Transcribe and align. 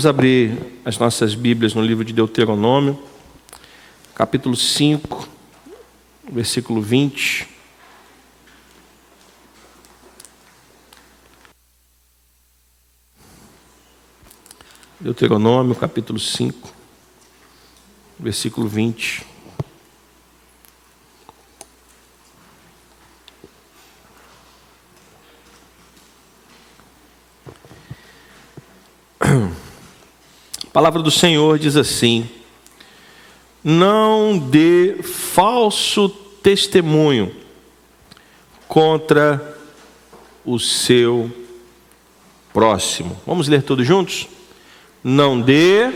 Vamos 0.00 0.08
abrir 0.08 0.80
as 0.82 0.96
nossas 0.96 1.34
Bíblias 1.34 1.74
no 1.74 1.82
livro 1.82 2.02
de 2.02 2.14
Deuteronômio, 2.14 2.98
capítulo 4.14 4.56
5, 4.56 5.28
versículo 6.32 6.80
20. 6.80 7.46
Deuteronômio, 14.98 15.74
capítulo 15.74 16.18
5, 16.18 16.72
versículo 18.18 18.66
20. 18.66 19.29
A 30.70 30.72
palavra 30.72 31.02
do 31.02 31.10
Senhor 31.10 31.58
diz 31.58 31.74
assim: 31.74 32.30
Não 33.62 34.38
dê 34.38 35.02
falso 35.02 36.08
testemunho 36.08 37.34
contra 38.68 39.58
o 40.44 40.60
seu 40.60 41.28
próximo. 42.52 43.20
Vamos 43.26 43.48
ler 43.48 43.64
todos 43.64 43.84
juntos? 43.84 44.28
Não 45.02 45.40
dê 45.40 45.90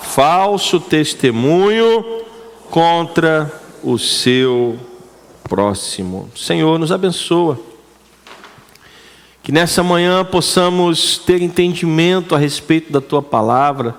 falso 0.00 0.78
testemunho 0.78 2.22
contra 2.70 3.52
o 3.82 3.98
seu 3.98 4.78
próximo. 5.42 6.30
Senhor, 6.36 6.78
nos 6.78 6.92
abençoa. 6.92 7.67
Que 9.48 9.52
nessa 9.52 9.82
manhã 9.82 10.26
possamos 10.26 11.16
ter 11.16 11.40
entendimento 11.40 12.34
a 12.34 12.38
respeito 12.38 12.92
da 12.92 13.00
tua 13.00 13.22
palavra, 13.22 13.96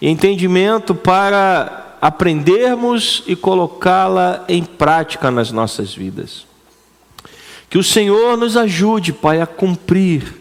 e 0.00 0.08
entendimento 0.08 0.94
para 0.94 1.96
aprendermos 2.00 3.24
e 3.26 3.34
colocá-la 3.34 4.44
em 4.48 4.62
prática 4.62 5.28
nas 5.32 5.50
nossas 5.50 5.92
vidas. 5.92 6.46
Que 7.68 7.78
o 7.78 7.82
Senhor 7.82 8.36
nos 8.36 8.56
ajude, 8.56 9.12
Pai, 9.12 9.40
a 9.40 9.46
cumprir 9.46 10.40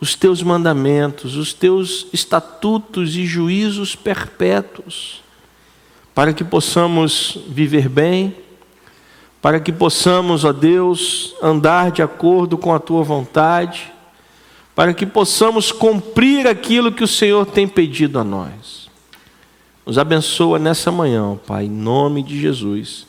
os 0.00 0.16
teus 0.16 0.42
mandamentos, 0.42 1.36
os 1.36 1.54
teus 1.54 2.08
estatutos 2.12 3.14
e 3.14 3.24
juízos 3.24 3.94
perpétuos, 3.94 5.22
para 6.12 6.32
que 6.32 6.42
possamos 6.42 7.38
viver 7.46 7.88
bem 7.88 8.34
para 9.40 9.60
que 9.60 9.72
possamos, 9.72 10.44
ó 10.44 10.52
Deus, 10.52 11.34
andar 11.42 11.90
de 11.90 12.02
acordo 12.02 12.58
com 12.58 12.74
a 12.74 12.78
tua 12.78 13.02
vontade, 13.02 13.92
para 14.74 14.92
que 14.92 15.06
possamos 15.06 15.72
cumprir 15.72 16.46
aquilo 16.46 16.92
que 16.92 17.04
o 17.04 17.08
Senhor 17.08 17.46
tem 17.46 17.66
pedido 17.66 18.18
a 18.18 18.24
nós. 18.24 18.88
Nos 19.86 19.96
abençoa 19.96 20.58
nessa 20.58 20.92
manhã, 20.92 21.38
Pai, 21.46 21.64
em 21.64 21.70
nome 21.70 22.22
de 22.22 22.38
Jesus. 22.40 23.06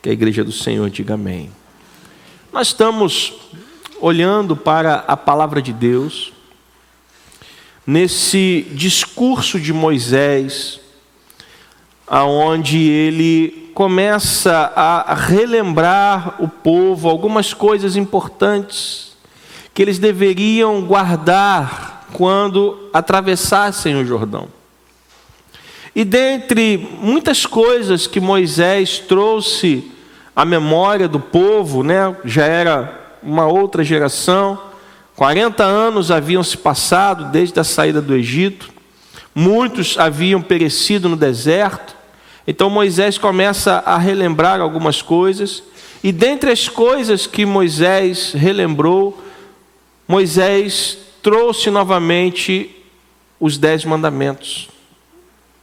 Que 0.00 0.10
a 0.10 0.12
igreja 0.12 0.44
do 0.44 0.52
Senhor 0.52 0.88
diga 0.90 1.14
amém. 1.14 1.50
Nós 2.52 2.68
estamos 2.68 3.32
olhando 4.00 4.54
para 4.54 4.96
a 5.08 5.16
palavra 5.16 5.60
de 5.62 5.72
Deus, 5.72 6.32
nesse 7.86 8.66
discurso 8.72 9.58
de 9.58 9.72
Moisés, 9.72 10.80
aonde 12.06 12.78
ele 12.78 13.70
começa 13.74 14.72
a 14.76 15.14
relembrar 15.14 16.36
o 16.38 16.48
povo 16.48 17.08
algumas 17.08 17.52
coisas 17.52 17.96
importantes 17.96 19.14
que 19.72 19.82
eles 19.82 19.98
deveriam 19.98 20.82
guardar 20.82 22.06
quando 22.12 22.88
atravessassem 22.92 23.96
o 23.96 24.04
Jordão. 24.04 24.48
E 25.94 26.04
dentre 26.04 26.88
muitas 27.00 27.46
coisas 27.46 28.06
que 28.06 28.20
Moisés 28.20 28.98
trouxe 28.98 29.90
à 30.34 30.44
memória 30.44 31.08
do 31.08 31.20
povo, 31.20 31.82
né, 31.82 32.16
já 32.24 32.44
era 32.44 33.00
uma 33.22 33.46
outra 33.46 33.82
geração, 33.84 34.58
40 35.16 35.62
anos 35.62 36.10
haviam 36.10 36.42
se 36.42 36.56
passado 36.56 37.30
desde 37.30 37.58
a 37.58 37.64
saída 37.64 38.00
do 38.02 38.14
Egito, 38.14 38.70
muitos 39.34 39.98
haviam 39.98 40.42
perecido 40.42 41.08
no 41.08 41.16
deserto, 41.16 41.93
então 42.46 42.68
Moisés 42.68 43.16
começa 43.16 43.82
a 43.86 43.96
relembrar 43.96 44.60
algumas 44.60 45.00
coisas, 45.00 45.62
e 46.02 46.12
dentre 46.12 46.50
as 46.50 46.68
coisas 46.68 47.26
que 47.26 47.46
Moisés 47.46 48.32
relembrou, 48.32 49.22
Moisés 50.06 50.98
trouxe 51.22 51.70
novamente 51.70 52.70
os 53.40 53.56
dez 53.56 53.84
mandamentos, 53.84 54.68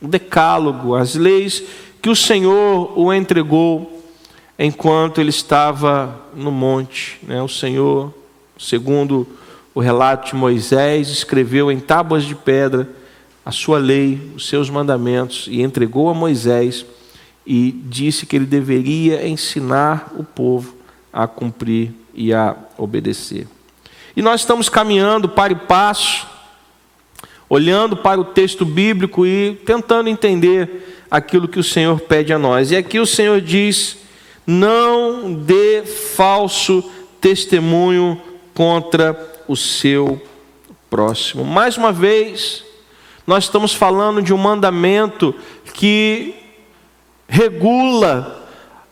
o 0.02 0.08
decálogo, 0.08 0.96
as 0.96 1.14
leis 1.14 1.64
que 2.02 2.10
o 2.10 2.16
Senhor 2.16 2.98
o 2.98 3.14
entregou 3.14 4.04
enquanto 4.58 5.22
ele 5.22 5.30
estava 5.30 6.20
no 6.36 6.52
monte. 6.52 7.20
Né? 7.22 7.42
O 7.42 7.48
Senhor, 7.48 8.12
segundo 8.58 9.28
o 9.76 9.80
relato 9.80 10.32
de 10.32 10.36
Moisés, 10.36 11.10
escreveu 11.10 11.72
em 11.72 11.80
tábuas 11.80 12.24
de 12.24 12.34
pedra 12.34 12.90
a 13.46 13.52
sua 13.52 13.78
lei, 13.80 14.32
os 14.36 14.48
seus 14.48 14.70
mandamentos 14.70 15.48
e 15.50 15.62
entregou 15.62 16.10
a 16.10 16.14
Moisés 16.14 16.86
e 17.46 17.72
disse 17.72 18.26
que 18.26 18.36
ele 18.36 18.46
deveria 18.46 19.28
ensinar 19.28 20.14
o 20.18 20.24
povo 20.24 20.76
a 21.12 21.28
cumprir 21.28 21.92
e 22.14 22.34
a 22.34 22.56
obedecer. 22.78 23.48
E 24.16 24.22
nós 24.22 24.42
estamos 24.42 24.70
caminhando 24.70 25.28
para 25.28 25.54
e 25.54 25.56
passo, 25.56 26.28
olhando 27.50 27.98
para 27.98 28.20
o 28.20 28.26
texto 28.26 28.64
bíblico 28.66 29.26
e 29.26 29.56
tentando 29.66 30.10
entender 30.10 31.06
aquilo 31.10 31.48
que 31.48 31.60
o 31.60 31.64
Senhor 31.64 32.00
pede 32.00 32.32
a 32.32 32.40
nós. 32.40 32.72
E 32.72 32.76
aqui 32.76 33.00
o 33.00 33.06
Senhor 33.06 33.42
diz: 33.42 33.98
não 34.46 35.34
dê 35.34 35.84
falso 35.84 36.84
testemunho 37.20 38.22
contra 38.54 39.44
o 39.48 39.56
seu 39.56 40.22
próximo. 40.90 41.44
Mais 41.44 41.78
uma 41.78 41.92
vez, 41.92 42.64
nós 43.26 43.46
estamos 43.46 43.74
falando 43.74 44.22
de 44.22 44.34
um 44.34 44.38
mandamento 44.38 45.34
que 45.74 46.36
regula 47.28 48.42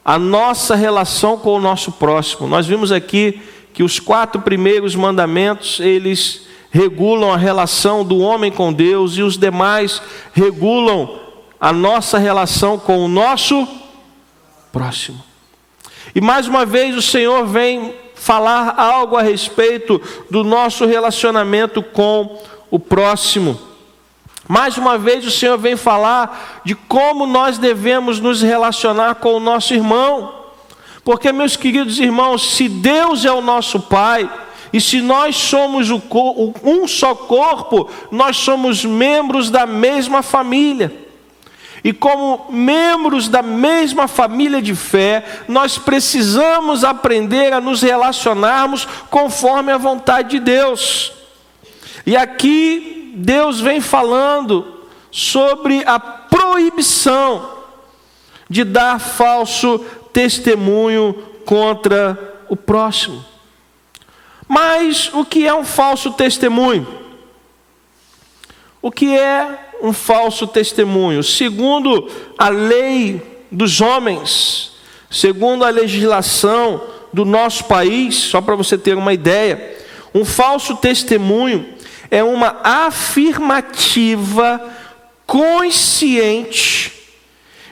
a 0.03 0.17
nossa 0.17 0.75
relação 0.75 1.37
com 1.37 1.55
o 1.55 1.59
nosso 1.59 1.91
próximo. 1.91 2.47
Nós 2.47 2.65
vimos 2.65 2.91
aqui 2.91 3.41
que 3.73 3.83
os 3.83 3.99
quatro 3.99 4.41
primeiros 4.41 4.95
mandamentos, 4.95 5.79
eles 5.79 6.47
regulam 6.71 7.31
a 7.31 7.37
relação 7.37 8.03
do 8.03 8.19
homem 8.19 8.51
com 8.51 8.71
Deus 8.71 9.17
e 9.17 9.23
os 9.23 9.37
demais 9.37 10.01
regulam 10.33 11.19
a 11.59 11.73
nossa 11.73 12.17
relação 12.17 12.77
com 12.77 12.99
o 12.99 13.07
nosso 13.07 13.67
próximo. 14.71 15.23
E 16.15 16.21
mais 16.21 16.47
uma 16.47 16.65
vez 16.65 16.95
o 16.95 17.01
Senhor 17.01 17.45
vem 17.45 17.93
falar 18.15 18.75
algo 18.77 19.15
a 19.15 19.21
respeito 19.21 20.01
do 20.29 20.43
nosso 20.43 20.85
relacionamento 20.85 21.81
com 21.81 22.41
o 22.69 22.79
próximo. 22.79 23.68
Mais 24.51 24.79
uma 24.79 24.97
vez 24.97 25.27
o 25.27 25.29
Senhor 25.29 25.59
vem 25.59 25.77
falar 25.77 26.61
de 26.65 26.73
como 26.73 27.27
nós 27.27 27.59
devemos 27.59 28.19
nos 28.19 28.41
relacionar 28.41 29.13
com 29.13 29.35
o 29.35 29.39
nosso 29.39 29.75
irmão. 29.75 30.33
Porque, 31.03 31.31
meus 31.31 31.55
queridos 31.55 31.99
irmãos, 31.99 32.55
se 32.55 32.67
Deus 32.67 33.25
é 33.25 33.31
o 33.31 33.41
nosso 33.41 33.79
Pai, 33.79 34.27
e 34.73 34.81
se 34.81 35.01
nós 35.01 35.35
somos 35.35 35.91
um 36.63 36.87
só 36.87 37.13
corpo, 37.13 37.91
nós 38.09 38.37
somos 38.37 38.83
membros 38.83 39.51
da 39.51 39.67
mesma 39.67 40.23
família. 40.23 40.91
E 41.83 41.93
como 41.93 42.47
membros 42.49 43.29
da 43.29 43.43
mesma 43.43 44.07
família 44.07 44.63
de 44.63 44.73
fé, 44.73 45.43
nós 45.47 45.77
precisamos 45.77 46.83
aprender 46.83 47.53
a 47.53 47.61
nos 47.61 47.83
relacionarmos 47.83 48.87
conforme 49.11 49.71
a 49.71 49.77
vontade 49.77 50.31
de 50.31 50.39
Deus. 50.39 51.13
E 52.03 52.17
aqui 52.17 52.98
Deus 53.15 53.59
vem 53.59 53.81
falando 53.81 54.79
sobre 55.11 55.83
a 55.85 55.99
proibição 55.99 57.57
de 58.49 58.63
dar 58.63 58.99
falso 58.99 59.79
testemunho 60.11 61.13
contra 61.45 62.43
o 62.49 62.55
próximo. 62.55 63.23
Mas 64.47 65.11
o 65.13 65.23
que 65.23 65.47
é 65.47 65.53
um 65.53 65.63
falso 65.63 66.11
testemunho? 66.11 66.87
O 68.81 68.91
que 68.91 69.15
é 69.15 69.71
um 69.81 69.93
falso 69.93 70.47
testemunho? 70.47 71.23
Segundo 71.23 72.09
a 72.37 72.49
lei 72.49 73.21
dos 73.51 73.81
homens, 73.81 74.71
segundo 75.09 75.63
a 75.63 75.69
legislação 75.69 76.81
do 77.11 77.25
nosso 77.25 77.65
país, 77.65 78.15
só 78.15 78.41
para 78.41 78.55
você 78.55 78.77
ter 78.77 78.95
uma 78.95 79.13
ideia, 79.13 79.77
um 80.13 80.25
falso 80.25 80.75
testemunho 80.77 81.78
é 82.09 82.23
uma 82.23 82.57
afirmativa 82.63 84.61
consciente 85.25 86.93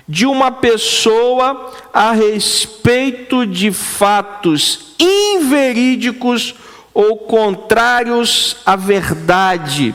de 0.08 0.26
uma 0.26 0.52
pessoa 0.52 1.74
a 1.94 2.12
respeito 2.12 3.46
de 3.46 3.72
fatos 3.72 4.96
inverídicos 5.00 6.56
ou 6.94 7.18
contrários 7.18 8.58
à 8.66 8.76
verdade, 8.76 9.94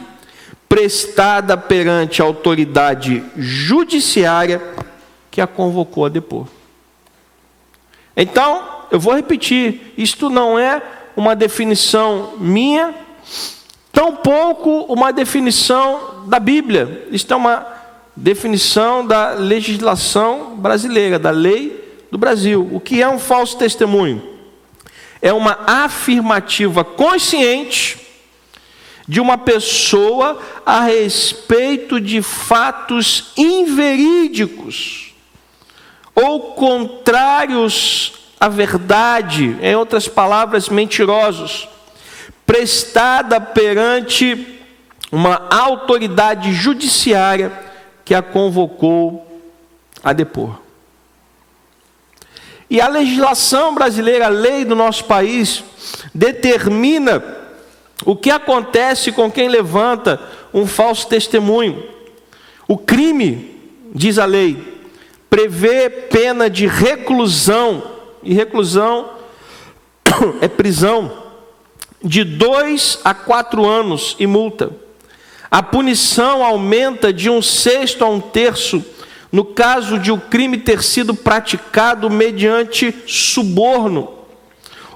prestada 0.69 1.57
perante 1.57 2.21
a 2.21 2.25
autoridade 2.25 3.25
judiciária 3.37 4.63
que 5.31 5.41
a 5.41 5.47
convocou 5.47 6.05
a 6.05 6.09
depor. 6.09 6.47
Então, 8.17 8.63
eu 8.91 9.01
vou 9.01 9.15
repetir: 9.15 9.95
isto 9.97 10.29
não 10.29 10.59
é 10.59 10.83
uma 11.17 11.35
definição 11.35 12.35
minha, 12.39 12.95
tampouco 13.93 14.85
uma 14.93 15.13
definição 15.13 16.25
da 16.27 16.41
Bíblia. 16.41 17.07
Isto 17.11 17.35
é 17.35 17.37
uma 17.37 17.67
definição 18.17 19.07
da 19.07 19.33
legislação 19.35 20.57
brasileira, 20.57 21.19
da 21.19 21.31
lei 21.31 22.07
do 22.11 22.19
Brasil. 22.19 22.69
O 22.73 22.81
que 22.81 23.03
é 23.03 23.09
um 23.09 23.19
falso 23.19 23.57
testemunho? 23.59 24.23
É 25.21 25.33
uma 25.33 25.59
afirmativa 25.67 26.83
consciente 26.83 28.01
de 29.07 29.21
uma 29.21 29.37
pessoa 29.37 30.39
a 30.65 30.81
respeito 30.81 32.01
de 32.01 32.23
fatos 32.23 33.33
inverídicos 33.37 35.13
ou 36.15 36.53
contrários 36.55 38.15
à 38.39 38.49
verdade, 38.49 39.57
em 39.63 39.75
outras 39.77 40.09
palavras, 40.09 40.69
mentirosos, 40.69 41.69
prestada 42.47 43.41
perante 43.41 44.61
uma 45.11 45.49
autoridade 45.51 46.53
judiciária 46.53 47.53
que 48.05 48.15
a 48.15 48.23
convocou 48.23 49.27
a 50.03 50.13
depor. 50.13 50.61
E 52.69 52.81
a 52.81 52.89
legislação 52.89 53.75
brasileira, 53.75 54.27
a 54.27 54.31
lei 54.31 54.65
do 54.65 54.75
nosso 54.75 55.05
país, 55.05 55.63
determina 56.15 57.23
o 58.05 58.17
que 58.17 58.31
acontece 58.31 59.13
com 59.13 59.31
quem 59.31 59.49
levanta 59.49 60.19
um 60.55 60.67
falso 60.67 61.07
testemunho. 61.07 61.85
O 62.67 62.79
crime, 62.79 63.61
diz 63.95 64.19
a 64.19 64.25
lei, 64.25 64.81
prevê 65.29 65.91
pena 65.91 66.49
de 66.49 66.67
reclusão, 66.67 67.83
e 68.23 68.33
reclusão 68.33 69.11
é 70.41 70.49
prisão, 70.49 71.22
de 72.03 72.25
dois 72.25 72.99
a 73.05 73.15
quatro 73.15 73.67
anos 73.67 74.17
e 74.19 74.27
multa. 74.27 74.71
A 75.51 75.63
punição 75.63 76.45
aumenta 76.45 77.13
de 77.13 77.29
um 77.29 77.43
sexto 77.43 78.05
a 78.05 78.09
um 78.09 78.21
terço 78.21 78.85
no 79.31 79.45
caso 79.45 79.99
de 79.99 80.13
o 80.13 80.19
crime 80.19 80.59
ter 80.59 80.83
sido 80.83 81.15
praticado 81.15 82.11
mediante 82.11 82.95
suborno 83.07 84.19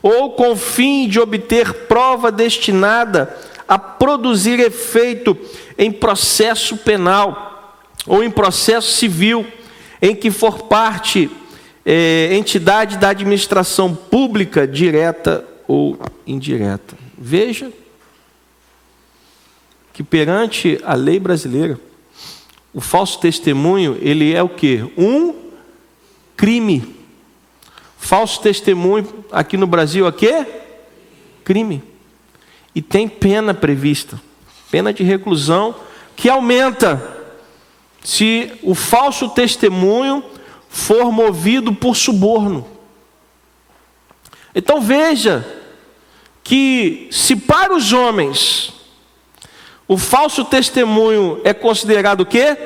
ou 0.02 0.32
com 0.32 0.54
fim 0.54 1.08
de 1.08 1.18
obter 1.18 1.72
prova 1.88 2.30
destinada 2.30 3.34
a 3.66 3.78
produzir 3.78 4.60
efeito 4.60 5.36
em 5.76 5.90
processo 5.90 6.76
penal 6.76 7.82
ou 8.06 8.22
em 8.22 8.30
processo 8.30 8.92
civil, 8.92 9.44
em 10.00 10.14
que 10.14 10.30
for 10.30 10.62
parte 10.64 11.28
é, 11.84 12.30
entidade 12.32 12.98
da 12.98 13.08
administração 13.08 13.94
pública, 13.94 14.66
direta 14.66 15.44
ou 15.66 15.98
indireta. 16.26 16.96
Veja 17.16 17.72
que 19.92 20.02
perante 20.02 20.78
a 20.84 20.94
lei 20.94 21.18
brasileira, 21.18 21.80
o 22.72 22.80
falso 22.80 23.18
testemunho, 23.18 23.96
ele 24.00 24.34
é 24.34 24.42
o 24.42 24.48
que? 24.48 24.84
Um 24.96 25.34
crime. 26.36 26.94
Falso 27.96 28.40
testemunho 28.42 29.24
aqui 29.32 29.56
no 29.56 29.66
Brasil 29.66 30.06
é 30.06 30.12
quê? 30.12 30.46
Crime. 31.42 31.82
E 32.74 32.82
tem 32.82 33.08
pena 33.08 33.54
prevista. 33.54 34.20
Pena 34.70 34.92
de 34.92 35.02
reclusão 35.02 35.74
que 36.14 36.28
aumenta 36.28 37.16
se 38.04 38.52
o 38.62 38.74
falso 38.74 39.30
testemunho 39.30 40.22
for 40.68 41.10
movido 41.10 41.74
por 41.74 41.96
suborno. 41.96 42.68
Então 44.54 44.80
veja 44.80 45.55
que 46.46 47.08
se 47.10 47.34
para 47.34 47.74
os 47.74 47.92
homens 47.92 48.72
o 49.88 49.98
falso 49.98 50.44
testemunho 50.44 51.40
é 51.42 51.52
considerado 51.52 52.20
o 52.20 52.26
quê? 52.26 52.56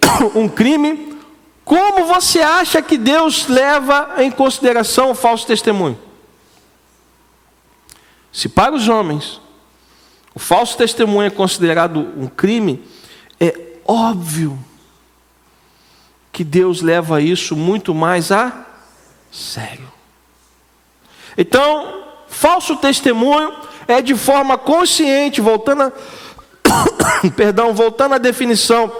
Um 0.34 0.48
crime. 0.48 1.16
Como 1.64 2.06
você 2.06 2.40
acha 2.40 2.82
que 2.82 2.98
Deus 2.98 3.46
leva 3.46 4.14
em 4.18 4.32
consideração 4.32 5.12
o 5.12 5.14
falso 5.14 5.46
testemunho? 5.46 5.96
Se 8.32 8.48
para 8.48 8.74
os 8.74 8.88
homens 8.88 9.40
o 10.34 10.40
falso 10.40 10.76
testemunho 10.76 11.28
é 11.28 11.30
considerado 11.30 12.12
um 12.16 12.26
crime, 12.26 12.82
é 13.38 13.76
óbvio 13.86 14.58
que 16.32 16.42
Deus 16.42 16.82
leva 16.82 17.22
isso 17.22 17.54
muito 17.54 17.94
mais 17.94 18.32
a 18.32 18.66
sério. 19.30 19.90
Então, 21.38 22.01
falso 22.32 22.76
testemunho 22.76 23.52
é 23.86 24.00
de 24.00 24.14
forma 24.16 24.58
consciente, 24.58 25.40
voltando 25.40 25.82
a, 25.82 25.92
perdão, 27.36 27.72
voltando 27.74 28.14
à 28.14 28.18
definição 28.18 28.90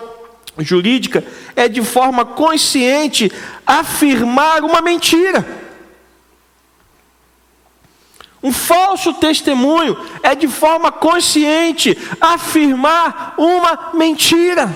jurídica, 0.58 1.24
é 1.56 1.68
de 1.68 1.82
forma 1.82 2.24
consciente 2.24 3.32
afirmar 3.66 4.62
uma 4.62 4.80
mentira. 4.80 5.60
Um 8.42 8.52
falso 8.52 9.14
testemunho 9.14 9.96
é 10.22 10.34
de 10.34 10.48
forma 10.48 10.90
consciente 10.90 11.96
afirmar 12.20 13.34
uma 13.38 13.92
mentira. 13.94 14.70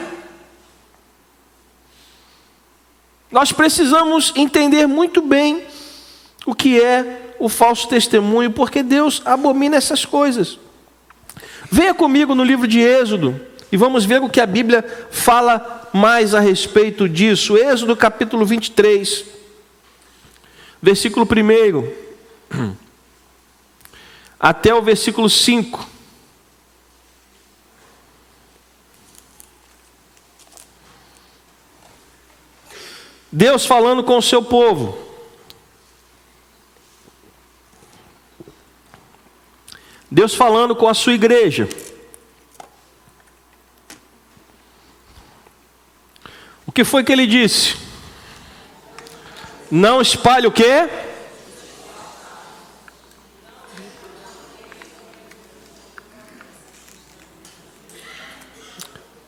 Nós 3.30 3.50
precisamos 3.52 4.32
entender 4.36 4.86
muito 4.86 5.20
bem 5.20 5.66
o 6.46 6.54
que 6.54 6.80
é 6.80 7.25
o 7.38 7.48
falso 7.48 7.88
testemunho, 7.88 8.50
porque 8.50 8.82
Deus 8.82 9.22
abomina 9.24 9.76
essas 9.76 10.04
coisas. 10.04 10.58
Venha 11.70 11.94
comigo 11.94 12.34
no 12.34 12.44
livro 12.44 12.66
de 12.66 12.80
Êxodo 12.80 13.40
e 13.70 13.76
vamos 13.76 14.04
ver 14.04 14.22
o 14.22 14.28
que 14.28 14.40
a 14.40 14.46
Bíblia 14.46 14.84
fala 15.10 15.88
mais 15.92 16.34
a 16.34 16.40
respeito 16.40 17.08
disso. 17.08 17.56
Êxodo 17.56 17.96
capítulo 17.96 18.46
23, 18.46 19.24
versículo 20.80 21.26
1 21.26 22.76
até 24.38 24.74
o 24.74 24.82
versículo 24.82 25.28
5. 25.28 25.96
Deus 33.30 33.66
falando 33.66 34.02
com 34.02 34.16
o 34.16 34.22
seu 34.22 34.42
povo. 34.42 35.05
Deus 40.16 40.34
falando 40.34 40.74
com 40.74 40.88
a 40.88 40.94
sua 40.94 41.12
igreja. 41.12 41.68
O 46.66 46.72
que 46.72 46.84
foi 46.84 47.04
que 47.04 47.12
ele 47.12 47.26
disse? 47.26 47.76
Não 49.70 50.00
espalhe 50.00 50.46
o 50.46 50.50
quê? 50.50 50.88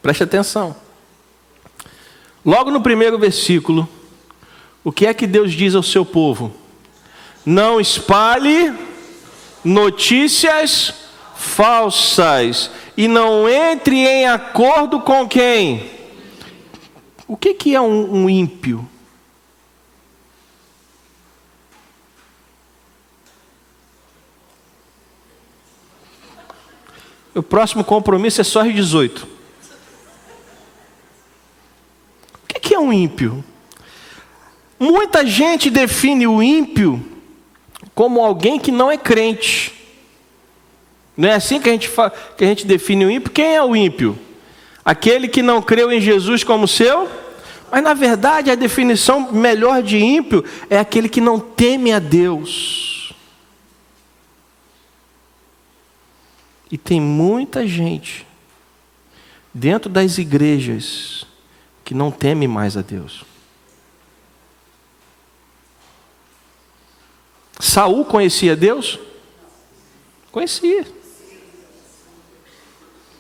Preste 0.01 0.23
atenção. 0.23 0.75
Logo 2.43 2.71
no 2.71 2.81
primeiro 2.81 3.19
versículo, 3.19 3.87
o 4.83 4.91
que 4.91 5.05
é 5.05 5.13
que 5.13 5.27
Deus 5.27 5.53
diz 5.53 5.75
ao 5.75 5.83
seu 5.83 6.07
povo? 6.07 6.51
Não 7.45 7.79
espalhe 7.79 8.88
notícias 9.65 10.95
falsas 11.37 12.71
e 12.97 13.07
não 13.07 13.49
entre 13.49 13.97
em 13.97 14.27
acordo 14.27 15.01
com 15.01 15.27
quem? 15.29 15.91
O 17.27 17.37
que, 17.37 17.55
que 17.55 17.75
é 17.75 17.81
um, 17.81 18.25
um 18.25 18.31
ímpio? 18.31 18.89
O 27.35 27.43
próximo 27.43 27.85
compromisso 27.85 28.41
é 28.41 28.45
só 28.45 28.63
às 28.63 28.75
18. 28.75 29.29
O 32.43 32.47
que, 32.49 32.59
que 32.59 32.75
é 32.75 32.79
um 32.79 32.93
ímpio? 32.93 33.45
Muita 34.79 35.25
gente 35.25 35.71
define 35.71 36.27
o 36.27 36.43
ímpio 36.43 37.18
como 37.99 38.25
alguém 38.25 38.61
que 38.61 38.71
não 38.71 38.89
é 38.89 38.97
crente. 38.97 39.75
Não 41.17 41.29
é 41.29 41.35
assim 41.35 41.61
que 41.61 41.69
a 41.69 41.73
gente, 41.73 41.91
que 42.37 42.45
a 42.45 42.47
gente 42.47 42.65
define 42.65 43.05
o 43.05 43.11
ímpio? 43.11 43.33
Quem 43.33 43.57
é 43.57 43.61
o 43.61 43.75
ímpio? 43.75 44.17
Aquele 44.85 45.27
que 45.27 45.43
não 45.43 45.61
creu 45.61 45.91
em 45.91 46.01
Jesus 46.01 46.45
como 46.45 46.69
seu? 46.69 47.11
Mas 47.73 47.83
na 47.83 47.95
verdade 47.95 48.53
a 48.53 48.55
definição 48.55 49.33
melhor 49.33 49.83
de 49.83 49.99
ímpio 49.99 50.45
é 50.71 50.79
aquele 50.79 51.09
que 51.09 51.21
não 51.21 51.41
teme 51.41 51.91
a 51.91 51.99
Deus. 51.99 53.13
E 56.71 56.79
tem 56.79 57.01
muita 57.01 57.67
gente 57.67 58.25
dentro 59.53 59.91
das 59.91 60.19
igrejas 60.19 61.27
que 61.85 61.95
não 61.95 62.13
temem 62.13 62.47
mais 62.47 62.77
a 62.77 62.81
Deus. 62.81 63.25
Saul 67.59 68.05
conhecia 68.05 68.55
Deus? 68.55 68.99
Conhecia. 70.31 70.87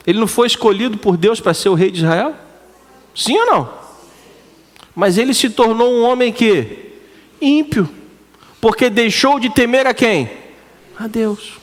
Ele 0.06 0.18
não 0.18 0.26
foi 0.26 0.46
escolhido 0.46 0.96
por 0.96 1.16
Deus 1.16 1.40
para 1.40 1.52
ser 1.52 1.68
o 1.68 1.74
rei 1.74 1.90
de 1.90 1.98
Israel? 1.98 2.34
Sim 3.14 3.36
ou 3.38 3.46
não? 3.46 3.78
Mas 4.94 5.18
ele 5.18 5.34
se 5.34 5.50
tornou 5.50 5.92
um 5.92 6.02
homem 6.02 6.32
que 6.32 6.92
ímpio, 7.40 7.88
porque 8.60 8.88
deixou 8.88 9.38
de 9.38 9.50
temer 9.50 9.86
a 9.86 9.94
quem? 9.94 10.30
A 10.98 11.06
Deus. 11.06 11.58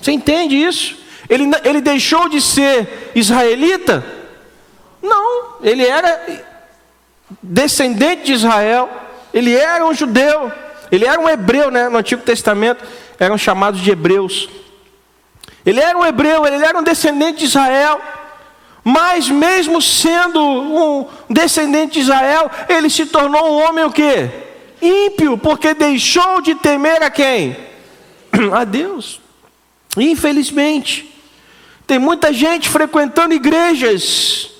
Você 0.00 0.12
entende 0.12 0.56
isso? 0.56 0.96
Ele, 1.28 1.44
ele 1.64 1.80
deixou 1.80 2.28
de 2.28 2.40
ser 2.40 3.12
israelita? 3.14 4.04
Não, 5.02 5.56
ele 5.62 5.84
era 5.84 6.44
descendente 7.42 8.24
de 8.24 8.32
Israel, 8.32 8.88
ele 9.32 9.54
era 9.54 9.84
um 9.86 9.94
judeu, 9.94 10.52
ele 10.90 11.04
era 11.04 11.20
um 11.20 11.28
hebreu, 11.28 11.70
né? 11.70 11.88
No 11.88 11.98
Antigo 11.98 12.22
Testamento 12.22 12.84
eram 13.18 13.36
chamados 13.36 13.80
de 13.80 13.90
hebreus. 13.90 14.48
Ele 15.64 15.80
era 15.80 15.98
um 15.98 16.04
hebreu, 16.04 16.46
ele 16.46 16.64
era 16.64 16.78
um 16.78 16.82
descendente 16.82 17.40
de 17.40 17.44
Israel. 17.46 18.00
Mas 18.84 19.28
mesmo 19.28 19.82
sendo 19.82 20.40
um 20.40 21.08
descendente 21.28 21.94
de 21.94 22.00
Israel, 22.00 22.48
ele 22.68 22.88
se 22.88 23.06
tornou 23.06 23.44
um 23.50 23.68
homem 23.68 23.84
o 23.84 23.90
quê? 23.90 24.30
Ímpio, 24.80 25.36
porque 25.36 25.74
deixou 25.74 26.40
de 26.40 26.54
temer 26.54 27.02
a 27.02 27.10
quem? 27.10 27.56
A 28.54 28.62
Deus. 28.62 29.20
Infelizmente, 29.96 31.12
tem 31.84 31.98
muita 31.98 32.32
gente 32.32 32.68
frequentando 32.68 33.34
igrejas, 33.34 34.50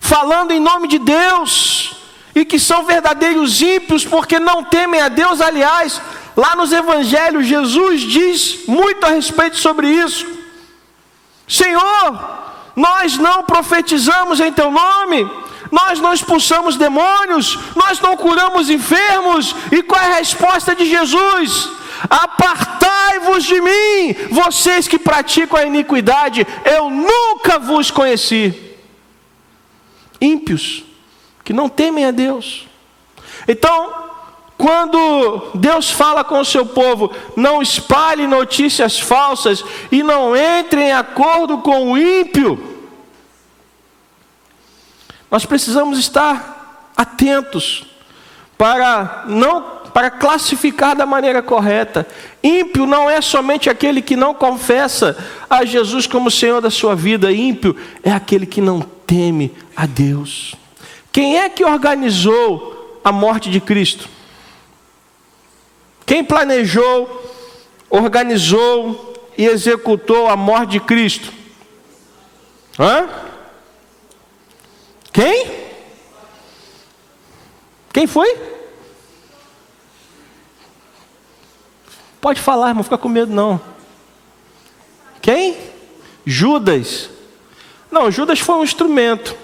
falando 0.00 0.52
em 0.52 0.60
nome 0.60 0.88
de 0.88 0.98
Deus, 0.98 1.97
e 2.40 2.44
que 2.44 2.58
são 2.58 2.84
verdadeiros 2.84 3.60
ímpios 3.60 4.04
porque 4.04 4.38
não 4.38 4.62
temem 4.62 5.00
a 5.00 5.08
Deus. 5.08 5.40
Aliás, 5.40 6.00
lá 6.36 6.54
nos 6.54 6.72
evangelhos, 6.72 7.46
Jesus 7.46 8.02
diz 8.02 8.66
muito 8.66 9.04
a 9.04 9.10
respeito 9.10 9.56
sobre 9.56 9.88
isso. 9.88 10.26
Senhor, 11.46 12.38
nós 12.76 13.16
não 13.16 13.42
profetizamos 13.42 14.38
em 14.38 14.52
teu 14.52 14.70
nome, 14.70 15.28
nós 15.72 15.98
não 15.98 16.12
expulsamos 16.12 16.76
demônios, 16.76 17.58
nós 17.74 17.98
não 18.00 18.16
curamos 18.16 18.70
enfermos. 18.70 19.54
E 19.72 19.82
qual 19.82 20.00
é 20.00 20.12
a 20.12 20.18
resposta 20.18 20.76
de 20.76 20.86
Jesus? 20.86 21.70
Apartai-vos 22.08 23.42
de 23.42 23.60
mim, 23.60 24.14
vocês 24.30 24.86
que 24.86 24.98
praticam 24.98 25.58
a 25.58 25.64
iniquidade, 25.64 26.46
eu 26.64 26.88
nunca 26.88 27.58
vos 27.58 27.90
conheci. 27.90 28.54
Ímpios, 30.20 30.84
que 31.48 31.52
não 31.54 31.66
temem 31.66 32.04
a 32.04 32.10
Deus. 32.10 32.68
Então, 33.48 33.90
quando 34.58 35.50
Deus 35.54 35.90
fala 35.90 36.22
com 36.22 36.40
o 36.40 36.44
seu 36.44 36.66
povo, 36.66 37.10
não 37.34 37.62
espalhe 37.62 38.26
notícias 38.26 39.00
falsas 39.00 39.64
e 39.90 40.02
não 40.02 40.36
entre 40.36 40.82
em 40.82 40.92
acordo 40.92 41.56
com 41.56 41.92
o 41.92 41.96
ímpio, 41.96 42.62
nós 45.30 45.46
precisamos 45.46 45.98
estar 45.98 46.92
atentos 46.94 47.86
para 48.58 49.24
não 49.26 49.78
para 49.94 50.10
classificar 50.10 50.94
da 50.94 51.06
maneira 51.06 51.42
correta. 51.42 52.06
Ímpio 52.44 52.84
não 52.84 53.08
é 53.08 53.22
somente 53.22 53.70
aquele 53.70 54.02
que 54.02 54.16
não 54.16 54.34
confessa 54.34 55.16
a 55.48 55.64
Jesus 55.64 56.06
como 56.06 56.30
Senhor 56.30 56.60
da 56.60 56.70
sua 56.70 56.94
vida. 56.94 57.32
Ímpio 57.32 57.74
é 58.02 58.12
aquele 58.12 58.44
que 58.44 58.60
não 58.60 58.82
teme 59.06 59.50
a 59.74 59.86
Deus. 59.86 60.54
Quem 61.12 61.38
é 61.38 61.48
que 61.48 61.64
organizou 61.64 63.00
a 63.02 63.10
morte 63.10 63.50
de 63.50 63.60
Cristo? 63.60 64.08
Quem 66.04 66.24
planejou, 66.24 67.06
organizou 67.90 69.14
e 69.36 69.44
executou 69.46 70.28
a 70.28 70.36
morte 70.36 70.72
de 70.72 70.80
Cristo? 70.80 71.32
Hã? 72.78 73.08
Quem? 75.12 75.50
Quem 77.92 78.06
foi? 78.06 78.36
Pode 82.20 82.40
falar, 82.40 82.74
não 82.74 82.82
fica 82.82 82.98
com 82.98 83.08
medo 83.08 83.32
não. 83.32 83.60
Quem? 85.20 85.56
Judas. 86.24 87.10
Não, 87.90 88.10
Judas 88.10 88.40
foi 88.40 88.56
um 88.56 88.64
instrumento. 88.64 89.36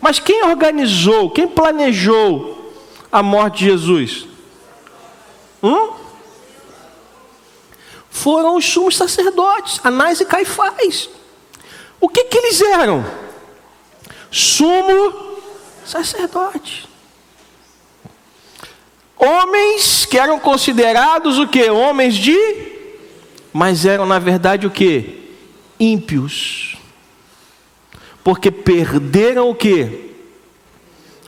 Mas 0.00 0.18
quem 0.18 0.44
organizou, 0.44 1.30
quem 1.30 1.48
planejou 1.48 2.72
a 3.10 3.22
morte 3.22 3.58
de 3.58 3.70
Jesus? 3.70 4.26
Hum? 5.62 5.92
Foram 8.08 8.56
os 8.56 8.64
sumos 8.64 8.96
sacerdotes, 8.96 9.80
Anás 9.84 10.20
e 10.20 10.24
Caifás. 10.24 11.08
O 12.00 12.08
que, 12.08 12.24
que 12.24 12.38
eles 12.38 12.60
eram? 12.60 13.04
Sumo 14.30 15.38
sacerdote. 15.84 16.88
Homens 19.16 20.04
que 20.04 20.16
eram 20.16 20.38
considerados 20.38 21.38
o 21.38 21.48
que? 21.48 21.68
Homens 21.70 22.14
de. 22.14 22.38
Mas 23.52 23.84
eram 23.84 24.06
na 24.06 24.18
verdade 24.18 24.66
o 24.66 24.70
que? 24.70 25.34
Ímpios. 25.78 26.77
Porque 28.28 28.50
perderam 28.50 29.48
o 29.48 29.54
que? 29.54 30.14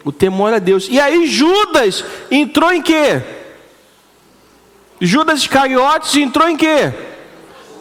O 0.05 0.13
temor 0.13 0.53
a 0.53 0.59
Deus. 0.59 0.87
E 0.91 1.01
aí 1.01 1.27
Judas 1.27 2.05
entrou 2.31 2.71
em 2.75 2.83
quê? 2.83 3.23
Judas 5.01 5.41
Iscariotes 5.41 6.15
entrou 6.17 6.47
em 6.47 6.59
quê? 6.59 6.93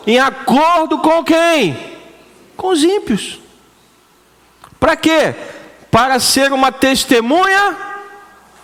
Em 0.08 0.18
acordo 0.20 1.00
com 1.00 1.22
quem? 1.22 1.78
Com 2.56 2.70
os 2.70 2.82
ímpios. 2.82 3.42
Para 4.80 4.96
quê? 4.96 5.36
Para 5.92 6.18
ser 6.22 6.54
uma 6.54 6.72
testemunha 6.72 7.76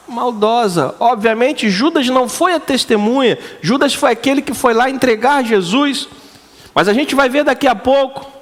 maldosa. 0.07 0.95
Obviamente, 1.01 1.69
Judas 1.69 2.07
não 2.07 2.29
foi 2.29 2.53
a 2.53 2.61
testemunha, 2.61 3.37
Judas 3.61 3.93
foi 3.93 4.11
aquele 4.11 4.41
que 4.41 4.53
foi 4.53 4.73
lá 4.73 4.89
entregar 4.89 5.43
Jesus. 5.43 6.07
Mas 6.73 6.87
a 6.87 6.93
gente 6.93 7.13
vai 7.13 7.27
ver 7.27 7.43
daqui 7.43 7.67
a 7.67 7.75
pouco 7.75 8.34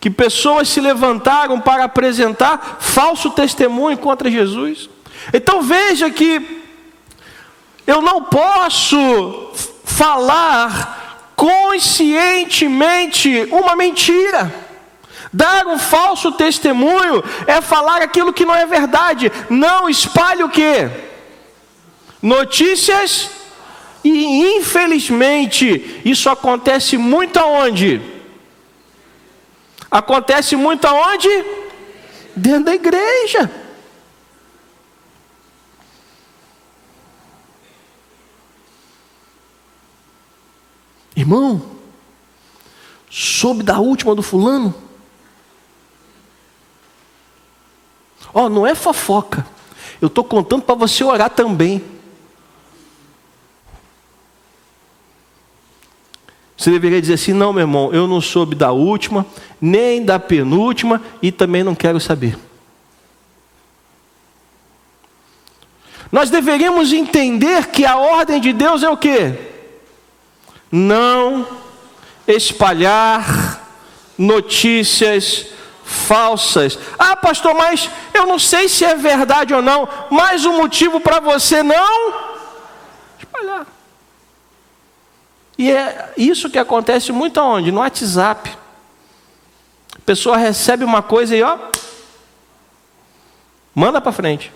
que 0.00 0.10
pessoas 0.10 0.68
se 0.68 0.80
levantaram 0.80 1.60
para 1.60 1.84
apresentar 1.84 2.78
falso 2.80 3.30
testemunho 3.30 3.98
contra 3.98 4.30
Jesus. 4.30 4.88
Então 5.32 5.62
veja 5.62 6.10
que 6.10 6.62
eu 7.86 8.02
não 8.02 8.22
posso 8.22 9.52
falar 9.84 11.30
conscientemente 11.34 13.48
uma 13.50 13.74
mentira. 13.74 14.68
Dar 15.32 15.66
um 15.66 15.78
falso 15.78 16.32
testemunho 16.32 17.24
é 17.46 17.60
falar 17.60 18.02
aquilo 18.02 18.32
que 18.32 18.44
não 18.44 18.54
é 18.54 18.66
verdade. 18.66 19.32
Não 19.50 19.88
espalhe 19.88 20.42
o 20.42 20.48
que? 20.48 20.88
Notícias 22.22 23.30
e 24.02 24.56
infelizmente 24.56 26.00
isso 26.04 26.30
acontece 26.30 26.96
muito 26.96 27.38
aonde? 27.38 28.17
Acontece 29.90 30.54
muito 30.54 30.86
aonde? 30.86 31.28
Dentro 32.36 32.64
da 32.64 32.74
igreja. 32.74 33.50
Irmão, 41.16 41.60
soube 43.10 43.62
da 43.62 43.80
última 43.80 44.14
do 44.14 44.22
fulano? 44.22 44.72
Ó, 48.32 48.44
oh, 48.44 48.48
não 48.48 48.66
é 48.66 48.74
fofoca. 48.74 49.44
Eu 50.00 50.06
estou 50.06 50.22
contando 50.22 50.62
para 50.62 50.74
você 50.76 51.02
orar 51.02 51.30
também. 51.30 51.97
Você 56.58 56.72
deveria 56.72 57.00
dizer 57.00 57.14
assim: 57.14 57.32
não, 57.32 57.52
meu 57.52 57.62
irmão, 57.62 57.94
eu 57.94 58.08
não 58.08 58.20
soube 58.20 58.56
da 58.56 58.72
última, 58.72 59.24
nem 59.60 60.04
da 60.04 60.18
penúltima 60.18 61.00
e 61.22 61.30
também 61.30 61.62
não 61.62 61.74
quero 61.74 62.00
saber. 62.00 62.36
Nós 66.10 66.30
deveríamos 66.30 66.92
entender 66.92 67.68
que 67.68 67.86
a 67.86 67.96
ordem 67.96 68.40
de 68.40 68.52
Deus 68.52 68.82
é 68.82 68.88
o 68.88 68.96
que? 68.96 69.34
Não 70.72 71.46
espalhar 72.26 73.62
notícias 74.16 75.46
falsas. 75.84 76.78
Ah, 76.98 77.14
pastor, 77.14 77.54
mas 77.54 77.88
eu 78.12 78.26
não 78.26 78.38
sei 78.38 78.68
se 78.68 78.84
é 78.84 78.96
verdade 78.96 79.54
ou 79.54 79.62
não. 79.62 79.88
Mais 80.10 80.44
um 80.44 80.56
motivo 80.56 80.98
para 80.98 81.20
você 81.20 81.62
não 81.62 82.14
espalhar. 83.18 83.77
E 85.58 85.72
é 85.72 86.12
isso 86.16 86.48
que 86.48 86.58
acontece 86.58 87.10
muito 87.10 87.40
aonde? 87.40 87.72
No 87.72 87.80
WhatsApp. 87.80 88.56
pessoa 90.06 90.36
recebe 90.36 90.84
uma 90.84 91.02
coisa 91.02 91.36
e 91.36 91.42
ó, 91.42 91.58
manda 93.74 94.00
para 94.00 94.12
frente. 94.12 94.52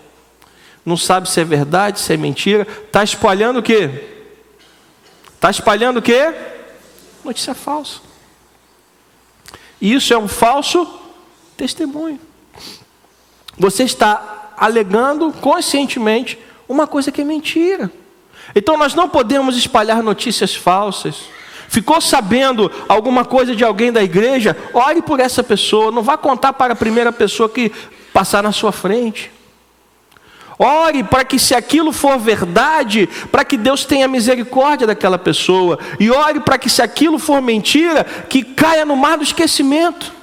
Não 0.85 0.95
sabe 0.95 1.29
se 1.29 1.41
é 1.41 1.43
verdade, 1.43 1.99
se 1.99 2.13
é 2.13 2.17
mentira. 2.17 2.65
Está 2.85 3.03
espalhando 3.03 3.59
o 3.59 3.63
quê? 3.63 3.89
Está 5.35 5.49
espalhando 5.49 5.97
o 5.97 6.01
quê? 6.01 6.33
Notícia 7.23 7.53
falsa. 7.53 7.99
E 9.81 9.93
isso 9.93 10.13
é 10.13 10.17
um 10.17 10.29
falso 10.29 10.87
testemunho. 11.57 12.19
Você 13.57 13.83
está 13.83 14.53
alegando 14.55 15.33
conscientemente 15.33 16.39
uma 16.67 16.87
coisa 16.87 17.11
que 17.11 17.21
é 17.21 17.25
mentira. 17.25 17.91
Então 18.55 18.77
nós 18.77 18.93
não 18.93 19.09
podemos 19.09 19.57
espalhar 19.57 20.03
notícias 20.03 20.55
falsas. 20.55 21.23
Ficou 21.67 21.99
sabendo 21.99 22.71
alguma 22.87 23.25
coisa 23.25 23.55
de 23.55 23.63
alguém 23.63 23.91
da 23.91 24.03
igreja? 24.03 24.55
Ore 24.73 25.01
por 25.01 25.19
essa 25.19 25.43
pessoa. 25.43 25.91
Não 25.91 26.03
vá 26.03 26.17
contar 26.17 26.53
para 26.53 26.73
a 26.73 26.75
primeira 26.75 27.11
pessoa 27.11 27.49
que 27.49 27.71
passar 28.13 28.43
na 28.43 28.51
sua 28.51 28.71
frente. 28.71 29.31
Ore 30.59 31.03
para 31.03 31.25
que, 31.25 31.39
se 31.39 31.55
aquilo 31.55 31.91
for 31.91 32.19
verdade, 32.19 33.09
para 33.31 33.43
que 33.43 33.57
Deus 33.57 33.85
tenha 33.85 34.07
misericórdia 34.07 34.85
daquela 34.85 35.17
pessoa. 35.17 35.79
E 35.99 36.11
ore 36.11 36.39
para 36.41 36.57
que, 36.57 36.69
se 36.69 36.81
aquilo 36.81 37.17
for 37.17 37.41
mentira, 37.41 38.03
que 38.29 38.43
caia 38.43 38.85
no 38.85 38.95
mar 38.95 39.17
do 39.17 39.23
esquecimento. 39.23 40.22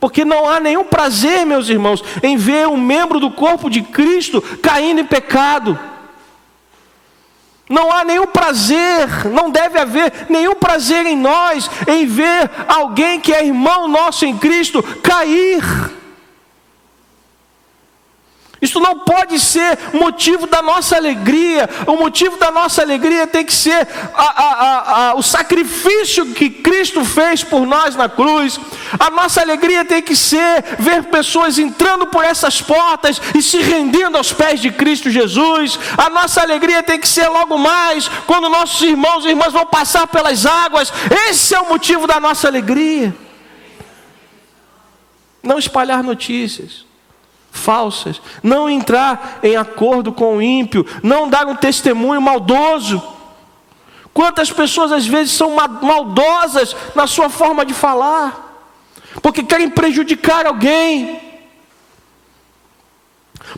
Porque 0.00 0.24
não 0.24 0.48
há 0.48 0.60
nenhum 0.60 0.84
prazer, 0.84 1.44
meus 1.44 1.68
irmãos, 1.68 2.02
em 2.22 2.36
ver 2.36 2.68
um 2.68 2.76
membro 2.76 3.18
do 3.18 3.30
corpo 3.30 3.68
de 3.68 3.82
Cristo 3.82 4.40
caindo 4.62 5.00
em 5.00 5.04
pecado. 5.04 5.78
Não 7.68 7.92
há 7.92 8.02
nenhum 8.04 8.26
prazer, 8.26 9.26
não 9.26 9.50
deve 9.50 9.78
haver 9.78 10.26
nenhum 10.28 10.54
prazer 10.54 11.04
em 11.04 11.16
nós 11.16 11.70
em 11.86 12.06
ver 12.06 12.50
alguém 12.66 13.20
que 13.20 13.32
é 13.34 13.44
irmão 13.44 13.86
nosso 13.86 14.24
em 14.24 14.36
Cristo 14.38 14.82
cair. 15.02 15.62
Isso 18.60 18.80
não 18.80 18.98
pode 18.98 19.38
ser 19.38 19.78
motivo 19.92 20.46
da 20.46 20.60
nossa 20.60 20.96
alegria. 20.96 21.68
O 21.86 21.96
motivo 21.96 22.36
da 22.36 22.50
nossa 22.50 22.82
alegria 22.82 23.24
tem 23.24 23.44
que 23.44 23.52
ser 23.52 23.86
a, 24.14 24.42
a, 24.42 25.10
a, 25.10 25.14
o 25.14 25.22
sacrifício 25.22 26.26
que 26.34 26.50
Cristo 26.50 27.04
fez 27.04 27.44
por 27.44 27.64
nós 27.64 27.94
na 27.94 28.08
cruz. 28.08 28.58
A 28.98 29.10
nossa 29.10 29.40
alegria 29.40 29.84
tem 29.84 30.02
que 30.02 30.16
ser 30.16 30.64
ver 30.76 31.04
pessoas 31.04 31.56
entrando 31.56 32.08
por 32.08 32.24
essas 32.24 32.60
portas 32.60 33.20
e 33.32 33.40
se 33.40 33.58
rendendo 33.58 34.16
aos 34.16 34.32
pés 34.32 34.60
de 34.60 34.72
Cristo 34.72 35.08
Jesus. 35.08 35.78
A 35.96 36.10
nossa 36.10 36.42
alegria 36.42 36.82
tem 36.82 36.98
que 36.98 37.08
ser 37.08 37.28
logo 37.28 37.56
mais 37.58 38.08
quando 38.26 38.48
nossos 38.48 38.80
irmãos 38.82 39.24
e 39.24 39.28
irmãs 39.28 39.52
vão 39.52 39.66
passar 39.66 40.08
pelas 40.08 40.44
águas. 40.44 40.92
Esse 41.28 41.54
é 41.54 41.60
o 41.60 41.68
motivo 41.68 42.08
da 42.08 42.18
nossa 42.18 42.48
alegria. 42.48 43.14
Não 45.44 45.60
espalhar 45.60 46.02
notícias 46.02 46.87
falsas, 47.58 48.20
não 48.42 48.70
entrar 48.70 49.40
em 49.42 49.56
acordo 49.56 50.12
com 50.12 50.36
o 50.36 50.42
ímpio, 50.42 50.86
não 51.02 51.28
dar 51.28 51.46
um 51.46 51.56
testemunho 51.56 52.22
maldoso. 52.22 53.02
Quantas 54.14 54.50
pessoas 54.50 54.90
às 54.90 55.06
vezes 55.06 55.32
são 55.32 55.54
maldosas 55.54 56.74
na 56.94 57.06
sua 57.06 57.28
forma 57.28 57.64
de 57.64 57.74
falar, 57.74 58.64
porque 59.22 59.42
querem 59.42 59.68
prejudicar 59.68 60.46
alguém, 60.46 61.20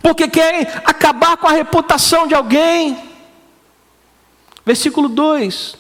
porque 0.02 0.28
querem 0.28 0.62
acabar 0.84 1.36
com 1.36 1.46
a 1.46 1.52
reputação 1.52 2.26
de 2.26 2.34
alguém. 2.34 3.10
Versículo 4.64 5.08
2. 5.08 5.76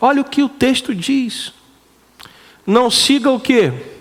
Olha 0.00 0.22
o 0.22 0.24
que 0.24 0.42
o 0.42 0.48
texto 0.48 0.94
diz. 0.94 1.52
Não 2.66 2.90
siga 2.90 3.30
o 3.30 3.40
que? 3.40 3.97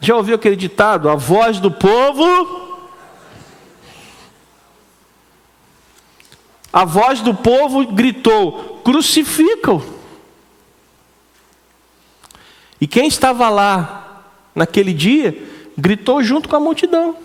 Já 0.00 0.16
ouviu 0.16 0.36
aquele 0.36 0.56
ditado? 0.56 1.08
A 1.08 1.14
voz 1.14 1.58
do 1.60 1.70
povo. 1.70 2.68
A 6.72 6.84
voz 6.84 7.20
do 7.20 7.34
povo 7.34 7.86
gritou: 7.86 8.80
crucificam. 8.84 9.82
E 12.80 12.86
quem 12.86 13.08
estava 13.08 13.48
lá 13.48 14.24
naquele 14.54 14.92
dia 14.92 15.36
gritou 15.76 16.22
junto 16.22 16.48
com 16.48 16.56
a 16.56 16.60
multidão. 16.60 17.16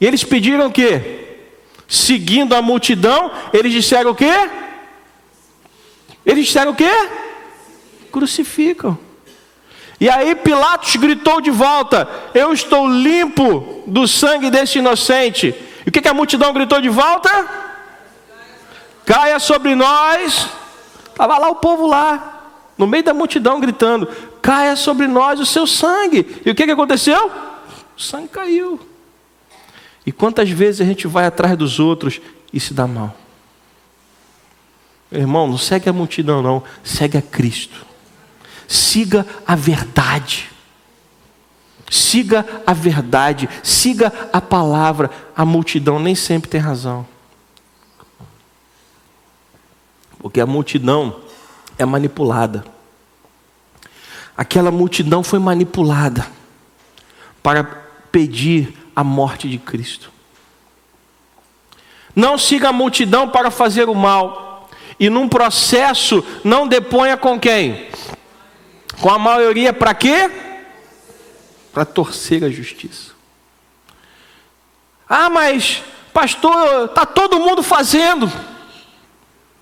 E 0.00 0.06
eles 0.06 0.24
pediram 0.24 0.66
o 0.66 0.72
quê? 0.72 1.38
Seguindo 1.86 2.54
a 2.54 2.62
multidão, 2.62 3.30
eles 3.52 3.72
disseram 3.72 4.12
o 4.12 4.14
quê? 4.14 4.32
Eles 6.24 6.46
disseram 6.46 6.72
o 6.72 6.76
quê? 6.76 6.90
Crucificam. 8.10 8.98
E 10.00 10.08
aí 10.08 10.34
Pilatos 10.34 10.96
gritou 10.96 11.42
de 11.42 11.50
volta: 11.50 12.08
Eu 12.32 12.52
estou 12.52 12.88
limpo 12.88 13.84
do 13.86 14.08
sangue 14.08 14.50
deste 14.50 14.78
inocente. 14.78 15.54
E 15.84 15.88
o 15.88 15.92
que, 15.92 16.08
a 16.08 16.14
multidão 16.14 16.52
gritou 16.54 16.80
de 16.80 16.88
volta? 16.88 17.30
Caia 19.04 19.38
sobre 19.38 19.74
nós. 19.74 20.48
Estava 21.10 21.36
lá 21.36 21.50
o 21.50 21.56
povo 21.56 21.86
lá, 21.86 22.52
no 22.78 22.86
meio 22.86 23.04
da 23.04 23.12
multidão 23.12 23.60
gritando: 23.60 24.08
Caia 24.40 24.74
sobre 24.74 25.06
nós 25.06 25.38
o 25.38 25.44
seu 25.44 25.66
sangue. 25.66 26.40
E 26.46 26.50
o 26.50 26.54
que, 26.54 26.64
que 26.64 26.72
aconteceu? 26.72 27.30
O 27.96 28.00
sangue 28.00 28.28
caiu. 28.28 28.80
E 30.06 30.10
quantas 30.10 30.48
vezes 30.48 30.80
a 30.80 30.84
gente 30.84 31.06
vai 31.06 31.26
atrás 31.26 31.56
dos 31.58 31.78
outros 31.78 32.22
e 32.52 32.58
se 32.58 32.72
dá 32.72 32.86
mal? 32.86 33.14
irmão, 35.12 35.48
não 35.48 35.58
segue 35.58 35.88
a 35.88 35.92
multidão, 35.92 36.40
não, 36.40 36.62
segue 36.84 37.18
a 37.18 37.22
Cristo. 37.22 37.84
Siga 38.70 39.26
a 39.44 39.56
verdade. 39.56 40.48
Siga 41.90 42.46
a 42.64 42.72
verdade, 42.72 43.48
siga 43.64 44.12
a 44.32 44.40
palavra. 44.40 45.10
A 45.34 45.44
multidão 45.44 45.98
nem 45.98 46.14
sempre 46.14 46.48
tem 46.48 46.60
razão. 46.60 47.04
Porque 50.20 50.40
a 50.40 50.46
multidão 50.46 51.20
é 51.76 51.84
manipulada. 51.84 52.64
Aquela 54.36 54.70
multidão 54.70 55.24
foi 55.24 55.40
manipulada 55.40 56.30
para 57.42 57.64
pedir 58.12 58.72
a 58.94 59.02
morte 59.02 59.48
de 59.48 59.58
Cristo. 59.58 60.12
Não 62.14 62.38
siga 62.38 62.68
a 62.68 62.72
multidão 62.72 63.28
para 63.28 63.50
fazer 63.50 63.88
o 63.88 63.96
mal. 63.96 64.70
E 65.00 65.10
num 65.10 65.28
processo, 65.28 66.24
não 66.44 66.68
deponha 66.68 67.16
com 67.16 67.36
quem? 67.40 67.90
Com 69.00 69.10
a 69.10 69.18
maioria 69.18 69.72
para 69.72 69.94
quê? 69.94 70.30
Para 71.72 71.84
torcer 71.84 72.44
a 72.44 72.50
justiça. 72.50 73.12
Ah, 75.08 75.30
mas 75.30 75.82
pastor, 76.12 76.88
tá 76.88 77.06
todo 77.06 77.40
mundo 77.40 77.62
fazendo. 77.62 78.30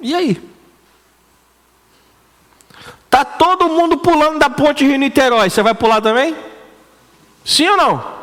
E 0.01 0.15
aí? 0.15 0.43
Tá 3.09 3.25
todo 3.25 3.69
mundo 3.69 3.97
pulando 3.97 4.39
da 4.39 4.51
ponte 4.51 4.85
Rio 4.85 4.99
Niterói. 4.99 5.49
Você 5.49 5.63
vai 5.63 5.75
pular 5.75 6.01
também? 6.01 6.37
Sim 7.45 7.69
ou 7.69 7.77
não? 7.77 8.19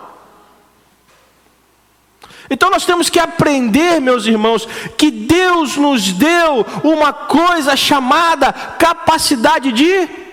Então 2.49 2.69
nós 2.69 2.85
temos 2.85 3.09
que 3.09 3.19
aprender, 3.19 3.99
meus 3.99 4.25
irmãos, 4.25 4.67
que 4.97 5.09
Deus 5.09 5.77
nos 5.77 6.11
deu 6.11 6.65
uma 6.83 7.11
coisa 7.11 7.75
chamada 7.75 8.53
capacidade 8.53 9.71
de 9.71 10.24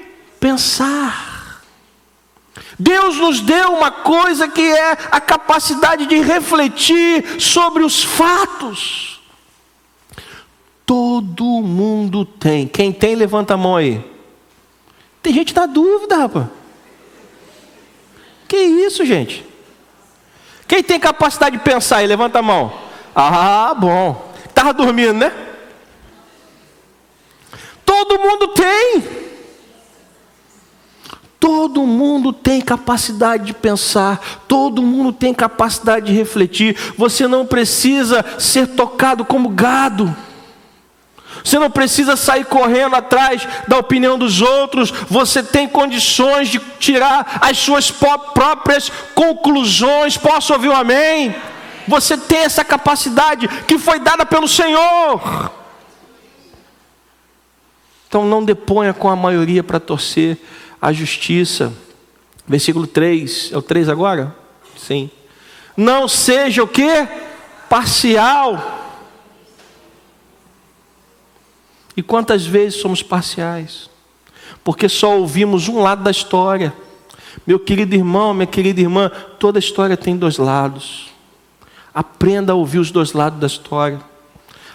pensar. 0.43 1.63
Deus 2.77 3.17
nos 3.17 3.41
deu 3.41 3.75
uma 3.75 3.93
coisa 3.93 4.49
que 4.49 4.61
é 4.61 4.99
a 5.13 5.21
capacidade 5.21 6.05
de 6.07 6.21
refletir 6.21 7.41
sobre 7.41 7.85
os 7.85 8.03
fatos. 8.03 9.23
Todo 10.85 11.45
mundo 11.45 12.25
tem. 12.25 12.67
Quem 12.67 12.93
tem, 12.93 13.15
levanta 13.15 13.55
a 13.55 13.57
mão 13.57 13.77
aí. 13.77 14.05
Tem 15.23 15.33
gente 15.33 15.55
na 15.55 15.67
dúvida, 15.67 16.17
rapaz. 16.17 16.49
Que 18.49 18.57
isso, 18.57 19.05
gente? 19.07 19.47
Quem 20.67 20.83
tem 20.83 20.99
capacidade 20.99 21.57
de 21.57 21.63
pensar 21.63 21.99
aí, 21.99 22.07
levanta 22.07 22.41
a 22.41 22.43
mão. 22.43 22.73
Ah, 23.15 23.75
bom. 23.79 24.35
Estava 24.45 24.75
dormindo, 24.75 25.15
né? 25.15 25.33
Todo 27.87 28.19
mundo 28.19 28.49
tem. 28.49 29.22
Todo 31.43 31.85
mundo 31.85 32.33
tem 32.33 32.61
capacidade 32.61 33.47
de 33.47 33.53
pensar, 33.53 34.45
todo 34.47 34.81
mundo 34.81 35.13
tem 35.13 35.35
capacidade 35.35 36.07
de 36.07 36.13
refletir. 36.13 36.77
Você 36.97 37.27
não 37.27 37.45
precisa 37.45 38.25
ser 38.39 38.69
tocado 38.69 39.25
como 39.25 39.49
gado. 39.49 40.17
Você 41.43 41.59
não 41.59 41.69
precisa 41.69 42.15
sair 42.15 42.45
correndo 42.45 42.95
atrás 42.95 43.45
da 43.67 43.77
opinião 43.77 44.17
dos 44.17 44.41
outros. 44.41 44.93
Você 45.11 45.43
tem 45.43 45.67
condições 45.67 46.49
de 46.49 46.61
tirar 46.79 47.41
as 47.41 47.59
suas 47.59 47.91
próprias 47.91 48.89
conclusões. 49.13 50.17
Posso 50.17 50.53
ouvir 50.53 50.69
um 50.69 50.77
amém? 50.77 51.35
Você 51.89 52.17
tem 52.17 52.39
essa 52.45 52.65
capacidade 52.65 53.49
que 53.67 53.79
foi 53.79 53.99
dada 53.99 54.25
pelo 54.25 54.47
Senhor. 54.47 55.51
Então 58.07 58.25
não 58.25 58.45
deponha 58.45 58.95
com 58.95 59.09
a 59.09 59.17
maioria 59.17 59.65
para 59.65 59.81
torcer 59.81 60.39
a 60.83 60.93
justiça. 60.93 61.73
Versículo 62.45 62.89
3, 62.89 63.51
é 63.53 63.57
o 63.57 63.63
3 63.63 63.89
agora? 63.89 64.35
Sim. 64.77 65.09
Não 65.77 66.09
seja 66.09 66.65
o 66.65 66.67
que? 66.67 67.07
Parcial. 67.71 68.81
E 71.97 72.03
quantas 72.03 72.45
vezes 72.45 72.81
somos 72.81 73.01
parciais? 73.01 73.89
Porque 74.65 74.89
só 74.89 75.17
ouvimos 75.17 75.69
um 75.69 75.81
lado 75.81 76.03
da 76.03 76.11
história. 76.11 76.75
Meu 77.47 77.61
querido 77.61 77.95
irmão, 77.95 78.35
minha 78.35 78.47
querida 78.47 78.81
irmã, 78.81 79.11
toda 79.39 79.59
história 79.61 79.97
tem 79.97 80.17
dois 80.17 80.37
lados. 80.37 81.11
Aprenda 81.95 82.53
a 82.53 82.57
ouvir 82.57 82.79
os 82.79 82.91
dois 82.91 83.13
lados 83.13 83.39
da 83.39 83.47
história. 83.47 84.01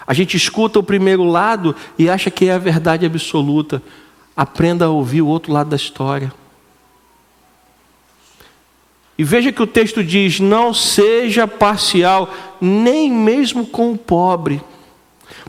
A 0.06 0.14
gente 0.14 0.36
escuta 0.36 0.78
o 0.78 0.82
primeiro 0.82 1.24
lado 1.24 1.76
e 1.98 2.08
acha 2.08 2.30
que 2.30 2.46
é 2.46 2.54
a 2.54 2.58
verdade 2.58 3.04
absoluta. 3.04 3.82
Aprenda 4.38 4.84
a 4.84 4.88
ouvir 4.88 5.20
o 5.20 5.26
outro 5.26 5.52
lado 5.52 5.70
da 5.70 5.74
história. 5.74 6.32
E 9.18 9.24
veja 9.24 9.50
que 9.50 9.60
o 9.60 9.66
texto 9.66 10.04
diz: 10.04 10.38
não 10.38 10.72
seja 10.72 11.48
parcial, 11.48 12.32
nem 12.60 13.10
mesmo 13.10 13.66
com 13.66 13.90
o 13.90 13.98
pobre. 13.98 14.62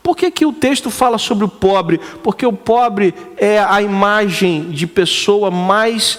Por 0.02 0.17
que, 0.17 0.32
que 0.32 0.43
o 0.43 0.52
texto 0.52 0.89
fala 0.89 1.19
sobre 1.19 1.45
o 1.45 1.47
pobre? 1.47 1.99
Porque 2.23 2.43
o 2.43 2.52
pobre 2.52 3.13
é 3.38 3.60
a 3.60 3.80
imagem 3.80 4.71
de 4.71 4.88
pessoa 4.88 5.52
mais 5.52 6.17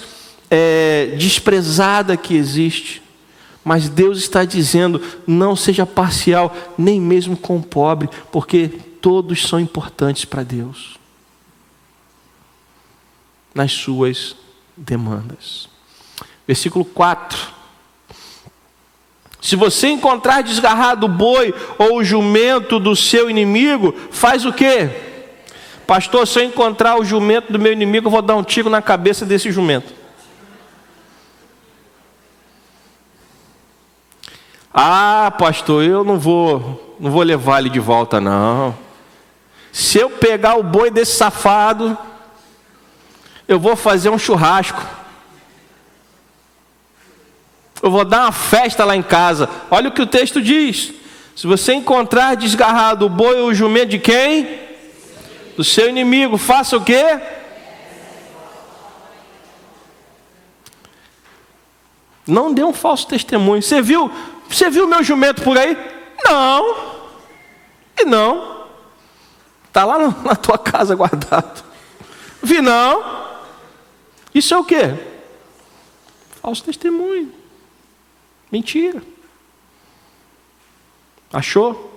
é, 0.48 1.16
desprezada 1.18 2.16
que 2.16 2.36
existe. 2.36 3.02
Mas 3.64 3.88
Deus 3.88 4.18
está 4.18 4.44
dizendo: 4.44 5.02
não 5.26 5.56
seja 5.56 5.84
parcial, 5.84 6.54
nem 6.78 7.00
mesmo 7.00 7.36
com 7.36 7.56
o 7.56 7.62
pobre, 7.64 8.08
porque 8.30 8.68
todos 9.00 9.48
são 9.48 9.58
importantes 9.58 10.24
para 10.24 10.44
Deus 10.44 10.99
nas 13.54 13.72
suas 13.72 14.36
demandas. 14.76 15.68
Versículo 16.46 16.84
4. 16.84 17.60
Se 19.40 19.56
você 19.56 19.88
encontrar 19.88 20.42
desgarrado 20.42 21.06
o 21.06 21.08
boi 21.08 21.54
ou 21.78 21.98
o 21.98 22.04
jumento 22.04 22.78
do 22.78 22.94
seu 22.94 23.30
inimigo, 23.30 23.94
faz 24.10 24.44
o 24.44 24.52
quê? 24.52 24.90
Pastor, 25.86 26.26
se 26.26 26.38
eu 26.38 26.44
encontrar 26.44 27.00
o 27.00 27.04
jumento 27.04 27.52
do 27.52 27.58
meu 27.58 27.72
inimigo, 27.72 28.06
eu 28.06 28.10
vou 28.10 28.22
dar 28.22 28.36
um 28.36 28.44
tiro 28.44 28.68
na 28.68 28.82
cabeça 28.82 29.24
desse 29.24 29.50
jumento. 29.50 29.92
Ah, 34.72 35.32
pastor, 35.36 35.82
eu 35.82 36.04
não 36.04 36.18
vou, 36.18 36.96
não 37.00 37.10
vou 37.10 37.22
levar 37.22 37.58
ele 37.58 37.70
de 37.70 37.80
volta 37.80 38.20
não. 38.20 38.76
Se 39.72 39.98
eu 39.98 40.10
pegar 40.10 40.56
o 40.56 40.62
boi 40.62 40.90
desse 40.90 41.16
safado, 41.16 41.98
eu 43.50 43.58
vou 43.58 43.74
fazer 43.74 44.08
um 44.10 44.16
churrasco. 44.16 44.80
Eu 47.82 47.90
vou 47.90 48.04
dar 48.04 48.26
uma 48.26 48.32
festa 48.32 48.84
lá 48.84 48.94
em 48.94 49.02
casa. 49.02 49.50
Olha 49.68 49.88
o 49.88 49.92
que 49.92 50.00
o 50.00 50.06
texto 50.06 50.40
diz. 50.40 50.92
Se 51.34 51.48
você 51.48 51.74
encontrar 51.74 52.36
desgarrado 52.36 53.06
o 53.06 53.08
boi 53.08 53.40
ou 53.40 53.48
o 53.48 53.54
jumento 53.54 53.88
de 53.88 53.98
quem? 53.98 54.60
Do 55.56 55.64
seu 55.64 55.88
inimigo, 55.88 56.38
faça 56.38 56.76
o 56.76 56.84
quê? 56.84 57.20
Não 62.24 62.54
dê 62.54 62.62
um 62.62 62.72
falso 62.72 63.08
testemunho. 63.08 63.60
Você 63.60 63.82
viu? 63.82 64.12
Você 64.48 64.70
viu 64.70 64.86
meu 64.86 65.02
jumento 65.02 65.42
por 65.42 65.58
aí? 65.58 65.76
Não. 66.24 66.76
E 67.98 68.04
não. 68.04 68.66
Está 69.66 69.84
lá 69.84 69.98
na 70.24 70.36
tua 70.36 70.56
casa 70.56 70.94
guardado. 70.94 71.64
Vi 72.40 72.60
não. 72.60 73.19
Isso 74.34 74.54
é 74.54 74.58
o 74.58 74.64
quê? 74.64 74.94
Falso 76.40 76.64
testemunho. 76.64 77.32
Mentira. 78.50 79.02
Achou? 81.32 81.90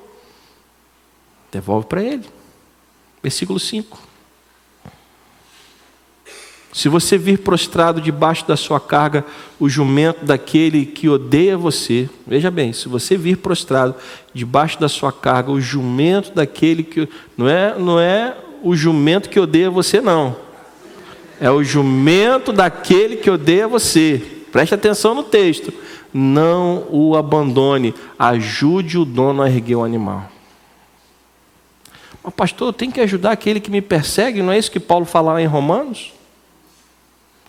Devolve 1.51 1.87
para 1.87 2.03
ele. 2.03 2.27
Versículo 3.21 3.59
5. 3.59 4.13
Se 6.73 6.89
você 6.89 7.19
vir 7.19 7.37
prostrado 7.37 8.01
debaixo 8.01 8.47
da 8.47 8.57
sua 8.57 8.79
carga 8.79 9.23
o 9.59 9.69
jumento 9.69 10.25
daquele 10.25 10.87
que 10.87 11.07
odeia 11.07 11.55
você, 11.55 12.09
veja 12.25 12.49
bem, 12.49 12.73
se 12.73 12.89
você 12.89 13.15
vir 13.15 13.37
prostrado 13.37 13.95
debaixo 14.33 14.79
da 14.79 14.89
sua 14.89 15.11
carga 15.11 15.51
o 15.51 15.61
jumento 15.61 16.33
daquele 16.33 16.83
que 16.83 17.07
não 17.37 17.47
é 17.47 17.77
não 17.77 17.99
é 17.99 18.35
o 18.63 18.75
jumento 18.75 19.29
que 19.29 19.39
odeia 19.39 19.69
você 19.69 20.01
não. 20.01 20.35
É 21.43 21.51
o 21.51 21.61
jumento 21.61 22.53
daquele 22.53 23.17
que 23.17 23.29
odeia 23.29 23.67
você. 23.67 24.45
Preste 24.49 24.73
atenção 24.73 25.13
no 25.13 25.23
texto 25.23 25.73
não 26.13 26.85
o 26.91 27.17
abandone, 27.17 27.93
ajude 28.19 28.99
o 28.99 29.03
dono 29.03 29.41
a 29.41 29.49
erguer 29.49 29.75
o 29.75 29.83
animal. 29.83 30.29
Mas, 32.23 32.33
pastor, 32.35 32.69
eu 32.69 32.73
tenho 32.73 32.91
que 32.91 33.01
ajudar 33.01 33.31
aquele 33.31 33.59
que 33.59 33.71
me 33.71 33.81
persegue, 33.81 34.43
não 34.43 34.53
é 34.53 34.57
isso 34.57 34.71
que 34.71 34.79
Paulo 34.79 35.05
fala 35.05 35.41
em 35.41 35.47
Romanos? 35.47 36.13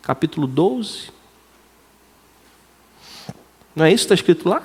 Capítulo 0.02 0.46
12. 0.46 1.12
Não 3.76 3.84
é 3.84 3.92
isso 3.92 4.06
que 4.06 4.14
está 4.14 4.14
escrito 4.14 4.48
lá? 4.48 4.62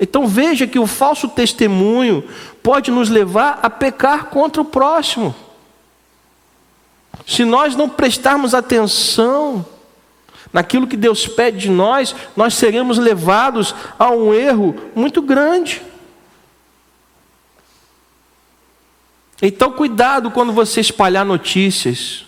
Então 0.00 0.26
veja 0.26 0.66
que 0.66 0.78
o 0.78 0.86
falso 0.86 1.28
testemunho 1.28 2.24
pode 2.62 2.90
nos 2.90 3.10
levar 3.10 3.60
a 3.62 3.68
pecar 3.68 4.26
contra 4.26 4.62
o 4.62 4.64
próximo. 4.64 5.34
Se 7.26 7.44
nós 7.44 7.76
não 7.76 7.88
prestarmos 7.88 8.54
atenção, 8.54 9.64
naquilo 10.52 10.86
que 10.86 10.96
Deus 10.96 11.26
pede 11.26 11.58
de 11.58 11.70
nós, 11.70 12.14
nós 12.36 12.54
seremos 12.54 12.98
levados 12.98 13.74
a 13.98 14.10
um 14.10 14.34
erro 14.34 14.74
muito 14.94 15.22
grande. 15.22 15.82
Então, 19.42 19.72
cuidado 19.72 20.30
quando 20.30 20.52
você 20.52 20.80
espalhar 20.80 21.24
notícias. 21.24 22.26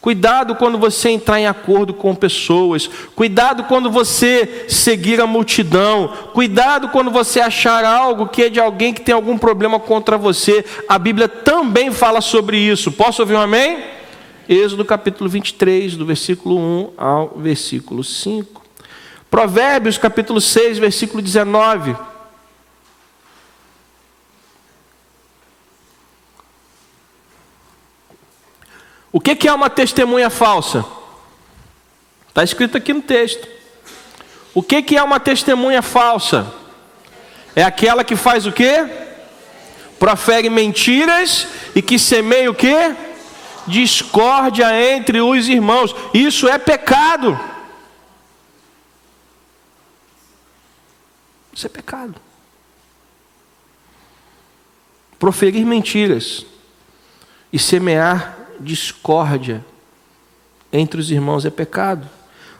Cuidado 0.00 0.56
quando 0.56 0.78
você 0.78 1.10
entrar 1.10 1.38
em 1.38 1.46
acordo 1.46 1.94
com 1.94 2.12
pessoas. 2.12 2.88
Cuidado 3.14 3.64
quando 3.64 3.88
você 3.88 4.66
seguir 4.68 5.20
a 5.20 5.26
multidão. 5.26 6.12
Cuidado 6.32 6.88
quando 6.88 7.10
você 7.10 7.40
achar 7.40 7.84
algo 7.84 8.26
que 8.26 8.42
é 8.42 8.48
de 8.50 8.58
alguém 8.58 8.92
que 8.92 9.00
tem 9.00 9.14
algum 9.14 9.38
problema 9.38 9.78
contra 9.78 10.18
você. 10.18 10.64
A 10.88 10.98
Bíblia 10.98 11.28
também 11.28 11.92
fala 11.92 12.20
sobre 12.20 12.58
isso. 12.58 12.90
Posso 12.90 13.22
ouvir 13.22 13.34
um 13.34 13.40
amém? 13.40 13.91
Êxodo 14.48 14.84
capítulo 14.84 15.30
23, 15.30 15.96
do 15.96 16.04
versículo 16.04 16.58
1 16.58 16.94
ao 16.96 17.28
versículo 17.36 18.02
5. 18.02 18.62
Provérbios 19.30 19.96
capítulo 19.96 20.40
6, 20.40 20.78
versículo 20.78 21.22
19. 21.22 21.96
O 29.12 29.20
que 29.20 29.46
é 29.46 29.52
uma 29.52 29.70
testemunha 29.70 30.28
falsa? 30.28 30.84
Está 32.28 32.42
escrito 32.42 32.76
aqui 32.76 32.92
no 32.92 33.02
texto. 33.02 33.46
O 34.54 34.62
que 34.62 34.96
é 34.96 35.02
uma 35.02 35.20
testemunha 35.20 35.82
falsa? 35.82 36.52
É 37.54 37.62
aquela 37.62 38.02
que 38.02 38.16
faz 38.16 38.46
o 38.46 38.52
quê? 38.52 38.86
Profere 39.98 40.50
mentiras 40.50 41.46
e 41.74 41.82
que 41.82 41.98
semeia 41.98 42.50
o 42.50 42.54
quê? 42.54 42.94
Discórdia 43.66 44.94
entre 44.94 45.20
os 45.20 45.48
irmãos. 45.48 45.94
Isso 46.12 46.48
é 46.48 46.58
pecado. 46.58 47.38
Isso 51.52 51.66
é 51.66 51.68
pecado. 51.70 52.14
Proferir 55.18 55.64
mentiras 55.64 56.44
e 57.52 57.58
semear 57.58 58.36
discórdia 58.58 59.64
entre 60.72 61.00
os 61.00 61.10
irmãos 61.10 61.44
é 61.44 61.50
pecado. 61.50 62.08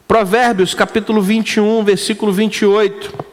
Provérbios 0.07 0.75
capítulo 0.75 1.23
21, 1.23 1.83
versículo 1.85 2.33
28. 2.33 3.32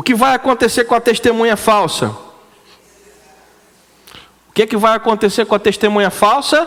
O 0.00 0.02
que 0.02 0.14
vai 0.14 0.34
acontecer 0.34 0.84
com 0.84 0.94
a 0.94 1.00
testemunha 1.00 1.58
falsa? 1.58 2.06
O 4.48 4.52
que, 4.54 4.62
é 4.62 4.66
que 4.66 4.78
vai 4.78 4.96
acontecer 4.96 5.44
com 5.44 5.54
a 5.54 5.58
testemunha 5.58 6.08
falsa? 6.08 6.66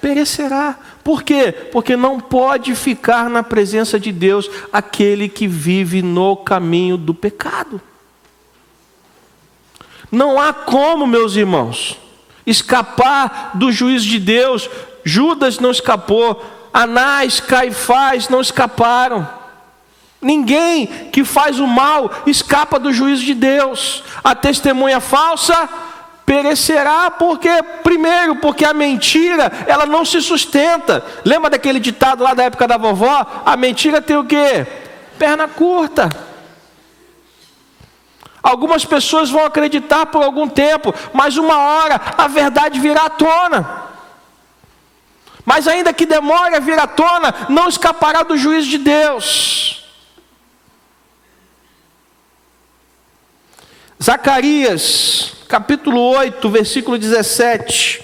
Perecerá. 0.00 0.78
Por 1.04 1.22
quê? 1.22 1.52
Porque 1.52 1.96
não 1.96 2.18
pode 2.18 2.74
ficar 2.74 3.28
na 3.28 3.42
presença 3.42 4.00
de 4.00 4.10
Deus 4.10 4.50
aquele 4.72 5.28
que 5.28 5.46
vive 5.46 6.00
no 6.00 6.34
caminho 6.34 6.96
do 6.96 7.12
pecado. 7.12 7.78
Não 10.10 10.40
há 10.40 10.54
como, 10.54 11.06
meus 11.06 11.36
irmãos, 11.36 11.98
escapar 12.46 13.50
do 13.52 13.70
juízo 13.70 14.08
de 14.08 14.18
Deus. 14.18 14.70
Judas 15.04 15.58
não 15.58 15.70
escapou, 15.70 16.42
Anás, 16.72 17.38
Caifás 17.38 18.30
não 18.30 18.40
escaparam. 18.40 19.39
Ninguém 20.20 20.86
que 21.10 21.24
faz 21.24 21.58
o 21.58 21.66
mal 21.66 22.10
escapa 22.26 22.78
do 22.78 22.92
juízo 22.92 23.24
de 23.24 23.34
Deus. 23.34 24.04
A 24.22 24.34
testemunha 24.34 25.00
falsa 25.00 25.68
perecerá 26.26 27.10
porque 27.10 27.50
primeiro 27.82 28.36
porque 28.36 28.64
a 28.64 28.74
mentira 28.74 29.50
ela 29.66 29.86
não 29.86 30.04
se 30.04 30.20
sustenta. 30.20 31.02
Lembra 31.24 31.50
daquele 31.50 31.80
ditado 31.80 32.22
lá 32.22 32.34
da 32.34 32.44
época 32.44 32.68
da 32.68 32.76
vovó? 32.76 33.26
A 33.46 33.56
mentira 33.56 34.02
tem 34.02 34.16
o 34.16 34.24
quê? 34.24 34.66
Perna 35.18 35.48
curta. 35.48 36.08
Algumas 38.42 38.84
pessoas 38.84 39.30
vão 39.30 39.44
acreditar 39.44 40.06
por 40.06 40.22
algum 40.22 40.48
tempo, 40.48 40.94
mas 41.12 41.36
uma 41.36 41.58
hora 41.58 42.00
a 42.16 42.28
verdade 42.28 42.78
virá 42.78 43.06
à 43.06 43.10
tona. 43.10 43.88
Mas 45.44 45.66
ainda 45.66 45.92
que 45.92 46.06
demore 46.06 46.54
a 46.54 46.60
vir 46.60 46.78
à 46.78 46.86
tona, 46.86 47.34
não 47.48 47.68
escapará 47.68 48.22
do 48.22 48.36
juízo 48.36 48.68
de 48.68 48.78
Deus. 48.78 49.79
Zacarias, 54.02 55.34
capítulo 55.46 56.00
8, 56.00 56.48
versículo 56.48 56.96
17. 56.96 58.02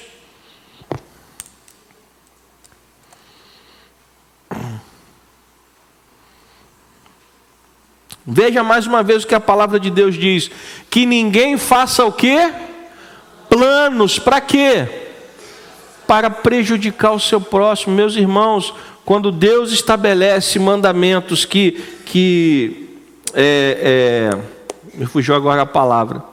Veja 8.27 8.63
mais 8.63 8.87
uma 8.87 9.03
vez 9.03 9.25
o 9.25 9.27
que 9.27 9.35
a 9.35 9.41
palavra 9.41 9.81
de 9.81 9.89
Deus 9.89 10.15
diz: 10.17 10.51
que 10.91 11.07
ninguém 11.07 11.57
faça 11.57 12.05
o 12.05 12.13
quê? 12.13 12.53
Planos, 13.49 14.19
para 14.19 14.39
quê? 14.39 14.87
Para 16.07 16.29
prejudicar 16.29 17.13
o 17.13 17.21
seu 17.21 17.41
próximo. 17.41 17.95
Meus 17.95 18.17
irmãos, 18.17 18.75
quando 19.03 19.33
Deus 19.33 19.73
estabelece 19.73 20.59
mandamentos 20.59 21.47
que, 21.47 21.73
que 22.05 22.87
é, 23.33 24.33
é, 24.35 24.56
me 24.97 25.07
fugiu 25.07 25.35
agora 25.35 25.63
a 25.63 25.67
palavra, 25.67 26.25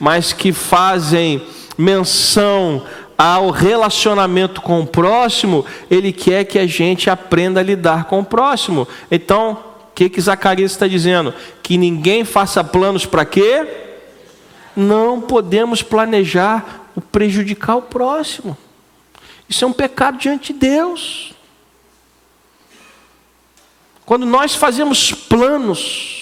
mas 0.00 0.32
que 0.32 0.52
fazem 0.52 1.46
menção 1.76 2.82
ao 3.16 3.50
relacionamento 3.50 4.60
com 4.60 4.80
o 4.80 4.86
próximo, 4.86 5.64
ele 5.90 6.12
quer 6.12 6.44
que 6.44 6.58
a 6.58 6.66
gente 6.66 7.08
aprenda 7.08 7.60
a 7.60 7.62
lidar 7.62 8.04
com 8.04 8.20
o 8.20 8.24
próximo. 8.24 8.88
Então, 9.10 9.52
o 9.90 9.94
que, 9.94 10.08
que 10.08 10.20
Zacarias 10.20 10.72
está 10.72 10.86
dizendo? 10.86 11.32
Que 11.62 11.78
ninguém 11.78 12.24
faça 12.24 12.64
planos 12.64 13.06
para 13.06 13.24
quê? 13.24 13.66
Não 14.74 15.20
podemos 15.20 15.82
planejar 15.82 16.86
o 16.94 17.00
prejudicar 17.00 17.76
o 17.76 17.82
próximo. 17.82 18.56
Isso 19.48 19.64
é 19.64 19.68
um 19.68 19.72
pecado 19.72 20.18
diante 20.18 20.52
de 20.52 20.58
Deus. 20.58 21.32
Quando 24.04 24.24
nós 24.26 24.54
fazemos 24.54 25.12
planos, 25.12 26.15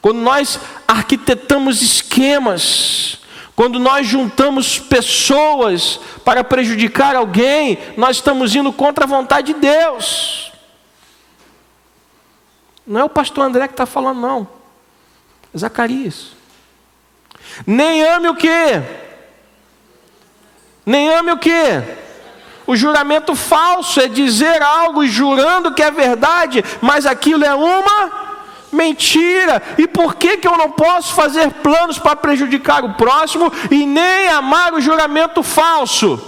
quando 0.00 0.18
nós 0.18 0.58
arquitetamos 0.88 1.82
esquemas, 1.82 3.18
quando 3.54 3.78
nós 3.78 4.06
juntamos 4.06 4.78
pessoas 4.78 6.00
para 6.24 6.42
prejudicar 6.42 7.14
alguém, 7.14 7.78
nós 7.96 8.16
estamos 8.16 8.54
indo 8.54 8.72
contra 8.72 9.04
a 9.04 9.08
vontade 9.08 9.52
de 9.52 9.60
Deus. 9.60 10.50
Não 12.86 13.00
é 13.00 13.04
o 13.04 13.10
pastor 13.10 13.44
André 13.44 13.68
que 13.68 13.74
está 13.74 13.84
falando, 13.84 14.20
não. 14.20 14.48
É 15.54 15.58
Zacarias. 15.58 16.28
Nem 17.66 18.02
ame 18.02 18.28
o 18.28 18.34
quê? 18.34 18.82
Nem 20.86 21.10
ame 21.10 21.32
o 21.32 21.38
quê? 21.38 21.82
O 22.66 22.74
juramento 22.74 23.34
falso 23.34 24.00
é 24.00 24.08
dizer 24.08 24.62
algo 24.62 25.06
jurando 25.06 25.74
que 25.74 25.82
é 25.82 25.90
verdade, 25.90 26.64
mas 26.80 27.04
aquilo 27.04 27.44
é 27.44 27.54
uma 27.54 28.29
Mentira! 28.72 29.62
E 29.76 29.88
por 29.88 30.14
que, 30.14 30.36
que 30.36 30.46
eu 30.46 30.56
não 30.56 30.70
posso 30.70 31.14
fazer 31.14 31.50
planos 31.54 31.98
para 31.98 32.14
prejudicar 32.14 32.84
o 32.84 32.94
próximo 32.94 33.52
e 33.70 33.84
nem 33.84 34.28
amar 34.28 34.74
o 34.74 34.80
juramento 34.80 35.42
falso? 35.42 36.20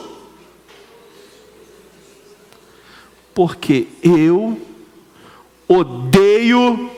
Porque 3.34 3.86
eu 4.02 4.60
odeio 5.68 6.90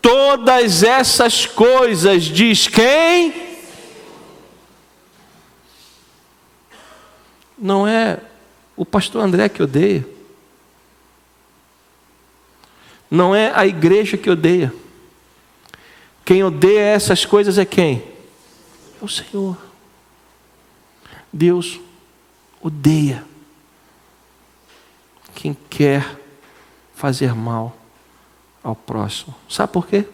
todas 0.00 0.82
essas 0.82 1.44
coisas, 1.44 2.24
diz 2.24 2.66
quem? 2.66 3.52
Não 7.58 7.86
é 7.86 8.18
o 8.76 8.84
pastor 8.84 9.22
André 9.22 9.48
que 9.48 9.62
odeia. 9.62 10.11
Não 13.12 13.34
é 13.34 13.52
a 13.54 13.66
igreja 13.66 14.16
que 14.16 14.30
odeia. 14.30 14.72
Quem 16.24 16.42
odeia 16.42 16.80
essas 16.80 17.26
coisas 17.26 17.58
é 17.58 17.64
quem? 17.66 18.02
É 19.02 19.04
o 19.04 19.08
Senhor. 19.08 19.58
Deus 21.30 21.78
odeia 22.62 23.22
quem 25.34 25.54
quer 25.68 26.18
fazer 26.94 27.34
mal 27.34 27.76
ao 28.64 28.74
próximo. 28.74 29.34
Sabe 29.46 29.70
por 29.70 29.86
quê? 29.86 30.08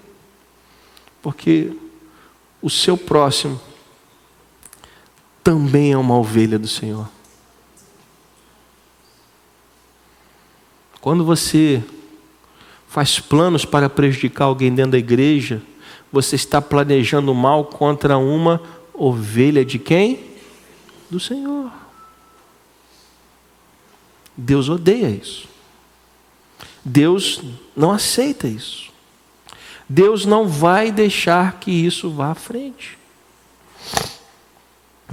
Porque 1.23 1.73
o 2.61 2.69
seu 2.69 2.99
próximo 2.99 3.61
também 5.45 5.93
é 5.93 5.97
uma 5.97 6.19
ovelha 6.19 6.59
do 6.59 6.67
Senhor. 6.67 7.09
Quando 11.01 11.25
você 11.25 11.81
faz 12.89 13.21
planos 13.21 13.65
para 13.65 13.89
prejudicar 13.89 14.47
alguém 14.47 14.75
dentro 14.75 14.93
da 14.93 14.99
igreja, 14.99 15.63
você 16.11 16.37
está 16.37 16.61
planejando 16.61 17.35
mal 17.35 17.67
contra 17.67 18.17
uma 18.17 18.63
ovelha 18.95 19.65
de 19.65 19.79
quem? 19.79 20.21
Do 21.11 21.21
Senhor. 21.21 21.71
Deus 24.37 24.69
odeia 24.69 25.09
isso. 25.09 25.49
Deus 26.85 27.43
não 27.77 27.93
aceita 27.93 28.49
isso. 28.49 28.89
Deus 29.89 30.25
não 30.25 30.47
vai 30.47 30.91
deixar 30.91 31.59
que 31.61 31.71
isso 31.71 32.11
vá 32.11 32.31
à 32.31 32.35
frente. 32.35 32.99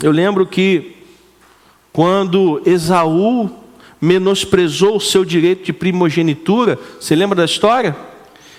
Eu 0.01 0.11
lembro 0.11 0.45
que 0.45 0.97
quando 1.91 2.61
Esaú 2.65 3.64
menosprezou 3.99 4.97
o 4.97 5.01
seu 5.01 5.23
direito 5.25 5.63
de 5.63 5.73
primogenitura. 5.73 6.77
Você 6.99 7.15
lembra 7.15 7.35
da 7.35 7.45
história? 7.45 7.95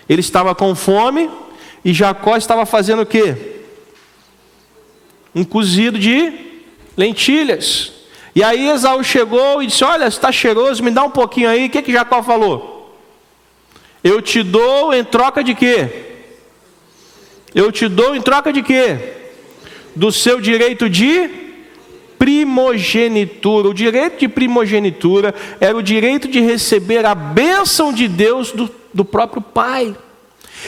Ele 0.09 0.21
estava 0.21 0.55
com 0.55 0.75
fome 0.75 1.31
e 1.85 1.93
Jacó 1.93 2.37
estava 2.37 2.65
fazendo 2.67 3.03
o 3.03 3.07
quê? 3.07 3.37
Um 5.35 5.45
cozido 5.45 5.99
de 5.99 6.33
lentilhas. 6.97 7.93
E 8.35 8.43
aí 8.43 8.69
Esaú 8.69 9.03
chegou 9.03 9.63
e 9.63 9.67
disse: 9.67 9.85
Olha, 9.85 10.07
está 10.07 10.31
cheiroso, 10.33 10.83
me 10.83 10.91
dá 10.91 11.05
um 11.05 11.11
pouquinho 11.11 11.49
aí. 11.49 11.67
O 11.67 11.71
que, 11.71 11.83
que 11.83 11.93
Jacó 11.93 12.23
falou? 12.23 12.97
Eu 14.03 14.23
te 14.23 14.43
dou 14.43 14.95
em 14.95 15.05
troca 15.05 15.43
de 15.43 15.55
quê? 15.55 16.05
Eu 17.55 17.73
te 17.73 17.89
dou 17.89 18.15
em 18.15 18.21
troca 18.21 18.53
de 18.53 18.63
quê? 18.63 19.15
Do 19.95 20.13
seu 20.13 20.41
direito 20.41 20.91
de 20.91 21.46
primogenitura. 22.19 23.69
O 23.69 23.75
direito 23.75 24.21
de 24.21 24.29
primogenitura 24.29 25.35
era 25.61 25.77
o 25.77 25.83
direito 25.83 26.29
de 26.29 26.41
receber 26.41 27.05
a 27.05 27.15
bênção 27.15 27.93
de 27.93 28.09
Deus 28.09 28.53
do, 28.53 28.71
do 28.93 29.05
próprio 29.05 29.43
pai. 29.43 29.97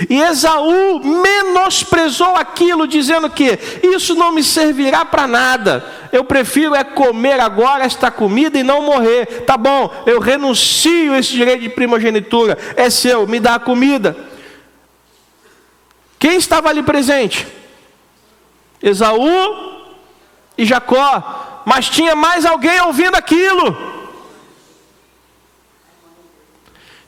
E 0.09 0.21
Esaú 0.21 1.01
menosprezou 1.01 2.37
aquilo, 2.37 2.87
dizendo 2.87 3.29
que 3.31 3.59
isso 3.83 4.15
não 4.15 4.33
me 4.33 4.45
servirá 4.45 5.05
para 5.05 5.27
nada. 5.27 5.85
Eu 6.13 6.23
prefiro 6.25 6.75
é 6.75 6.85
comer 6.85 7.41
agora 7.41 7.85
esta 7.85 8.11
comida 8.11 8.59
e 8.59 8.63
não 8.63 8.83
morrer. 8.83 9.45
Tá 9.45 9.57
bom, 9.57 9.91
eu 10.07 10.21
renuncio 10.21 11.15
esse 11.15 11.33
direito 11.33 11.63
de 11.63 11.69
primogenitura. 11.69 12.57
É 12.77 12.91
seu, 12.91 13.27
me 13.27 13.41
dá 13.41 13.55
a 13.55 13.61
comida. 13.61 14.17
Quem 16.19 16.37
estava 16.37 16.69
ali 16.69 16.83
presente? 16.83 17.47
Esaú 18.83 19.78
e 20.59 20.65
Jacó, 20.65 21.63
mas 21.65 21.89
tinha 21.89 22.17
mais 22.17 22.45
alguém 22.45 22.81
ouvindo 22.81 23.15
aquilo. 23.15 23.97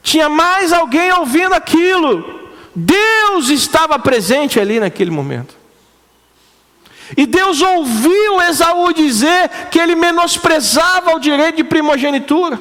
Tinha 0.00 0.28
mais 0.28 0.72
alguém 0.72 1.12
ouvindo 1.12 1.52
aquilo. 1.52 2.48
Deus 2.74 3.48
estava 3.48 3.98
presente 3.98 4.60
ali 4.60 4.78
naquele 4.78 5.10
momento. 5.10 5.58
E 7.16 7.26
Deus 7.26 7.60
ouviu 7.60 8.40
Esaú 8.40 8.92
dizer 8.92 9.48
que 9.68 9.80
ele 9.80 9.96
menosprezava 9.96 11.16
o 11.16 11.18
direito 11.18 11.56
de 11.56 11.64
primogenitura. 11.64 12.60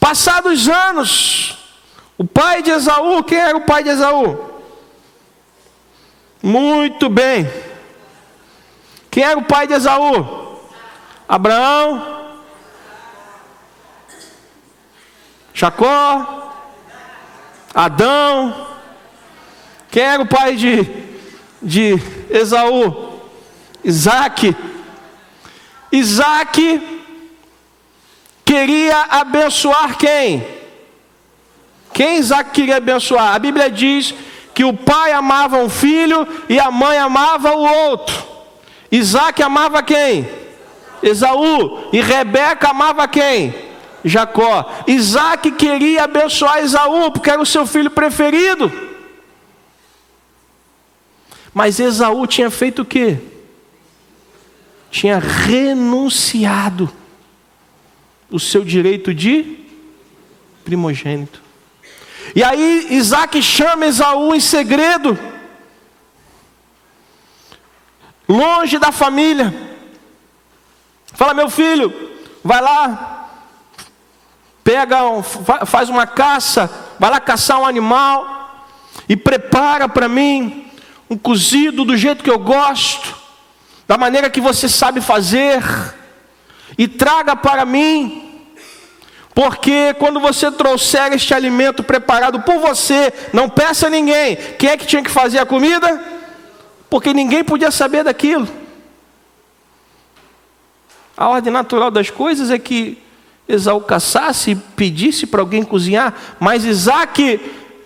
Passados 0.00 0.68
anos, 0.68 1.56
o 2.18 2.24
pai 2.24 2.62
de 2.62 2.70
Esaú, 2.70 3.22
quem 3.22 3.38
era 3.38 3.56
o 3.56 3.60
pai 3.60 3.84
de 3.84 3.90
Esaú? 3.90 4.50
Muito 6.42 7.08
bem, 7.08 7.48
quem 9.14 9.22
era 9.22 9.38
o 9.38 9.44
pai 9.44 9.64
de 9.68 9.74
Esaú? 9.74 10.58
Abraão. 11.28 12.34
Jacó, 15.54 16.52
Adão. 17.72 18.66
Quem 19.88 20.02
era 20.02 20.20
o 20.20 20.26
pai 20.26 20.56
de, 20.56 20.82
de 21.62 21.94
Esaú? 22.28 23.20
Isaac. 23.84 24.56
Isaac 25.92 27.04
queria 28.44 29.00
abençoar 29.10 29.96
quem? 29.96 30.44
Quem 31.92 32.16
Isaac 32.16 32.50
queria 32.50 32.78
abençoar? 32.78 33.32
A 33.32 33.38
Bíblia 33.38 33.70
diz 33.70 34.12
que 34.52 34.64
o 34.64 34.74
pai 34.74 35.12
amava 35.12 35.58
um 35.58 35.70
filho 35.70 36.26
e 36.48 36.58
a 36.58 36.72
mãe 36.72 36.98
amava 36.98 37.54
o 37.54 37.62
outro. 37.62 38.33
Isaac 38.96 39.42
amava 39.42 39.82
quem? 39.82 40.28
Esaú. 41.02 41.90
E 41.92 42.00
Rebeca 42.00 42.68
amava 42.70 43.08
quem? 43.08 43.52
Jacó. 44.04 44.84
Isaac 44.86 45.50
queria 45.52 46.04
abençoar 46.04 46.58
Esaú, 46.58 47.10
porque 47.10 47.28
era 47.28 47.42
o 47.42 47.46
seu 47.46 47.66
filho 47.66 47.90
preferido. 47.90 48.70
Mas 51.52 51.80
Esaú 51.80 52.24
tinha 52.26 52.50
feito 52.52 52.82
o 52.82 52.84
quê? 52.84 53.18
Tinha 54.92 55.18
renunciado 55.18 56.88
o 58.30 58.38
seu 58.38 58.64
direito 58.64 59.12
de 59.12 59.58
primogênito. 60.64 61.42
E 62.34 62.44
aí 62.44 62.86
Isaac 62.90 63.42
chama 63.42 63.86
Esaú 63.86 64.34
em 64.34 64.40
segredo, 64.40 65.18
longe 68.28 68.78
da 68.78 68.92
família. 68.92 69.52
Fala, 71.12 71.34
meu 71.34 71.48
filho, 71.48 71.92
vai 72.42 72.60
lá, 72.60 73.28
pega, 74.62 75.04
um, 75.04 75.22
faz 75.22 75.88
uma 75.88 76.06
caça, 76.06 76.70
vai 76.98 77.10
lá 77.10 77.20
caçar 77.20 77.60
um 77.60 77.66
animal 77.66 78.66
e 79.08 79.16
prepara 79.16 79.88
para 79.88 80.08
mim 80.08 80.70
um 81.08 81.16
cozido 81.16 81.84
do 81.84 81.96
jeito 81.96 82.24
que 82.24 82.30
eu 82.30 82.38
gosto, 82.38 83.14
da 83.86 83.96
maneira 83.96 84.30
que 84.30 84.40
você 84.40 84.68
sabe 84.68 85.00
fazer, 85.00 85.62
e 86.76 86.88
traga 86.88 87.36
para 87.36 87.64
mim 87.64 88.24
porque 89.34 89.94
quando 89.94 90.20
você 90.20 90.50
trouxer 90.50 91.12
este 91.12 91.34
alimento 91.34 91.82
preparado 91.82 92.40
por 92.42 92.58
você, 92.60 93.12
não 93.32 93.48
peça 93.48 93.88
a 93.88 93.90
ninguém. 93.90 94.36
Quem 94.36 94.70
é 94.70 94.76
que 94.76 94.86
tinha 94.86 95.02
que 95.02 95.10
fazer 95.10 95.40
a 95.40 95.46
comida? 95.46 96.13
Porque 96.94 97.12
ninguém 97.12 97.42
podia 97.42 97.72
saber 97.72 98.04
daquilo. 98.04 98.46
A 101.16 101.28
ordem 101.28 101.52
natural 101.52 101.90
das 101.90 102.08
coisas 102.08 102.52
é 102.52 102.56
que 102.56 103.02
Esaú 103.48 103.80
caçasse 103.80 104.52
e 104.52 104.54
pedisse 104.54 105.26
para 105.26 105.40
alguém 105.40 105.64
cozinhar, 105.64 106.14
mas 106.38 106.64
Isaac 106.64 107.40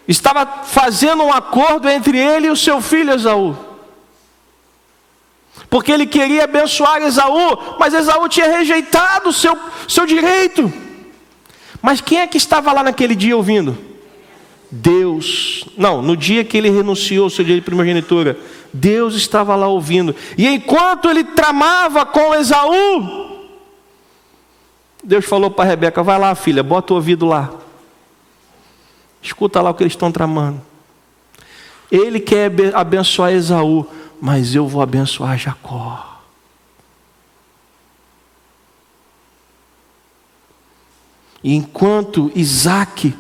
estava 0.07 0.45
fazendo 0.65 1.23
um 1.23 1.33
acordo 1.33 1.89
entre 1.89 2.19
ele 2.19 2.49
e 2.49 2.51
o 2.51 2.57
seu 2.57 2.83
filho 2.83 3.15
Esaú. 3.15 3.57
Porque 5.71 5.91
ele 5.91 6.05
queria 6.05 6.45
abençoar 6.45 7.01
Esaú, 7.01 7.77
mas 7.81 7.95
Esaú 7.95 8.29
tinha 8.29 8.59
rejeitado 8.59 9.31
o 9.31 9.33
seu, 9.33 9.57
seu 9.89 10.05
direito. 10.05 10.71
Mas 11.81 12.03
quem 12.03 12.21
é 12.21 12.27
que 12.27 12.37
estava 12.37 12.75
lá 12.75 12.83
naquele 12.83 13.15
dia 13.15 13.35
ouvindo? 13.35 13.89
Deus. 14.71 15.65
Não, 15.79 16.03
no 16.03 16.15
dia 16.15 16.45
que 16.45 16.59
ele 16.59 16.69
renunciou 16.69 17.25
ao 17.25 17.31
seu 17.31 17.43
direito 17.43 17.65
de 17.65 17.71
primogenitura, 17.71 18.39
Deus 18.73 19.15
estava 19.15 19.57
lá 19.57 19.67
ouvindo. 19.67 20.15
E 20.37 20.47
enquanto 20.47 21.09
ele 21.09 21.25
tramava 21.25 22.05
com 22.05 22.35
Esaú, 22.35 23.29
Deus 25.03 25.25
falou 25.25 25.51
para 25.51 25.65
Rebeca: 25.65 26.03
Vai 26.03 26.19
lá, 26.19 26.35
filha, 26.35 26.63
bota 26.63 26.93
o 26.93 26.97
ouvido 26.97 27.27
lá. 27.27 27.51
Escuta 29.23 29.61
lá 29.61 29.71
o 29.71 29.75
que 29.75 29.83
eles 29.83 29.93
estão 29.93 30.13
tramando. 30.13 30.61
Ele 31.91 32.21
quer 32.21 32.53
abençoar 32.75 33.33
Esaú, 33.33 33.87
mas 34.21 34.55
eu 34.55 34.67
vou 34.67 34.83
abençoar 34.83 35.39
Jacó. 35.39 36.09
E 41.43 41.55
enquanto 41.55 42.31
Isaac 42.35 43.15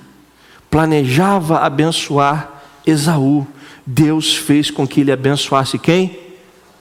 planejava 0.71 1.61
abençoar 1.61 2.63
Esaú, 2.87 3.47
Deus 3.90 4.37
fez 4.37 4.70
com 4.70 4.87
que 4.87 5.01
ele 5.01 5.11
abençoasse 5.11 5.79
quem? 5.79 6.20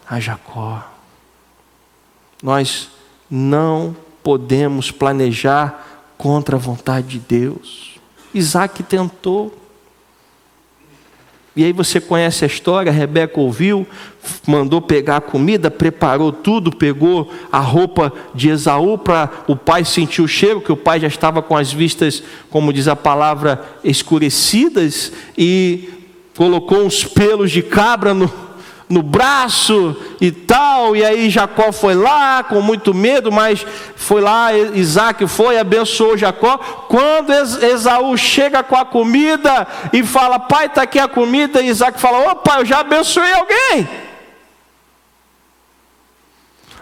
A 0.09 0.19
Jacó. 0.19 0.85
Nós 2.43 2.89
não 3.31 3.95
podemos 4.21 4.91
planejar 4.91 6.03
contra 6.17 6.57
a 6.57 6.59
vontade 6.59 7.07
de 7.07 7.19
Deus. 7.19 7.97
Isaac 8.33 8.83
tentou. 8.83 9.57
E 11.55 11.63
aí 11.63 11.71
você 11.71 12.01
conhece 12.01 12.43
a 12.43 12.47
história, 12.47 12.91
Rebeca 12.91 13.39
ouviu, 13.39 13.87
mandou 14.45 14.81
pegar 14.81 15.17
a 15.17 15.21
comida, 15.21 15.71
preparou 15.71 16.33
tudo, 16.33 16.75
pegou 16.75 17.33
a 17.49 17.59
roupa 17.59 18.11
de 18.35 18.49
Esaú 18.49 18.97
para 18.97 19.31
o 19.47 19.55
pai 19.55 19.85
sentir 19.85 20.21
o 20.21 20.27
cheiro, 20.27 20.59
que 20.59 20.73
o 20.73 20.77
pai 20.77 20.99
já 20.99 21.07
estava 21.07 21.41
com 21.41 21.55
as 21.55 21.71
vistas, 21.71 22.21
como 22.49 22.73
diz 22.73 22.87
a 22.89 22.97
palavra, 22.97 23.65
escurecidas, 23.81 25.13
e 25.37 25.96
colocou 26.37 26.85
uns 26.85 27.03
pelos 27.03 27.49
de 27.49 27.63
cabra 27.63 28.13
no, 28.13 28.31
no 28.87 29.01
braço 29.01 29.97
e 30.21 30.31
tal, 30.31 30.95
e 30.95 31.03
aí 31.03 31.31
Jacó 31.31 31.71
foi 31.71 31.95
lá 31.95 32.43
com 32.43 32.61
muito 32.61 32.93
medo, 32.93 33.31
mas 33.31 33.65
foi 33.95 34.21
lá, 34.21 34.53
Isaac 34.53 35.25
foi, 35.27 35.57
abençoou 35.57 36.15
Jacó. 36.15 36.57
Quando 36.87 37.33
Esaú 37.33 38.15
chega 38.15 38.61
com 38.61 38.75
a 38.75 38.85
comida 38.85 39.67
e 39.91 40.03
fala, 40.03 40.39
pai, 40.39 40.67
está 40.67 40.83
aqui 40.83 40.99
a 40.99 41.07
comida, 41.07 41.59
e 41.59 41.69
Isaac 41.69 41.99
fala, 41.99 42.31
opa, 42.31 42.59
eu 42.59 42.65
já 42.65 42.81
abençoei 42.81 43.33
alguém. 43.33 43.89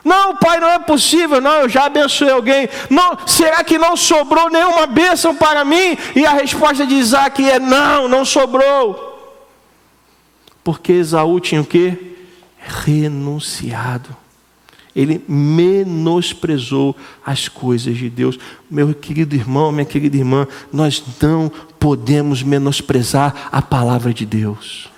Não, 0.03 0.35
pai, 0.35 0.59
não 0.59 0.69
é 0.69 0.79
possível, 0.79 1.39
não, 1.39 1.61
eu 1.61 1.69
já 1.69 1.85
abençoei 1.85 2.29
alguém. 2.29 2.69
Não, 2.89 3.17
será 3.25 3.63
que 3.63 3.77
não 3.77 3.95
sobrou 3.95 4.49
nenhuma 4.49 4.85
bênção 4.85 5.33
para 5.33 5.63
mim? 5.63 5.97
E 6.13 6.25
a 6.25 6.33
resposta 6.33 6.85
de 6.85 6.93
Isaac 6.93 7.49
é: 7.49 7.57
não, 7.57 8.07
não 8.07 8.23
sobrou. 8.23 9.14
Porque 10.65 10.93
Esaú 10.93 11.39
tinha 11.39 11.61
o 11.61 11.65
que? 11.65 11.95
Renunciado. 12.57 14.09
Ele 14.95 15.23
menosprezou 15.27 16.95
as 17.23 17.47
coisas 17.47 17.95
de 17.95 18.09
Deus. 18.09 18.39
Meu 18.67 18.91
querido 18.91 19.35
irmão, 19.35 19.71
minha 19.71 19.85
querida 19.85 20.17
irmã, 20.17 20.47
nós 20.73 21.03
não 21.21 21.51
podemos 21.79 22.41
menosprezar 22.41 23.47
a 23.51 23.61
palavra 23.61 24.11
de 24.11 24.25
Deus. 24.25 24.89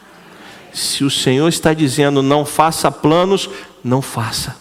Se 0.72 1.04
o 1.04 1.10
Senhor 1.10 1.50
está 1.50 1.74
dizendo 1.74 2.24
não 2.24 2.46
faça 2.46 2.90
planos, 2.90 3.50
não 3.84 4.02
faça. 4.02 4.56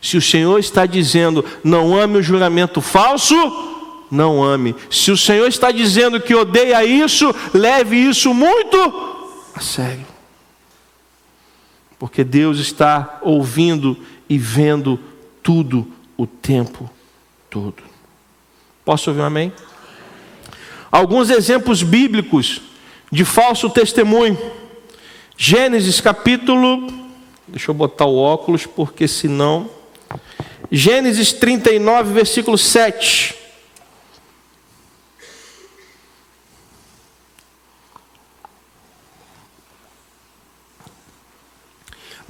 Se 0.00 0.16
o 0.16 0.22
Senhor 0.22 0.58
está 0.58 0.86
dizendo 0.86 1.44
não 1.62 1.94
ame 1.94 2.16
o 2.16 2.22
juramento 2.22 2.80
falso, 2.80 3.34
não 4.10 4.42
ame. 4.42 4.74
Se 4.90 5.10
o 5.10 5.16
Senhor 5.16 5.46
está 5.46 5.70
dizendo 5.70 6.18
que 6.20 6.34
odeia 6.34 6.82
isso, 6.86 7.34
leve 7.52 7.98
isso 7.98 8.32
muito 8.32 9.20
a 9.54 9.60
sério. 9.60 10.06
Porque 11.98 12.24
Deus 12.24 12.58
está 12.58 13.20
ouvindo 13.22 13.96
e 14.28 14.36
vendo 14.38 14.98
tudo 15.42 15.86
o 16.16 16.26
tempo 16.26 16.90
todo. 17.48 17.82
Posso 18.84 19.10
ouvir 19.10 19.22
um 19.22 19.26
amém? 19.26 19.52
Alguns 20.90 21.30
exemplos 21.30 21.82
bíblicos 21.82 22.60
de 23.10 23.24
falso 23.24 23.70
testemunho. 23.70 24.38
Gênesis 25.36 26.00
capítulo. 26.00 26.92
Deixa 27.46 27.70
eu 27.70 27.74
botar 27.74 28.06
o 28.06 28.16
óculos, 28.16 28.66
porque 28.66 29.06
senão. 29.06 29.70
Gênesis 30.70 31.32
39, 31.32 32.12
versículo 32.12 32.56
7. 32.56 33.41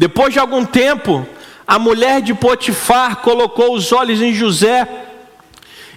Depois 0.03 0.33
de 0.33 0.41
algum 0.41 0.65
tempo, 0.65 1.25
a 1.65 1.79
mulher 1.79 2.21
de 2.21 2.35
Potifar 2.35 3.19
colocou 3.19 3.73
os 3.73 3.93
olhos 3.93 4.21
em 4.21 4.35
José 4.35 4.89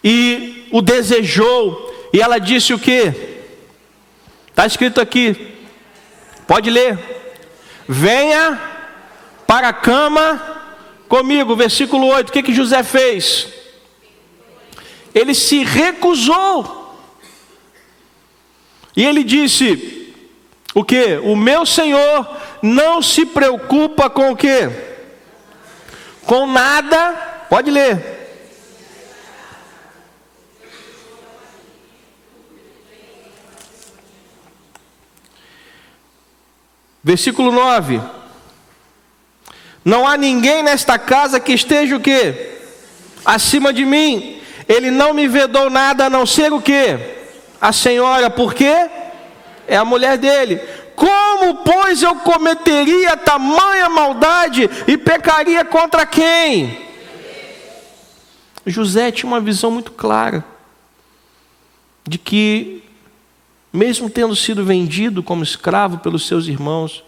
e 0.03 0.67
o 0.71 0.79
desejou, 0.79 1.91
e 2.13 2.21
ela 2.21 2.37
disse 2.37 2.71
o 2.71 2.77
que? 2.77 3.11
Está 4.47 4.67
escrito 4.67 5.01
aqui, 5.01 5.55
pode 6.45 6.69
ler. 6.69 6.99
Venha 7.89 8.61
para 9.47 9.69
a 9.69 9.73
cama 9.73 10.39
comigo, 11.09 11.55
versículo 11.55 12.05
8. 12.05 12.29
O 12.29 12.31
que, 12.31 12.43
que 12.43 12.53
José 12.53 12.83
fez? 12.83 13.47
Ele 15.15 15.33
se 15.33 15.63
recusou. 15.63 16.95
E 18.95 19.03
ele 19.03 19.23
disse: 19.23 20.13
O 20.75 20.83
que? 20.83 21.17
O 21.23 21.35
meu 21.35 21.65
senhor 21.65 22.45
não 22.65 22.99
se 23.01 23.27
preocupa 23.27 24.09
com 24.09 24.31
o 24.31 24.35
quê? 24.35 24.69
Com 26.25 26.47
nada. 26.47 27.11
Pode 27.47 27.69
ler. 27.69 28.15
Versículo 37.03 37.51
9. 37.51 38.01
Não 39.83 40.07
há 40.07 40.17
ninguém 40.17 40.63
nesta 40.63 40.97
casa 40.97 41.39
que 41.39 41.53
esteja 41.53 41.95
o 41.95 41.99
quê? 41.99 42.57
Acima 43.23 43.71
de 43.71 43.85
mim. 43.85 44.41
Ele 44.67 44.89
não 44.89 45.13
me 45.13 45.27
vedou 45.27 45.69
nada 45.69 46.05
a 46.05 46.09
não 46.09 46.25
ser 46.25 46.51
o 46.51 46.59
quê? 46.59 46.97
A 47.61 47.71
senhora, 47.71 48.31
porque 48.31 48.65
é 49.67 49.77
a 49.77 49.85
mulher 49.85 50.17
dele. 50.17 50.59
Como, 50.95 51.55
pois, 51.63 52.01
eu 52.01 52.15
cometeria 52.15 53.17
tamanha 53.17 53.89
maldade 53.89 54.69
e 54.87 54.97
pecaria 54.97 55.65
contra 55.65 56.05
quem? 56.05 56.85
José 58.65 59.11
tinha 59.11 59.27
uma 59.27 59.41
visão 59.41 59.69
muito 59.69 59.91
clara 59.91 60.43
de 62.07 62.17
que, 62.17 62.83
mesmo 63.71 64.09
tendo 64.09 64.35
sido 64.35 64.63
vendido 64.63 65.21
como 65.21 65.43
escravo 65.43 65.99
pelos 65.99 66.25
seus 66.25 66.47
irmãos, 66.47 67.03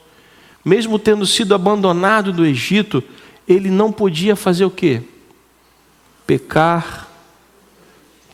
mesmo 0.64 1.00
tendo 1.00 1.26
sido 1.26 1.56
abandonado 1.56 2.34
do 2.34 2.46
Egito, 2.46 3.04
ele 3.48 3.70
não 3.70 3.92
podia 3.92 4.36
fazer 4.36 4.66
o 4.66 4.72
quê? 4.72 5.02
Pecar 6.26 7.08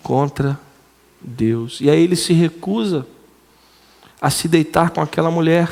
contra 0.01 0.59
Deus. 1.21 1.79
E 1.79 1.89
aí 1.89 2.01
ele 2.01 2.15
se 2.15 2.33
recusa 2.33 3.05
a 4.23 4.29
se 4.29 4.47
deitar 4.47 4.91
com 4.91 5.01
aquela 5.01 5.29
mulher. 5.29 5.67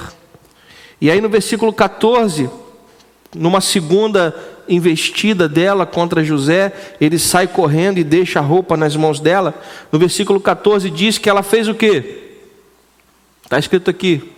E 0.99 1.09
aí 1.09 1.21
no 1.21 1.29
versículo 1.29 1.71
14, 1.71 2.49
numa 3.33 3.61
segunda 3.61 4.35
investida 4.67 5.47
dela 5.47 5.85
contra 5.85 6.21
José, 6.21 6.73
ele 6.99 7.17
sai 7.17 7.47
correndo 7.47 7.97
e 7.97 8.03
deixa 8.03 8.39
a 8.39 8.41
roupa 8.41 8.75
nas 8.75 8.93
mãos 8.93 9.21
dela. 9.21 9.55
No 9.89 9.97
versículo 9.97 10.37
14 10.41 10.89
diz 10.89 11.17
que 11.17 11.29
ela 11.29 11.43
fez 11.43 11.69
o 11.69 11.73
quê? 11.73 12.39
Está 13.41 13.57
escrito 13.57 13.89
aqui. 13.89 14.33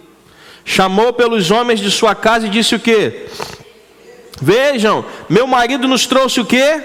Chamou 0.63 1.11
pelos 1.11 1.49
homens 1.49 1.79
de 1.79 1.89
sua 1.89 2.13
casa 2.13 2.45
e 2.45 2.51
disse 2.51 2.75
o 2.75 2.79
quê? 2.79 3.25
Vejam, 4.39 5.03
meu 5.27 5.47
marido 5.47 5.87
nos 5.87 6.05
trouxe 6.05 6.39
o 6.39 6.45
quê? 6.45 6.81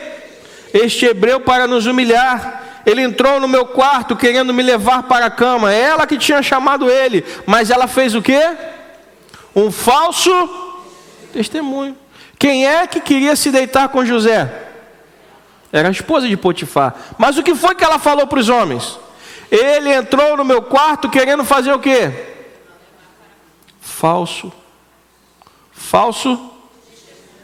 Este 0.73 1.05
hebreu 1.05 1.41
para 1.41 1.67
nos 1.67 1.85
humilhar. 1.85 2.68
Ele 2.89 3.03
entrou 3.03 3.39
no 3.39 3.47
meu 3.47 3.67
quarto 3.67 4.17
querendo 4.17 4.55
me 4.55 4.63
levar 4.63 5.03
para 5.03 5.27
a 5.27 5.31
cama. 5.31 5.71
É 5.71 5.79
ela 5.79 6.07
que 6.07 6.17
tinha 6.17 6.43
chamado 6.43 6.91
ele, 6.91 7.23
mas 7.45 7.69
ela 7.69 7.87
fez 7.87 8.15
o 8.15 8.23
quê? 8.23 8.41
Um 9.55 9.71
falso 9.71 10.31
testemunho. 11.31 11.95
Quem 12.39 12.67
é 12.67 12.87
que 12.87 12.99
queria 12.99 13.37
se 13.37 13.51
deitar 13.51 13.91
com 13.91 14.07
José? 14.07 14.71
Era 15.71 15.89
a 15.89 15.91
esposa 15.91 16.27
de 16.27 16.35
Potifar. 16.35 16.95
Mas 17.19 17.37
o 17.37 17.43
que 17.43 17.55
foi 17.55 17.75
que 17.75 17.85
ela 17.85 17.99
falou 17.99 18.27
para 18.27 18.39
os 18.39 18.49
homens? 18.49 18.99
Ele 19.51 19.93
entrou 19.93 20.35
no 20.39 20.45
meu 20.45 20.63
quarto 20.63 21.11
querendo 21.11 21.45
fazer 21.45 21.73
o 21.75 21.79
quê? 21.79 22.11
Falso. 23.83 24.51
Falso 25.73 26.53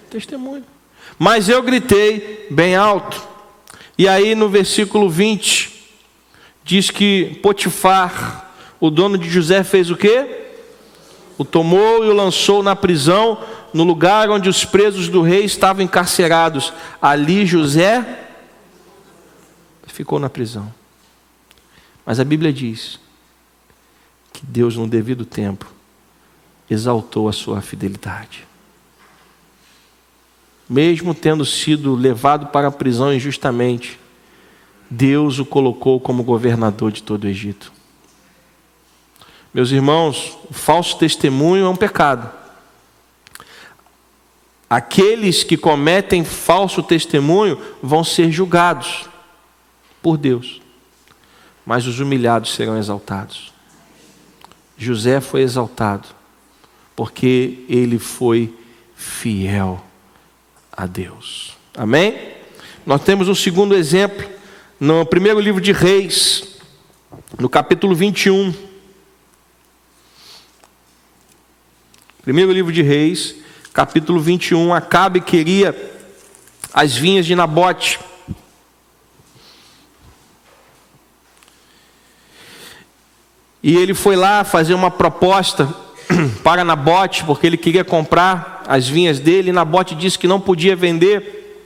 testemunho. 0.09 0.65
Mas 1.19 1.51
eu 1.51 1.63
gritei 1.63 2.47
bem 2.51 2.75
alto. 2.75 3.34
E 3.97 4.09
aí 4.09 4.35
no 4.35 4.49
versículo 4.49 5.09
20 5.09 5.73
diz 6.65 6.91
que 6.91 7.39
Potifar, 7.43 8.53
o 8.81 8.91
dono 8.91 9.17
de 9.17 9.29
José, 9.29 9.63
fez 9.63 9.91
o 9.91 9.97
quê? 9.97 10.47
O 11.37 11.45
tomou 11.45 12.05
e 12.05 12.09
o 12.09 12.15
lançou 12.15 12.63
na 12.63 12.75
prisão 12.75 13.39
no 13.73 13.83
lugar 13.83 14.31
onde 14.31 14.49
os 14.49 14.65
presos 14.65 15.09
do 15.09 15.21
rei 15.21 15.45
estavam 15.45 15.83
encarcerados. 15.83 16.73
Ali 17.03 17.45
José 17.45 18.21
ficou 19.87 20.19
na 20.19 20.29
prisão. 20.29 20.73
Mas 22.05 22.19
a 22.19 22.25
Bíblia 22.25 22.53
diz 22.53 22.99
que 24.33 24.45
Deus, 24.45 24.77
no 24.77 24.89
devido 24.89 25.25
tempo, 25.25 25.73
exaltou 26.69 27.29
a 27.29 27.33
sua 27.33 27.61
fidelidade. 27.61 28.47
Mesmo 30.69 31.15
tendo 31.15 31.45
sido 31.45 31.95
levado 31.95 32.47
para 32.47 32.69
a 32.69 32.73
prisão 32.73 33.13
injustamente, 33.13 33.99
Deus 34.89 35.39
o 35.39 35.45
colocou 35.45 36.01
como 36.01 36.23
governador 36.23 36.91
de 36.91 37.03
todo 37.03 37.25
o 37.25 37.29
Egito. 37.29 37.73
Meus 39.53 39.71
irmãos, 39.71 40.37
o 40.51 40.55
falso 40.55 40.99
testemunho 40.99 41.67
é 41.67 41.69
um 41.69 41.77
pecado. 41.77 42.31
Aqueles 44.69 45.45
que 45.45 45.57
cometem 45.57 46.25
falso 46.25 46.83
testemunho 46.83 47.61
vão 47.83 48.03
ser 48.03 48.33
julgados 48.33 49.09
por 50.03 50.17
Deus, 50.17 50.61
mas 51.65 51.87
os 51.87 52.01
humilhados 52.01 52.55
serão 52.55 52.77
exaltados. 52.77 53.53
José 54.77 55.21
foi 55.21 55.43
exaltado 55.43 56.09
porque 56.97 57.65
ele 57.69 57.99
foi 57.99 58.53
fiel 58.97 59.83
a 60.77 60.87
Deus. 60.87 61.57
Amém? 61.77 62.33
Nós 62.85 63.03
temos 63.03 63.29
um 63.29 63.35
segundo 63.35 63.75
exemplo 63.75 64.29
no 64.79 65.07
primeiro 65.07 65.41
livro 65.41 65.61
de 65.61 65.73
Reis, 65.73 66.59
no 67.39 67.49
capítulo 67.49 67.95
21. 67.95 68.53
Primeiro 72.23 72.53
livro 72.53 72.73
de 72.73 72.83
Reis, 72.83 73.37
capítulo 73.73 74.21
21, 74.21 74.73
Acabe 74.75 75.21
queria 75.21 75.75
as 76.73 76.97
vinhas 76.97 77.25
de 77.25 77.35
Nabote. 77.35 78.01
E 83.63 83.77
ele 83.77 83.95
foi 83.95 84.17
lá 84.17 84.45
fazer 84.45 84.75
uma 84.75 84.91
proposta 84.91 85.73
para 86.43 86.65
Nabote, 86.65 87.25
porque 87.25 87.47
ele 87.47 87.57
queria 87.57 87.85
comprar 87.85 88.54
as 88.67 88.89
vinhas 88.89 89.19
dele. 89.19 89.53
Nabote 89.53 89.95
disse 89.95 90.19
que 90.19 90.27
não 90.27 90.41
podia 90.41 90.75
vender, 90.75 91.63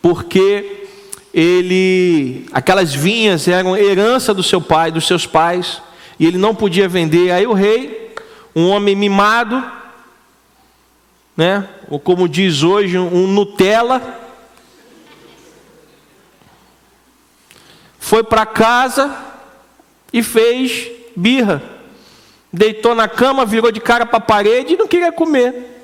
porque 0.00 0.86
ele, 1.32 2.46
aquelas 2.52 2.94
vinhas 2.94 3.48
eram 3.48 3.76
herança 3.76 4.34
do 4.34 4.42
seu 4.42 4.60
pai, 4.60 4.90
dos 4.90 5.06
seus 5.06 5.26
pais, 5.26 5.80
e 6.18 6.26
ele 6.26 6.38
não 6.38 6.54
podia 6.54 6.88
vender. 6.88 7.30
Aí 7.30 7.46
o 7.46 7.52
rei, 7.52 8.14
um 8.54 8.68
homem 8.68 8.94
mimado, 8.94 9.62
né? 11.36 11.68
ou 11.88 11.98
como 11.98 12.28
diz 12.28 12.62
hoje, 12.62 12.98
um 12.98 13.26
Nutella. 13.26 14.20
Foi 17.98 18.22
para 18.22 18.44
casa 18.44 19.16
e 20.12 20.22
fez 20.22 20.90
birra. 21.16 21.62
Deitou 22.52 22.94
na 22.94 23.08
cama, 23.08 23.46
virou 23.46 23.72
de 23.72 23.80
cara 23.80 24.04
para 24.04 24.18
a 24.18 24.20
parede 24.20 24.74
e 24.74 24.76
não 24.76 24.86
queria 24.86 25.10
comer. 25.10 25.81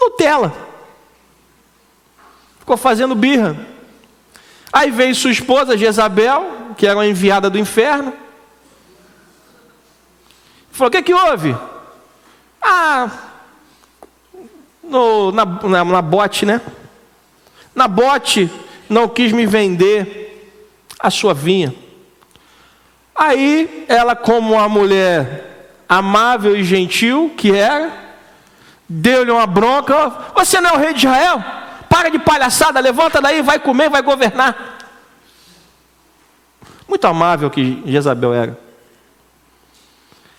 Nutella. 0.00 0.52
Ficou 2.60 2.76
fazendo 2.76 3.14
birra. 3.14 3.56
Aí 4.72 4.90
veio 4.90 5.14
sua 5.14 5.30
esposa, 5.30 5.76
Jezabel, 5.76 6.74
que 6.76 6.86
era 6.86 6.96
uma 6.96 7.06
enviada 7.06 7.48
do 7.48 7.58
inferno. 7.58 8.12
Falou: 10.70 10.88
O 10.88 10.90
que, 10.90 10.98
é 10.98 11.02
que 11.02 11.14
houve? 11.14 11.56
Ah, 12.60 13.10
no, 14.82 15.32
na, 15.32 15.44
na, 15.44 15.84
na 15.84 16.02
bote, 16.02 16.44
né? 16.44 16.60
Na 17.74 17.88
bote 17.88 18.50
não 18.88 19.08
quis 19.08 19.32
me 19.32 19.46
vender 19.46 20.28
a 20.98 21.10
sua 21.10 21.34
vinha. 21.34 21.74
Aí 23.14 23.84
ela, 23.88 24.14
como 24.14 24.54
uma 24.54 24.68
mulher 24.68 25.74
amável 25.88 26.56
e 26.56 26.62
gentil 26.62 27.34
que 27.36 27.52
era, 27.52 28.07
deu-lhe 28.88 29.30
uma 29.30 29.46
bronca: 29.46 30.10
Você 30.34 30.60
não 30.60 30.70
é 30.70 30.72
o 30.74 30.78
rei 30.78 30.94
de 30.94 31.06
Israel? 31.06 31.42
Para 31.88 32.10
de 32.10 32.18
palhaçada, 32.18 32.80
levanta 32.80 33.20
daí, 33.20 33.42
vai 33.42 33.58
comer, 33.58 33.88
vai 33.88 34.02
governar. 34.02 34.78
Muito 36.86 37.06
amável 37.06 37.50
que 37.50 37.82
Jezabel 37.86 38.32
era. 38.32 38.58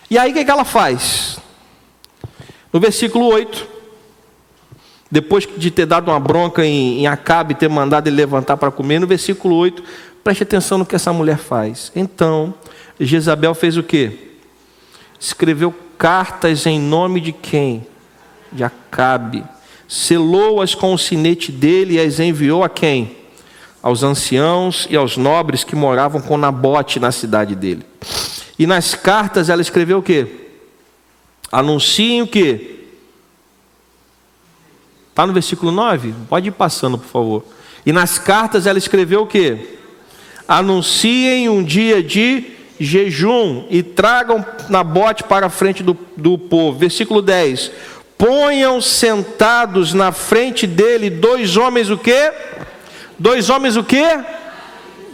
E 0.09 0.17
aí 0.17 0.31
o 0.31 0.33
que, 0.33 0.45
que 0.45 0.51
ela 0.51 0.65
faz? 0.65 1.39
No 2.71 2.79
versículo 2.79 3.25
8 3.25 3.79
depois 5.11 5.47
de 5.57 5.71
ter 5.71 5.85
dado 5.85 6.11
uma 6.11 6.19
bronca 6.19 6.63
em, 6.63 6.99
em 6.99 7.07
Acabe, 7.07 7.55
ter 7.55 7.67
mandado 7.67 8.07
ele 8.07 8.15
levantar 8.15 8.57
para 8.57 8.69
comer, 8.69 8.99
no 8.99 9.07
versículo 9.07 9.55
8, 9.55 9.83
preste 10.23 10.43
atenção 10.43 10.77
no 10.77 10.85
que 10.85 10.95
essa 10.95 11.11
mulher 11.11 11.37
faz. 11.37 11.91
Então, 11.95 12.53
Jezabel 12.99 13.55
fez 13.55 13.75
o 13.75 13.81
que? 13.81 14.37
Escreveu 15.19 15.73
cartas 15.97 16.65
em 16.65 16.79
nome 16.79 17.19
de 17.19 17.31
quem? 17.31 17.87
De 18.51 18.63
Acabe. 18.63 19.43
Selou-as 19.87 20.75
com 20.75 20.93
o 20.93 20.97
sinete 20.97 21.51
dele 21.51 21.95
e 21.95 21.99
as 21.99 22.19
enviou 22.19 22.63
a 22.63 22.69
quem? 22.69 23.17
Aos 23.81 24.03
anciãos 24.03 24.87
e 24.89 24.95
aos 24.95 25.17
nobres 25.17 25.63
que 25.63 25.75
moravam 25.75 26.21
com 26.21 26.37
Nabote 26.37 26.99
na 26.99 27.11
cidade 27.11 27.55
dele. 27.55 27.85
E 28.57 28.67
nas 28.67 28.93
cartas 28.93 29.49
ela 29.49 29.61
escreveu 29.61 29.99
o 29.99 30.03
que? 30.03 30.27
Anunciem 31.51 32.21
o 32.21 32.27
que? 32.27 32.79
Está 35.09 35.25
no 35.25 35.33
versículo 35.33 35.71
9? 35.71 36.13
Pode 36.29 36.49
ir 36.49 36.51
passando, 36.51 36.97
por 36.97 37.07
favor. 37.07 37.45
E 37.85 37.91
nas 37.91 38.19
cartas 38.19 38.67
ela 38.67 38.77
escreveu 38.77 39.23
o 39.23 39.27
quê? 39.27 39.77
Anunciem 40.47 41.49
um 41.49 41.63
dia 41.63 42.03
de 42.03 42.51
jejum 42.79 43.65
e 43.69 43.83
tragam 43.83 44.45
Nabote 44.69 45.23
para 45.23 45.47
a 45.47 45.49
frente 45.49 45.83
do, 45.83 45.97
do 46.15 46.37
povo. 46.37 46.77
Versículo 46.77 47.21
10. 47.21 47.71
Ponham 48.19 48.81
sentados 48.81 49.93
na 49.93 50.11
frente 50.11 50.67
dele 50.67 51.09
dois 51.09 51.55
homens 51.55 51.89
o 51.89 51.97
quê? 51.97 52.33
Dois 53.17 53.49
homens 53.49 53.77
o 53.77 53.83
quê? 53.83 54.19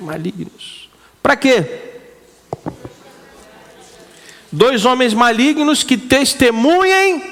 Malignos. 0.01 0.89
Para 1.22 1.36
quê? 1.36 1.64
Dois 4.51 4.86
homens 4.86 5.14
malignos 5.14 5.84
que 5.84 5.97
testemunhem 5.97 7.32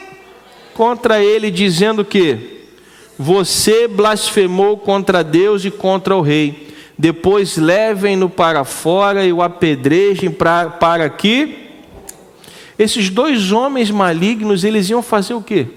contra 0.75 1.23
ele, 1.23 1.49
dizendo 1.49 2.05
que 2.05 2.67
você 3.17 3.87
blasfemou 3.87 4.77
contra 4.77 5.23
Deus 5.23 5.65
e 5.65 5.71
contra 5.71 6.15
o 6.15 6.21
rei. 6.21 6.71
Depois 6.95 7.57
levem-no 7.57 8.29
para 8.29 8.63
fora 8.63 9.25
e 9.25 9.33
o 9.33 9.41
apedrejem 9.41 10.29
para, 10.29 10.69
para 10.69 11.09
que 11.09 11.62
esses 12.77 13.09
dois 13.09 13.51
homens 13.51 13.91
malignos, 13.91 14.63
eles 14.63 14.89
iam 14.89 15.03
fazer 15.03 15.33
o 15.33 15.41
quê? 15.41 15.67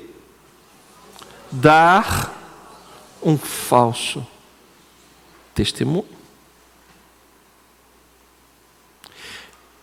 Dar 1.50 2.34
um 3.22 3.36
falso 3.36 4.26
testemunho. 5.54 6.06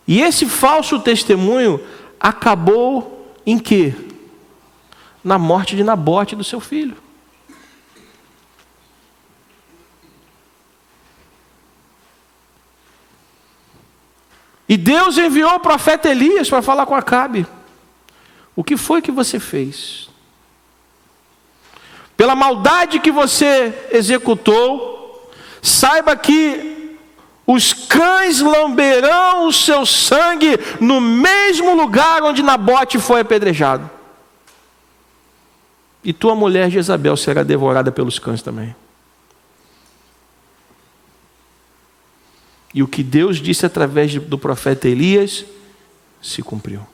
E 0.06 0.20
esse 0.20 0.46
falso 0.46 1.00
testemunho 1.00 1.80
acabou 2.20 3.34
em 3.46 3.58
quê? 3.58 3.94
Na 5.22 5.38
morte 5.38 5.76
de 5.76 5.82
Nabote 5.82 6.36
do 6.36 6.44
seu 6.44 6.60
filho. 6.60 7.03
E 14.68 14.76
Deus 14.76 15.18
enviou 15.18 15.54
o 15.54 15.60
profeta 15.60 16.08
Elias 16.08 16.48
para 16.48 16.62
falar 16.62 16.86
com 16.86 16.94
Acabe. 16.94 17.46
O 18.56 18.64
que 18.64 18.76
foi 18.76 19.02
que 19.02 19.10
você 19.10 19.38
fez? 19.38 20.08
Pela 22.16 22.34
maldade 22.34 23.00
que 23.00 23.10
você 23.10 23.88
executou, 23.90 25.30
saiba 25.60 26.16
que 26.16 26.96
os 27.46 27.72
cães 27.72 28.40
lamberão 28.40 29.46
o 29.46 29.52
seu 29.52 29.84
sangue 29.84 30.58
no 30.80 31.00
mesmo 31.00 31.74
lugar 31.74 32.22
onde 32.22 32.42
Nabote 32.42 32.98
foi 32.98 33.20
apedrejado. 33.20 33.90
E 36.02 36.12
tua 36.12 36.34
mulher 36.34 36.70
Jezabel 36.70 37.16
será 37.16 37.42
devorada 37.42 37.90
pelos 37.90 38.18
cães 38.18 38.40
também. 38.40 38.74
E 42.74 42.82
o 42.82 42.88
que 42.88 43.04
Deus 43.04 43.36
disse 43.36 43.64
através 43.64 44.12
do 44.12 44.36
profeta 44.36 44.88
Elias 44.88 45.44
se 46.20 46.42
cumpriu. 46.42 46.84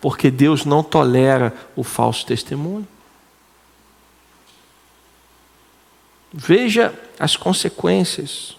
Porque 0.00 0.30
Deus 0.30 0.66
não 0.66 0.82
tolera 0.82 1.54
o 1.74 1.82
falso 1.82 2.26
testemunho. 2.26 2.86
Veja 6.30 6.92
as 7.18 7.34
consequências 7.34 8.54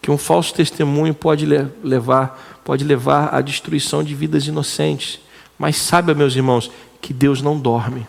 que 0.00 0.10
um 0.10 0.18
falso 0.18 0.54
testemunho 0.54 1.14
pode 1.14 1.44
levar, 1.46 2.60
pode 2.64 2.84
levar 2.84 3.34
à 3.34 3.40
destruição 3.40 4.04
de 4.04 4.14
vidas 4.14 4.46
inocentes. 4.46 5.20
Mas 5.58 5.76
saiba, 5.76 6.14
meus 6.14 6.36
irmãos, 6.36 6.70
que 7.00 7.12
Deus 7.12 7.42
não 7.42 7.58
dorme. 7.58 8.06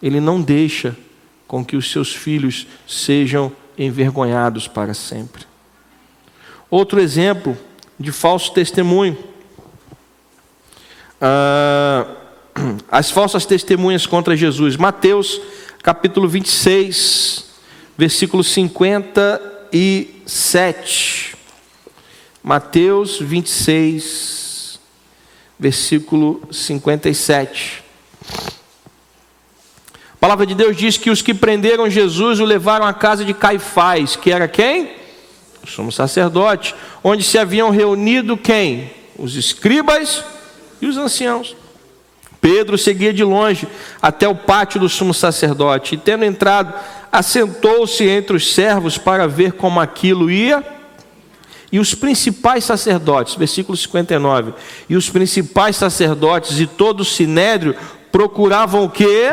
Ele 0.00 0.20
não 0.20 0.40
deixa 0.40 0.96
com 1.48 1.64
que 1.64 1.76
os 1.76 1.90
seus 1.90 2.14
filhos 2.14 2.66
sejam 2.86 3.52
envergonhados 3.78 4.68
para 4.68 4.94
sempre. 4.94 5.44
Outro 6.70 7.00
exemplo 7.00 7.56
de 7.98 8.12
falso 8.12 8.52
testemunho. 8.52 9.16
Ah, 11.20 12.06
as 12.90 13.10
falsas 13.10 13.44
testemunhas 13.46 14.06
contra 14.06 14.36
Jesus. 14.36 14.76
Mateus 14.76 15.40
capítulo 15.82 16.28
26, 16.28 17.46
versículo 17.96 18.42
57. 18.42 21.36
Mateus 22.42 23.20
26, 23.20 24.80
versículo 25.58 26.42
57. 26.50 27.84
Palavra 30.26 30.44
de 30.44 30.56
Deus 30.56 30.76
diz 30.76 30.96
que 30.96 31.08
os 31.08 31.22
que 31.22 31.32
prenderam 31.32 31.88
Jesus 31.88 32.40
o 32.40 32.44
levaram 32.44 32.84
à 32.84 32.92
casa 32.92 33.24
de 33.24 33.32
Caifás, 33.32 34.16
que 34.16 34.32
era 34.32 34.48
quem? 34.48 34.90
O 35.62 35.68
sumo 35.68 35.92
sacerdote, 35.92 36.74
onde 37.04 37.22
se 37.22 37.38
haviam 37.38 37.70
reunido 37.70 38.36
quem? 38.36 38.90
Os 39.16 39.36
escribas 39.36 40.24
e 40.82 40.86
os 40.88 40.96
anciãos. 40.96 41.54
Pedro 42.40 42.76
seguia 42.76 43.12
de 43.12 43.22
longe 43.22 43.68
até 44.02 44.26
o 44.26 44.34
pátio 44.34 44.80
do 44.80 44.88
sumo 44.88 45.14
sacerdote, 45.14 45.94
e 45.94 45.98
tendo 45.98 46.24
entrado, 46.24 46.74
assentou-se 47.12 48.02
entre 48.02 48.36
os 48.36 48.52
servos 48.52 48.98
para 48.98 49.28
ver 49.28 49.52
como 49.52 49.78
aquilo 49.78 50.28
ia. 50.28 50.60
E 51.70 51.78
os 51.78 51.94
principais 51.94 52.64
sacerdotes, 52.64 53.36
versículo 53.36 53.78
59, 53.78 54.54
e 54.88 54.96
os 54.96 55.08
principais 55.08 55.76
sacerdotes 55.76 56.58
e 56.58 56.66
todo 56.66 57.02
o 57.02 57.04
sinédrio 57.04 57.76
procuravam 58.10 58.82
o 58.82 58.90
quê? 58.90 59.30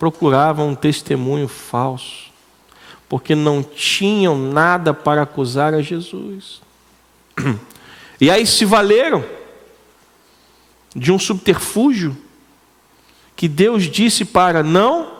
Procuravam 0.00 0.70
um 0.70 0.74
testemunho 0.74 1.46
falso, 1.46 2.30
porque 3.06 3.34
não 3.34 3.62
tinham 3.62 4.38
nada 4.38 4.94
para 4.94 5.20
acusar 5.20 5.74
a 5.74 5.82
Jesus. 5.82 6.62
E 8.18 8.30
aí 8.30 8.46
se 8.46 8.66
valeram 8.66 9.24
de 10.96 11.10
um 11.10 11.18
subterfúgio 11.18 12.16
que 13.34 13.48
Deus 13.48 13.84
disse 13.84 14.26
para 14.26 14.62
não 14.62 15.10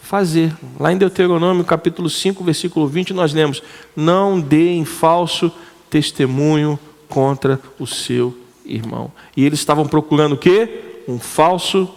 fazer. 0.00 0.52
Lá 0.78 0.92
em 0.92 0.98
Deuteronômio 0.98 1.64
capítulo 1.64 2.10
5, 2.10 2.42
versículo 2.42 2.86
20, 2.88 3.12
nós 3.12 3.32
lemos: 3.32 3.62
Não 3.94 4.40
deem 4.40 4.84
falso 4.84 5.52
testemunho 5.88 6.78
contra 7.08 7.60
o 7.78 7.86
seu 7.86 8.36
irmão. 8.64 9.12
E 9.36 9.44
eles 9.44 9.60
estavam 9.60 9.86
procurando 9.86 10.32
o 10.34 10.38
quê? 10.38 11.02
Um 11.06 11.20
falso 11.20 11.88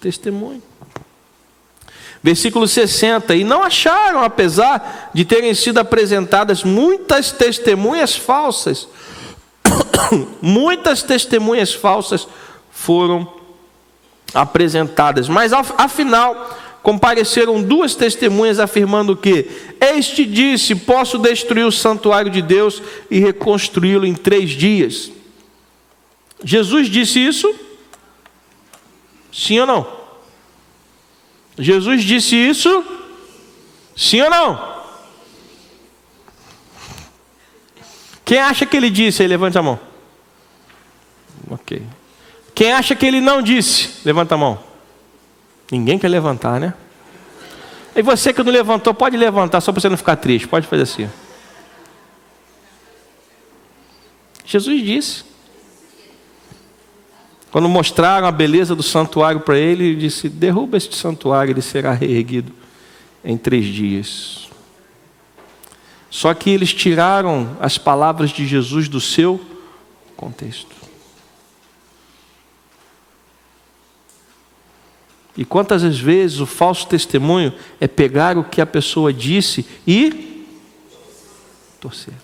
testemunho. 0.00 0.62
Versículo 2.24 2.66
60: 2.66 3.36
E 3.36 3.44
não 3.44 3.62
acharam, 3.62 4.24
apesar 4.24 5.10
de 5.12 5.26
terem 5.26 5.52
sido 5.52 5.76
apresentadas 5.76 6.64
muitas 6.64 7.30
testemunhas 7.30 8.16
falsas, 8.16 8.88
muitas 10.40 11.02
testemunhas 11.02 11.74
falsas 11.74 12.26
foram 12.70 13.30
apresentadas, 14.32 15.28
mas 15.28 15.52
afinal 15.52 16.58
compareceram 16.82 17.62
duas 17.62 17.94
testemunhas 17.94 18.58
afirmando 18.58 19.14
que 19.14 19.46
este 19.78 20.24
disse: 20.24 20.74
Posso 20.74 21.18
destruir 21.18 21.66
o 21.66 21.70
santuário 21.70 22.30
de 22.30 22.40
Deus 22.40 22.82
e 23.10 23.20
reconstruí-lo 23.20 24.06
em 24.06 24.14
três 24.14 24.48
dias. 24.48 25.10
Jesus 26.42 26.88
disse 26.88 27.20
isso? 27.20 27.54
Sim 29.30 29.60
ou 29.60 29.66
não? 29.66 30.03
Jesus 31.58 32.02
disse 32.02 32.34
isso? 32.34 32.84
Sim 33.96 34.22
ou 34.22 34.30
não? 34.30 34.74
Quem 38.24 38.38
acha 38.38 38.64
que 38.64 38.76
ele 38.76 38.90
disse 38.90 39.22
aí, 39.22 39.28
a 39.32 39.62
mão. 39.62 39.78
Ok. 41.50 41.82
Quem 42.54 42.72
acha 42.72 42.94
que 42.94 43.04
ele 43.04 43.20
não 43.20 43.42
disse, 43.42 44.00
levanta 44.04 44.34
a 44.34 44.38
mão. 44.38 44.58
Ninguém 45.70 45.98
quer 45.98 46.08
levantar, 46.08 46.58
né? 46.58 46.74
E 47.94 48.02
você 48.02 48.32
que 48.32 48.42
não 48.42 48.52
levantou, 48.52 48.92
pode 48.92 49.16
levantar, 49.16 49.60
só 49.60 49.72
para 49.72 49.80
você 49.80 49.88
não 49.88 49.96
ficar 49.96 50.16
triste. 50.16 50.48
Pode 50.48 50.66
fazer 50.66 50.82
assim. 50.82 51.10
Jesus 54.44 54.82
disse. 54.82 55.33
Quando 57.54 57.68
mostraram 57.68 58.26
a 58.26 58.32
beleza 58.32 58.74
do 58.74 58.82
santuário 58.82 59.38
para 59.38 59.56
ele, 59.56 59.84
ele 59.84 59.94
disse: 59.94 60.28
Derruba 60.28 60.76
este 60.76 60.96
santuário, 60.96 61.52
ele 61.52 61.62
será 61.62 61.92
reerguido 61.92 62.52
em 63.24 63.38
três 63.38 63.66
dias. 63.66 64.48
Só 66.10 66.34
que 66.34 66.50
eles 66.50 66.74
tiraram 66.74 67.56
as 67.60 67.78
palavras 67.78 68.30
de 68.30 68.44
Jesus 68.44 68.88
do 68.88 69.00
seu 69.00 69.40
contexto. 70.16 70.74
E 75.36 75.44
quantas 75.44 75.96
vezes 75.96 76.40
o 76.40 76.46
falso 76.46 76.88
testemunho 76.88 77.54
é 77.80 77.86
pegar 77.86 78.36
o 78.36 78.42
que 78.42 78.60
a 78.60 78.66
pessoa 78.66 79.12
disse 79.12 79.64
e 79.86 80.44
torcer. 81.80 82.23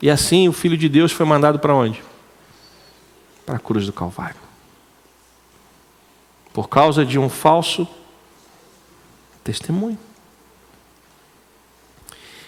E 0.00 0.10
assim 0.10 0.48
o 0.48 0.52
Filho 0.52 0.76
de 0.76 0.88
Deus 0.88 1.12
foi 1.12 1.24
mandado 1.24 1.58
para 1.58 1.74
onde? 1.74 2.02
Para 3.44 3.56
a 3.56 3.60
cruz 3.60 3.86
do 3.86 3.92
Calvário. 3.92 4.36
Por 6.52 6.68
causa 6.68 7.04
de 7.04 7.18
um 7.18 7.28
falso 7.28 7.86
testemunho. 9.44 9.98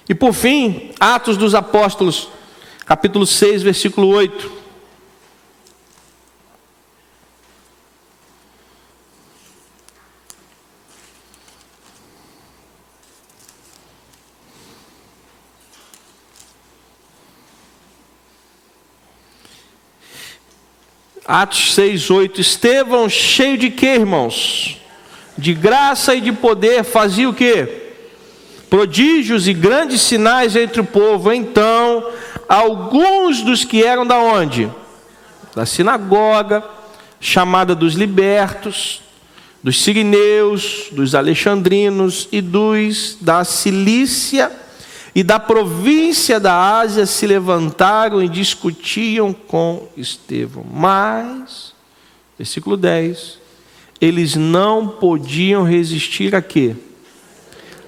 E 0.08 0.14
por 0.14 0.32
fim, 0.32 0.92
Atos 0.98 1.36
dos 1.36 1.54
Apóstolos, 1.54 2.28
capítulo 2.86 3.26
6, 3.26 3.62
versículo 3.62 4.08
8. 4.08 4.57
Atos 21.28 21.74
6, 21.74 22.10
8. 22.10 22.40
Estevão, 22.40 23.06
cheio 23.06 23.58
de 23.58 23.68
quê, 23.68 23.96
irmãos? 23.96 24.78
De 25.36 25.52
graça 25.52 26.14
e 26.14 26.22
de 26.22 26.32
poder, 26.32 26.82
fazia 26.82 27.28
o 27.28 27.34
quê? 27.34 27.90
Prodígios 28.70 29.46
e 29.46 29.52
grandes 29.52 30.00
sinais 30.00 30.56
entre 30.56 30.80
o 30.80 30.84
povo. 30.84 31.30
Então, 31.30 32.10
alguns 32.48 33.42
dos 33.42 33.62
que 33.62 33.84
eram 33.84 34.06
da 34.06 34.16
onde? 34.16 34.70
Da 35.54 35.66
sinagoga, 35.66 36.64
chamada 37.20 37.74
dos 37.74 37.92
libertos, 37.92 39.02
dos 39.62 39.82
sirineus, 39.82 40.86
dos 40.92 41.14
alexandrinos 41.14 42.26
e 42.32 42.40
dos 42.40 43.18
da 43.20 43.44
Cilícia 43.44 44.50
e 45.14 45.22
da 45.22 45.38
província 45.40 46.38
da 46.38 46.78
Ásia 46.78 47.06
se 47.06 47.26
levantaram 47.26 48.22
e 48.22 48.28
discutiam 48.28 49.32
com 49.32 49.88
Estevão. 49.96 50.64
Mas, 50.72 51.72
versículo 52.36 52.76
10, 52.76 53.38
eles 54.00 54.36
não 54.36 54.86
podiam 54.86 55.64
resistir 55.64 56.34
a 56.34 56.42
quê? 56.42 56.76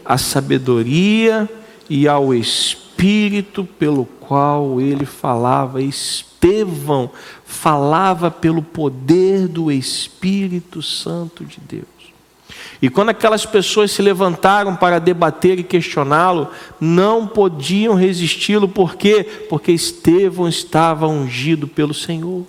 A 0.05 0.19
sabedoria 0.19 1.49
e 1.89 2.09
ao 2.09 2.35
espírito 2.35 3.65
pelo 3.65 4.05
qual 4.05 4.81
ele 4.81 5.05
falava. 5.05 5.81
Estevão 5.83 7.11
falava 7.45 8.31
pelo 8.31 8.63
poder 8.63 9.47
do 9.47 9.71
Espírito 9.71 10.83
Santo 10.83 11.45
de 11.45 11.61
Deus. 11.61 12.00
E 12.83 12.89
quando 12.89 13.11
aquelas 13.11 13.45
pessoas 13.45 13.91
se 13.91 14.01
levantaram 14.01 14.75
para 14.75 14.99
debater 14.99 15.59
e 15.59 15.65
questioná-lo, 15.65 16.51
não 16.81 17.27
podiam 17.27 17.95
resisti-lo, 17.95 18.69
por 18.69 18.97
quê? 18.97 19.23
Porque 19.49 19.73
Estevão 19.73 20.49
estava 20.49 21.07
ungido 21.07 21.69
pelo 21.69 21.93
Senhor. 21.93 22.47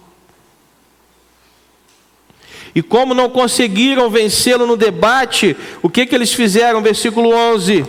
E 2.73 2.81
como 2.81 3.13
não 3.13 3.29
conseguiram 3.29 4.09
vencê-lo 4.09 4.65
no 4.65 4.77
debate, 4.77 5.57
o 5.81 5.89
que, 5.89 6.05
que 6.05 6.15
eles 6.15 6.33
fizeram? 6.33 6.81
Versículo 6.81 7.33
11. 7.33 7.85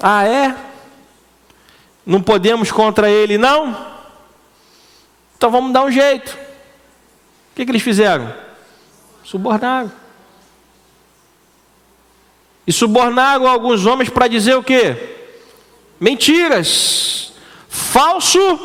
Ah, 0.00 0.24
é? 0.24 0.67
Não 2.08 2.22
podemos 2.22 2.72
contra 2.72 3.10
ele, 3.10 3.36
não? 3.36 3.76
Então 5.36 5.50
vamos 5.50 5.74
dar 5.74 5.84
um 5.84 5.92
jeito. 5.92 6.30
O 6.32 7.54
que, 7.54 7.66
que 7.66 7.70
eles 7.70 7.82
fizeram? 7.82 8.32
Subornaram. 9.22 9.92
E 12.66 12.72
subornaram 12.72 13.46
alguns 13.46 13.84
homens 13.84 14.08
para 14.08 14.26
dizer 14.26 14.54
o 14.56 14.62
quê? 14.62 14.96
Mentiras. 16.00 17.34
Falso 17.68 18.58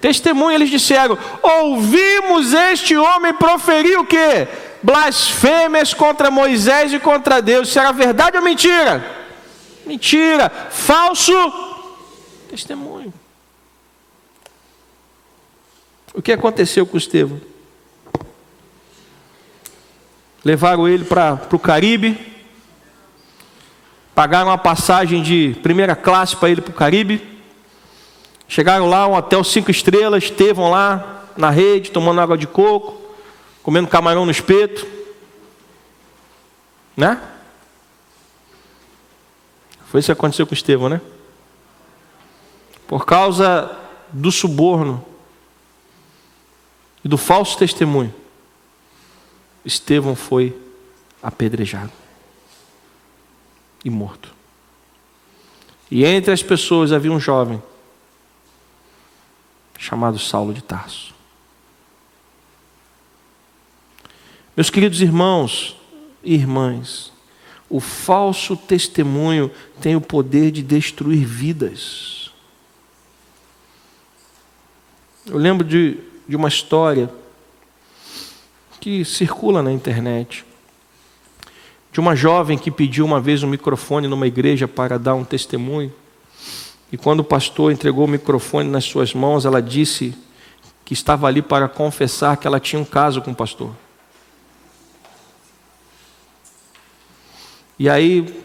testemunho. 0.00 0.56
Eles 0.56 0.70
disseram: 0.70 1.16
Ouvimos 1.40 2.52
este 2.52 2.96
homem 2.96 3.32
proferir 3.32 3.96
o 3.96 4.04
quê? 4.04 4.48
Blasfêmias 4.82 5.94
contra 5.94 6.32
Moisés 6.32 6.92
e 6.92 6.98
contra 6.98 7.40
Deus. 7.40 7.72
Será 7.72 7.92
verdade 7.92 8.36
ou 8.36 8.42
mentira? 8.42 9.04
Mentira. 9.86 10.50
Falso 10.68 11.69
Testemunho. 12.50 13.14
O 16.12 16.20
que 16.20 16.32
aconteceu 16.32 16.84
com 16.84 16.96
Estevão? 16.96 17.40
Levaram 20.44 20.88
ele 20.88 21.04
para 21.04 21.40
o 21.52 21.58
Caribe, 21.60 22.18
pagaram 24.16 24.48
uma 24.48 24.58
passagem 24.58 25.22
de 25.22 25.56
primeira 25.62 25.94
classe 25.94 26.36
para 26.36 26.50
ele 26.50 26.60
para 26.60 26.72
o 26.72 26.74
Caribe. 26.74 27.40
Chegaram 28.48 28.88
lá, 28.88 29.06
um 29.06 29.14
hotel 29.14 29.44
cinco 29.44 29.70
estrelas, 29.70 30.24
Estevão 30.24 30.70
lá 30.70 31.28
na 31.36 31.50
rede, 31.50 31.92
tomando 31.92 32.20
água 32.20 32.36
de 32.36 32.48
coco, 32.48 33.00
comendo 33.62 33.86
camarão 33.86 34.24
no 34.24 34.32
espeto. 34.32 34.84
Né? 36.96 37.22
Foi 39.86 40.00
isso 40.00 40.06
que 40.06 40.12
aconteceu 40.12 40.48
com 40.48 40.54
Estevão, 40.54 40.88
né? 40.88 41.00
Por 42.90 43.06
causa 43.06 43.70
do 44.12 44.32
suborno 44.32 45.06
e 47.04 47.08
do 47.08 47.16
falso 47.16 47.56
testemunho, 47.56 48.12
Estevão 49.64 50.16
foi 50.16 50.60
apedrejado 51.22 51.92
e 53.84 53.90
morto. 53.90 54.34
E 55.88 56.04
entre 56.04 56.32
as 56.32 56.42
pessoas 56.42 56.90
havia 56.90 57.12
um 57.12 57.20
jovem 57.20 57.62
chamado 59.78 60.18
Saulo 60.18 60.52
de 60.52 60.60
Tarso. 60.60 61.14
Meus 64.56 64.68
queridos 64.68 65.00
irmãos 65.00 65.76
e 66.24 66.34
irmãs, 66.34 67.12
o 67.68 67.78
falso 67.78 68.56
testemunho 68.56 69.48
tem 69.80 69.94
o 69.94 70.00
poder 70.00 70.50
de 70.50 70.60
destruir 70.60 71.24
vidas. 71.24 72.19
Eu 75.26 75.38
lembro 75.38 75.66
de, 75.66 75.98
de 76.28 76.36
uma 76.36 76.48
história 76.48 77.10
que 78.80 79.04
circula 79.04 79.62
na 79.62 79.70
internet 79.70 80.44
de 81.92 81.98
uma 81.98 82.14
jovem 82.14 82.56
que 82.56 82.70
pediu 82.70 83.04
uma 83.04 83.20
vez 83.20 83.42
um 83.42 83.48
microfone 83.48 84.06
numa 84.06 84.26
igreja 84.26 84.68
para 84.68 84.98
dar 84.98 85.14
um 85.14 85.24
testemunho. 85.24 85.92
E 86.92 86.96
quando 86.96 87.20
o 87.20 87.24
pastor 87.24 87.72
entregou 87.72 88.04
o 88.04 88.08
microfone 88.08 88.68
nas 88.68 88.84
suas 88.84 89.12
mãos, 89.12 89.44
ela 89.44 89.60
disse 89.60 90.14
que 90.84 90.92
estava 90.92 91.26
ali 91.26 91.42
para 91.42 91.68
confessar 91.68 92.36
que 92.36 92.46
ela 92.46 92.60
tinha 92.60 92.80
um 92.80 92.84
caso 92.84 93.20
com 93.22 93.32
o 93.32 93.34
pastor. 93.34 93.72
E 97.78 97.88
aí 97.88 98.44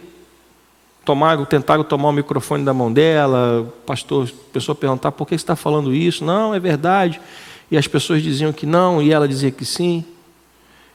tomaram, 1.06 1.46
tentaram 1.46 1.84
tomar 1.84 2.10
o 2.10 2.12
microfone 2.12 2.66
da 2.66 2.74
mão 2.74 2.92
dela, 2.92 3.72
pastor, 3.86 4.28
a 4.28 4.54
pessoa 4.54 4.76
perguntar 4.76 5.12
por 5.12 5.26
que 5.28 5.38
você 5.38 5.44
está 5.44 5.56
falando 5.56 5.94
isso? 5.94 6.26
Não, 6.26 6.54
é 6.54 6.60
verdade. 6.60 7.22
E 7.70 7.78
as 7.78 7.88
pessoas 7.88 8.22
diziam 8.22 8.52
que 8.52 8.66
não, 8.66 9.02
e 9.02 9.14
ela 9.14 9.28
dizia 9.28 9.52
que 9.52 9.64
sim. 9.64 10.04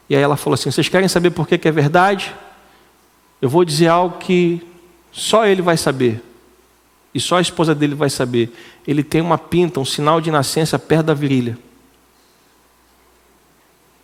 E 0.08 0.16
aí 0.16 0.22
ela 0.22 0.36
falou 0.36 0.54
assim: 0.54 0.70
vocês 0.70 0.88
querem 0.88 1.08
saber 1.08 1.30
por 1.30 1.46
que, 1.46 1.56
que 1.56 1.68
é 1.68 1.72
verdade? 1.72 2.34
Eu 3.40 3.48
vou 3.48 3.64
dizer 3.64 3.86
algo 3.86 4.18
que 4.18 4.60
só 5.12 5.46
ele 5.46 5.62
vai 5.62 5.76
saber. 5.76 6.22
E 7.14 7.20
só 7.20 7.38
a 7.38 7.40
esposa 7.40 7.74
dele 7.74 7.94
vai 7.94 8.10
saber. 8.10 8.52
Ele 8.86 9.02
tem 9.02 9.20
uma 9.20 9.38
pinta, 9.38 9.80
um 9.80 9.84
sinal 9.84 10.20
de 10.20 10.30
nascença 10.30 10.78
perto 10.78 11.06
da 11.06 11.14
virilha. 11.14 11.58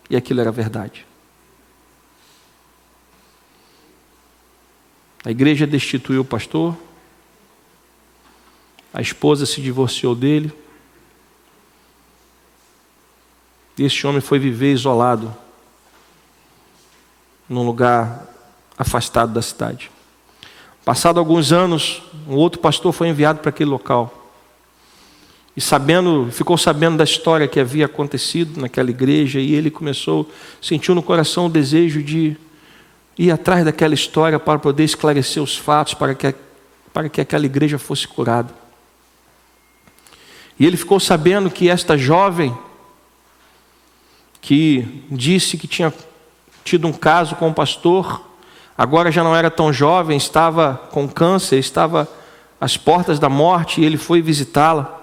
E 0.09 0.15
aquilo 0.15 0.41
era 0.41 0.51
verdade. 0.51 1.05
A 5.27 5.29
igreja 5.29 5.67
destituiu 5.67 6.21
o 6.21 6.23
pastor, 6.23 6.73
a 8.93 9.01
esposa 9.01 9.45
se 9.45 9.59
divorciou 9.59 10.15
dele, 10.15 10.53
este 13.77 14.07
homem 14.07 14.21
foi 14.21 14.39
viver 14.39 14.71
isolado, 14.71 15.35
num 17.49 17.65
lugar 17.65 18.25
afastado 18.77 19.33
da 19.33 19.41
cidade. 19.41 19.91
Passado 20.85 21.19
alguns 21.19 21.51
anos, 21.51 22.01
um 22.25 22.35
outro 22.35 22.61
pastor 22.61 22.93
foi 22.93 23.09
enviado 23.09 23.39
para 23.39 23.49
aquele 23.49 23.69
local. 23.69 24.31
E 25.57 25.59
sabendo, 25.59 26.29
ficou 26.31 26.57
sabendo 26.57 26.95
da 26.95 27.03
história 27.03 27.49
que 27.49 27.59
havia 27.59 27.85
acontecido 27.85 28.61
naquela 28.61 28.91
igreja, 28.91 29.41
e 29.41 29.53
ele 29.53 29.69
começou, 29.69 30.31
sentiu 30.61 30.95
no 30.95 31.03
coração 31.03 31.47
o 31.47 31.49
desejo 31.49 32.01
de 32.01 32.37
ir 33.17 33.31
atrás 33.31 33.65
daquela 33.65 33.93
história 33.93 34.37
para 34.39 34.59
poder 34.59 34.83
esclarecer 34.83 35.41
os 35.41 35.57
fatos, 35.57 35.93
para 35.93 36.13
que, 36.13 36.35
para 36.93 37.09
que 37.09 37.19
aquela 37.19 37.45
igreja 37.45 37.79
fosse 37.79 38.07
curada. 38.07 38.53
E 40.59 40.65
ele 40.65 40.77
ficou 40.77 40.99
sabendo 40.99 41.49
que 41.49 41.69
esta 41.69 41.97
jovem, 41.97 42.55
que 44.39 45.05
disse 45.09 45.57
que 45.57 45.67
tinha 45.67 45.93
tido 46.63 46.87
um 46.87 46.93
caso 46.93 47.35
com 47.35 47.49
o 47.49 47.53
pastor, 47.53 48.21
agora 48.77 49.11
já 49.11 49.23
não 49.23 49.35
era 49.35 49.49
tão 49.49 49.71
jovem, 49.73 50.17
estava 50.17 50.75
com 50.91 51.07
câncer, 51.07 51.57
estava 51.57 52.07
às 52.59 52.77
portas 52.77 53.19
da 53.19 53.29
morte 53.29 53.81
e 53.81 53.85
ele 53.85 53.97
foi 53.97 54.21
visitá-la. 54.21 54.95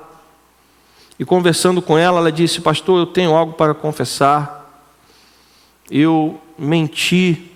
E 1.19 1.25
conversando 1.25 1.81
com 1.81 1.97
ela, 1.97 2.19
ela 2.19 2.33
disse: 2.33 2.61
Pastor, 2.61 2.99
eu 2.99 3.07
tenho 3.07 3.35
algo 3.35 3.53
para 3.53 3.73
confessar. 3.73 4.63
Eu 5.89 6.41
menti 6.59 7.54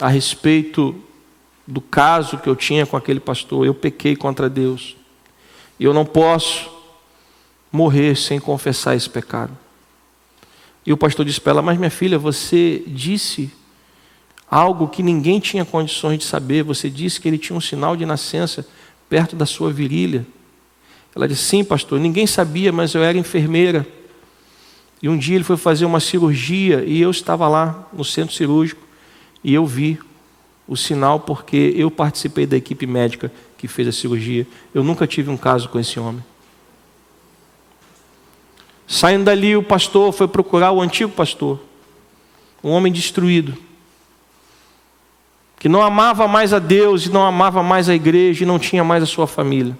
a 0.00 0.08
respeito 0.08 0.94
do 1.66 1.80
caso 1.80 2.38
que 2.38 2.48
eu 2.48 2.56
tinha 2.56 2.86
com 2.86 2.96
aquele 2.96 3.20
pastor. 3.20 3.66
Eu 3.66 3.74
pequei 3.74 4.16
contra 4.16 4.48
Deus. 4.48 4.96
E 5.78 5.84
eu 5.84 5.94
não 5.94 6.04
posso 6.04 6.70
morrer 7.70 8.16
sem 8.16 8.38
confessar 8.38 8.94
esse 8.94 9.08
pecado. 9.08 9.56
E 10.86 10.92
o 10.92 10.96
pastor 10.96 11.24
disse 11.24 11.40
para 11.40 11.52
ela: 11.52 11.62
Mas 11.62 11.78
minha 11.78 11.90
filha, 11.90 12.18
você 12.18 12.82
disse 12.86 13.50
algo 14.50 14.88
que 14.88 15.02
ninguém 15.02 15.40
tinha 15.40 15.64
condições 15.64 16.18
de 16.18 16.24
saber. 16.24 16.62
Você 16.62 16.90
disse 16.90 17.20
que 17.20 17.26
ele 17.26 17.38
tinha 17.38 17.56
um 17.56 17.60
sinal 17.60 17.96
de 17.96 18.04
nascença 18.04 18.66
perto 19.08 19.34
da 19.34 19.46
sua 19.46 19.72
virilha. 19.72 20.26
Ela 21.14 21.26
disse: 21.26 21.44
Sim, 21.44 21.64
pastor, 21.64 21.98
ninguém 21.98 22.26
sabia, 22.26 22.70
mas 22.70 22.94
eu 22.94 23.02
era 23.02 23.16
enfermeira. 23.16 23.86
E 25.02 25.08
um 25.08 25.18
dia 25.18 25.34
ele 25.34 25.44
foi 25.44 25.56
fazer 25.56 25.84
uma 25.84 26.00
cirurgia 26.00 26.84
e 26.84 27.00
eu 27.00 27.10
estava 27.10 27.46
lá 27.48 27.88
no 27.92 28.04
centro 28.04 28.34
cirúrgico 28.34 28.83
e 29.44 29.52
eu 29.52 29.66
vi 29.66 30.00
o 30.66 30.76
sinal 30.76 31.20
porque 31.20 31.74
eu 31.76 31.90
participei 31.90 32.46
da 32.46 32.56
equipe 32.56 32.86
médica 32.86 33.30
que 33.58 33.68
fez 33.68 33.86
a 33.86 33.92
cirurgia. 33.92 34.46
Eu 34.74 34.82
nunca 34.82 35.06
tive 35.06 35.30
um 35.30 35.36
caso 35.36 35.68
com 35.68 35.78
esse 35.78 36.00
homem. 36.00 36.24
Saindo 38.86 39.24
dali, 39.24 39.56
o 39.56 39.62
pastor 39.62 40.12
foi 40.12 40.26
procurar 40.26 40.72
o 40.72 40.80
antigo 40.80 41.12
pastor, 41.12 41.60
um 42.62 42.70
homem 42.70 42.92
destruído, 42.92 43.56
que 45.58 45.68
não 45.68 45.82
amava 45.82 46.28
mais 46.28 46.52
a 46.52 46.58
Deus 46.58 47.06
e 47.06 47.10
não 47.10 47.24
amava 47.24 47.62
mais 47.62 47.88
a 47.88 47.94
igreja 47.94 48.44
e 48.44 48.46
não 48.46 48.58
tinha 48.58 48.84
mais 48.84 49.02
a 49.02 49.06
sua 49.06 49.26
família. 49.26 49.76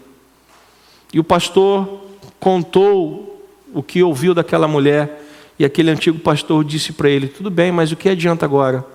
E 1.13 1.21
o 1.21 1.25
pastor 1.25 2.01
contou 2.41 3.47
o 3.75 3.83
que 3.83 4.03
ouviu 4.03 4.35
daquela 4.35 4.67
mulher, 4.67 5.23
e 5.59 5.65
aquele 5.65 5.91
antigo 5.91 6.19
pastor 6.19 6.65
disse 6.65 6.93
para 6.93 7.11
ele: 7.11 7.29
Tudo 7.29 7.51
bem, 7.51 7.71
mas 7.71 7.93
o 7.93 7.97
que 7.97 8.09
adianta 8.09 8.47
agora? 8.47 8.94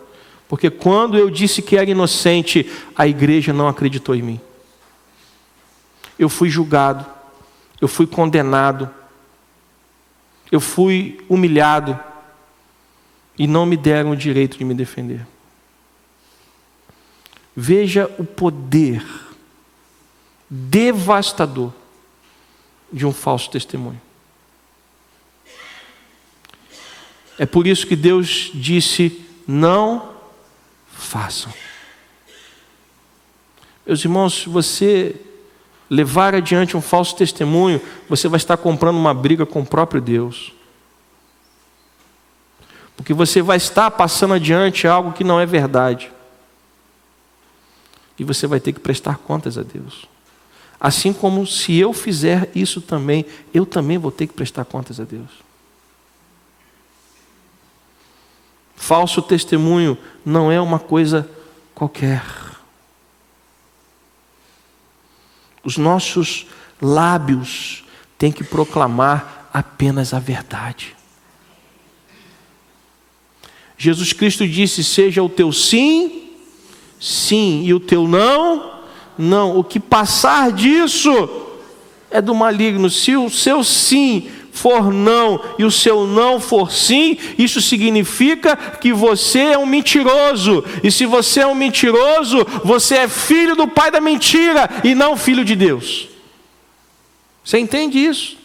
Porque 0.50 0.72
quando 0.72 1.16
eu 1.16 1.30
disse 1.30 1.62
que 1.62 1.78
era 1.78 1.89
inocente, 1.89 2.68
a 2.95 3.08
igreja 3.08 3.54
não 3.54 3.68
acreditou 3.68 4.16
em 4.16 4.24
mim. 4.24 4.41
Eu 6.18 6.28
fui 6.28 6.50
julgado, 6.50 7.06
eu 7.80 7.88
fui 7.88 8.08
condenado, 8.08 8.89
eu 10.52 10.60
fui 10.60 11.24
humilhado 11.30 11.97
e 13.38 13.45
não 13.45 13.64
me 13.64 13.78
deram 13.78 14.10
o 14.10 14.18
direito 14.18 14.58
de 14.58 14.66
me 14.66 14.74
defender. 14.74 15.26
Veja 17.56 18.10
o 18.18 18.26
poder 18.26 19.06
devastador 20.50 21.72
de 22.91 23.06
um 23.06 23.14
falso 23.14 23.52
testemunho. 23.52 24.02
É 27.38 27.45
por 27.45 27.68
isso 27.68 27.86
que 27.86 27.95
Deus 27.95 28.50
disse: 28.54 29.24
não 29.47 30.09
façam. 31.00 31.52
Meus 33.86 34.04
irmãos, 34.04 34.41
se 34.41 34.50
você 34.50 35.16
levar 35.89 36.36
adiante 36.36 36.78
um 36.78 36.82
falso 36.82 37.16
testemunho, 37.16 37.82
você 38.08 38.28
vai 38.28 38.38
estar 38.38 38.58
comprando 38.58 38.97
uma 38.97 39.14
briga 39.14 39.45
com 39.45 39.62
o 39.62 39.66
próprio 39.66 40.00
Deus. 40.00 40.54
Porque 42.95 43.14
você 43.14 43.41
vai 43.41 43.58
estar 43.58 43.89
passando 43.89 44.36
adiante 44.36 44.88
algo 44.88 45.14
que 45.14 45.24
não 45.24 45.39
é 45.39 45.45
verdade. 45.45 46.12
E 48.20 48.24
você 48.24 48.45
vai 48.45 48.60
ter 48.60 48.74
que 48.74 48.80
prestar 48.80 49.18
contas 49.18 49.58
a 49.58 49.64
Deus. 49.64 50.06
Assim 50.80 51.12
como 51.12 51.47
se 51.47 51.76
eu 51.76 51.93
fizer 51.93 52.52
isso 52.54 52.82
também, 52.82 53.26
eu 53.54 53.66
também 53.66 53.97
vou 53.97 54.12
ter 54.12 54.28
que 54.28 54.34
prestar 54.34 54.66
contas 54.66 55.00
a 55.00 55.04
Deus. 55.04 55.49
Falso 58.80 59.21
testemunho 59.21 59.97
não 60.25 60.49
é 60.49 60.59
uma 60.59 60.80
coisa 60.80 61.30
qualquer. 61.75 62.23
Os 65.61 65.77
nossos 65.77 66.47
lábios 66.82 67.84
têm 68.17 68.32
que 68.32 68.41
proclamar 68.41 69.49
apenas 69.53 70.13
a 70.13 70.19
verdade. 70.19 70.95
Jesus 73.77 74.13
Cristo 74.13 74.47
disse: 74.47 74.82
Seja 74.82 75.21
o 75.21 75.27
teu 75.27 75.51
sim, 75.51 76.32
sim, 77.01 77.65
e 77.65 77.73
o 77.73 77.82
teu 77.82 78.07
não, 78.07 78.80
não. 79.17 79.59
O 79.59 79.63
que 79.63 79.80
passar 79.80 80.53
disso 80.53 81.11
é 82.09 82.21
do 82.21 82.34
maligno. 82.34 82.89
Se 82.89 83.17
o 83.17 83.30
seu 83.30 83.61
sim 83.61 84.32
for 84.52 84.91
não 84.91 85.41
e 85.58 85.64
o 85.64 85.72
seu 85.72 86.06
não 86.06 86.39
for 86.39 86.72
sim, 86.72 87.18
isso 87.38 87.62
significa 87.62 88.56
que 88.56 88.91
você 88.91 89.39
é 89.39 89.58
um 89.58 89.66
mentiroso. 89.66 90.64
E 90.84 90.91
se 90.91 91.06
você 91.06 91.41
é 91.41 91.47
um 91.47 91.56
mentiroso, 91.56 92.45
você 92.64 92.95
é 92.95 93.08
filho 93.08 93.56
do 93.56 93.68
pai 93.68 93.91
da 93.91 94.02
mentira 94.02 94.70
e 94.84 94.93
não 94.93 95.18
filho 95.18 95.45
de 95.45 95.56
Deus. 95.56 96.10
Você 97.43 97.58
entende 97.58 97.97
isso? 97.97 98.38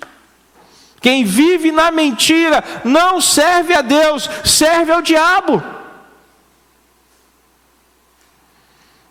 Quem 1.00 1.24
vive 1.24 1.70
na 1.70 1.90
mentira 1.90 2.64
não 2.84 3.20
serve 3.20 3.74
a 3.74 3.82
Deus, 3.82 4.28
serve 4.44 4.90
ao 4.90 5.02
diabo. 5.02 5.62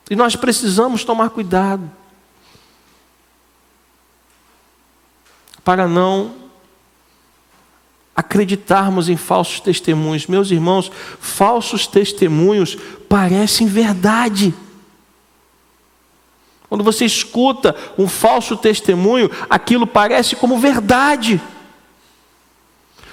E 0.10 0.16
nós 0.16 0.36
precisamos 0.36 1.04
tomar 1.04 1.30
cuidado 1.30 1.90
para 5.64 5.88
não 5.88 6.43
acreditarmos 8.16 9.10
em 9.10 9.18
falsos 9.18 9.60
testemunhos. 9.60 10.28
Meus 10.28 10.52
irmãos, 10.52 10.92
falsos 11.20 11.88
testemunhos 11.88 12.78
parecem 13.10 13.68
verdade. 13.68 14.54
Quando 16.70 16.84
você 16.84 17.06
escuta 17.06 17.76
um 17.98 18.08
falso 18.08 18.58
testemunho, 18.58 19.30
aquilo 19.50 19.86
parece 19.86 20.36
como 20.36 20.58
verdade. 20.58 21.40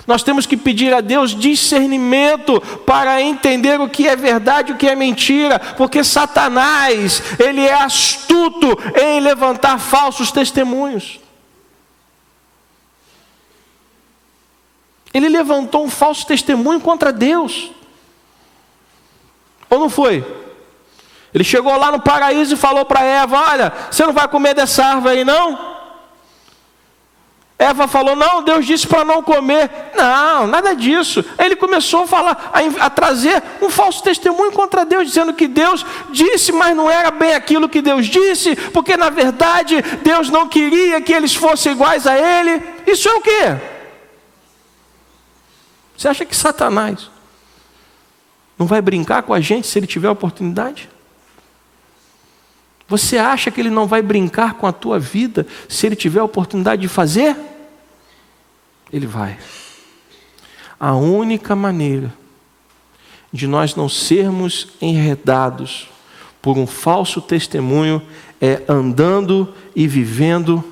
Nós 0.06 0.22
temos 0.22 0.46
que 0.46 0.56
pedir 0.56 0.92
a 0.94 1.00
Deus 1.00 1.36
discernimento 1.36 2.60
para 2.86 3.22
entender 3.22 3.80
o 3.80 3.88
que 3.88 4.08
é 4.08 4.16
verdade 4.16 4.72
e 4.72 4.74
o 4.74 4.78
que 4.78 4.88
é 4.88 4.96
mentira, 4.96 5.58
porque 5.76 6.02
Satanás, 6.02 7.22
ele 7.38 7.60
é 7.60 7.74
astuto 7.74 8.66
em 8.98 9.20
levantar 9.20 9.78
falsos 9.78 10.32
testemunhos. 10.32 11.19
Ele 15.12 15.28
levantou 15.28 15.84
um 15.84 15.90
falso 15.90 16.26
testemunho 16.26 16.80
contra 16.80 17.12
Deus. 17.12 17.72
Ou 19.68 19.78
não 19.78 19.90
foi? 19.90 20.24
Ele 21.32 21.44
chegou 21.44 21.76
lá 21.76 21.92
no 21.92 22.00
paraíso 22.00 22.54
e 22.54 22.56
falou 22.56 22.84
para 22.84 23.04
Eva: 23.04 23.38
Olha, 23.38 23.72
você 23.90 24.04
não 24.04 24.12
vai 24.12 24.26
comer 24.28 24.54
dessa 24.54 24.84
árvore 24.84 25.18
aí, 25.18 25.24
não? 25.24 25.70
Eva 27.56 27.86
falou: 27.86 28.16
Não, 28.16 28.42
Deus 28.42 28.64
disse 28.64 28.86
para 28.86 29.04
não 29.04 29.22
comer. 29.22 29.70
Não, 29.94 30.46
nada 30.46 30.74
disso. 30.74 31.24
Ele 31.38 31.54
começou 31.54 32.04
a 32.04 32.06
falar, 32.06 32.50
a, 32.52 32.86
a, 32.86 32.90
trazer 32.90 33.42
um 33.60 33.68
falso 33.68 34.02
testemunho 34.02 34.50
contra 34.50 34.84
Deus, 34.84 35.06
dizendo 35.06 35.34
que 35.34 35.46
Deus 35.46 35.84
disse, 36.10 36.52
mas 36.52 36.74
não 36.74 36.90
era 36.90 37.10
bem 37.10 37.34
aquilo 37.34 37.68
que 37.68 37.82
Deus 37.82 38.06
disse, 38.06 38.56
porque 38.56 38.96
na 38.96 39.10
verdade 39.10 39.82
Deus 40.02 40.30
não 40.30 40.48
queria 40.48 41.00
que 41.00 41.12
eles 41.12 41.34
fossem 41.34 41.72
iguais 41.72 42.06
a 42.06 42.16
Ele. 42.16 42.62
Isso 42.86 43.08
é 43.08 43.14
o 43.14 43.20
quê? 43.20 43.79
Você 46.00 46.08
acha 46.08 46.24
que 46.24 46.34
Satanás 46.34 47.10
não 48.58 48.66
vai 48.66 48.80
brincar 48.80 49.22
com 49.22 49.34
a 49.34 49.40
gente 49.40 49.66
se 49.66 49.78
ele 49.78 49.86
tiver 49.86 50.08
oportunidade? 50.08 50.88
Você 52.88 53.18
acha 53.18 53.50
que 53.50 53.60
ele 53.60 53.68
não 53.68 53.86
vai 53.86 54.00
brincar 54.00 54.54
com 54.54 54.66
a 54.66 54.72
tua 54.72 54.98
vida 54.98 55.46
se 55.68 55.84
ele 55.84 55.94
tiver 55.94 56.22
oportunidade 56.22 56.80
de 56.80 56.88
fazer? 56.88 57.36
Ele 58.90 59.06
vai. 59.06 59.38
A 60.80 60.94
única 60.94 61.54
maneira 61.54 62.10
de 63.30 63.46
nós 63.46 63.74
não 63.74 63.86
sermos 63.86 64.68
enredados 64.80 65.90
por 66.40 66.56
um 66.56 66.66
falso 66.66 67.20
testemunho 67.20 68.00
é 68.40 68.62
andando 68.66 69.54
e 69.76 69.86
vivendo 69.86 70.64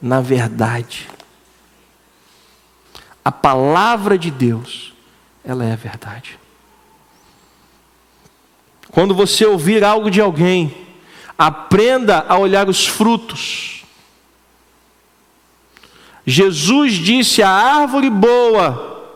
na 0.00 0.20
verdade 0.20 1.15
a 3.26 3.32
palavra 3.32 4.16
de 4.16 4.30
Deus, 4.30 4.92
ela 5.44 5.64
é 5.64 5.72
a 5.72 5.76
verdade. 5.76 6.38
Quando 8.92 9.16
você 9.16 9.44
ouvir 9.44 9.82
algo 9.82 10.08
de 10.12 10.20
alguém, 10.20 10.72
aprenda 11.36 12.24
a 12.28 12.38
olhar 12.38 12.68
os 12.68 12.86
frutos. 12.86 13.84
Jesus 16.24 16.92
disse: 16.92 17.42
a 17.42 17.50
árvore 17.50 18.10
boa 18.10 19.10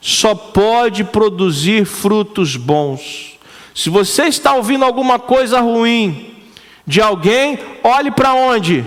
só 0.00 0.32
pode 0.36 1.02
produzir 1.02 1.84
frutos 1.84 2.54
bons. 2.54 3.36
Se 3.74 3.90
você 3.90 4.26
está 4.26 4.54
ouvindo 4.54 4.84
alguma 4.84 5.18
coisa 5.18 5.60
ruim, 5.60 6.40
de 6.86 7.00
alguém, 7.00 7.58
olhe 7.82 8.12
para 8.12 8.32
onde? 8.32 8.86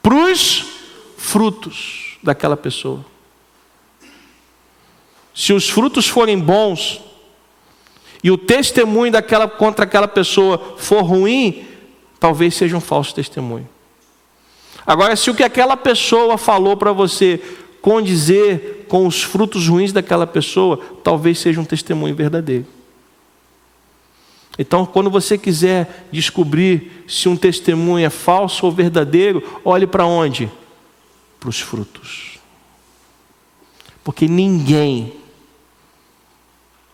Para 0.00 0.14
os 0.14 0.64
frutos 1.18 2.09
daquela 2.22 2.56
pessoa. 2.56 3.04
Se 5.34 5.52
os 5.52 5.68
frutos 5.68 6.08
forem 6.08 6.38
bons 6.38 7.00
e 8.22 8.30
o 8.30 8.36
testemunho 8.36 9.12
daquela 9.12 9.48
contra 9.48 9.84
aquela 9.84 10.08
pessoa 10.08 10.76
for 10.76 11.02
ruim, 11.02 11.66
talvez 12.18 12.54
seja 12.54 12.76
um 12.76 12.80
falso 12.80 13.14
testemunho. 13.14 13.68
Agora, 14.86 15.16
se 15.16 15.30
o 15.30 15.34
que 15.34 15.42
aquela 15.42 15.76
pessoa 15.76 16.36
falou 16.36 16.76
para 16.76 16.92
você 16.92 17.40
condizer 17.80 18.86
com 18.88 19.06
os 19.06 19.22
frutos 19.22 19.66
ruins 19.68 19.92
daquela 19.92 20.26
pessoa, 20.26 20.78
talvez 21.02 21.38
seja 21.38 21.60
um 21.60 21.64
testemunho 21.64 22.14
verdadeiro. 22.14 22.66
Então, 24.58 24.84
quando 24.84 25.08
você 25.08 25.38
quiser 25.38 26.06
descobrir 26.12 27.04
se 27.08 27.28
um 27.28 27.36
testemunho 27.36 28.04
é 28.04 28.10
falso 28.10 28.66
ou 28.66 28.72
verdadeiro, 28.72 29.60
olhe 29.64 29.86
para 29.86 30.04
onde? 30.04 30.50
Para 31.40 31.48
os 31.48 31.58
frutos. 31.58 32.38
Porque 34.04 34.28
ninguém, 34.28 35.14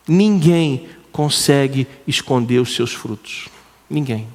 ninguém 0.07 0.89
consegue 1.13 1.87
esconder 2.07 2.61
os 2.61 2.75
seus 2.75 2.93
frutos. 2.93 3.49
Ninguém. 3.91 4.29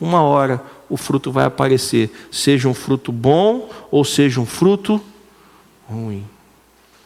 Uma 0.00 0.22
hora 0.22 0.62
o 0.88 0.96
fruto 0.96 1.32
vai 1.32 1.44
aparecer, 1.44 2.10
seja 2.30 2.68
um 2.68 2.74
fruto 2.74 3.10
bom 3.10 3.70
ou 3.90 4.04
seja 4.04 4.40
um 4.40 4.46
fruto 4.46 5.00
ruim. 5.88 6.24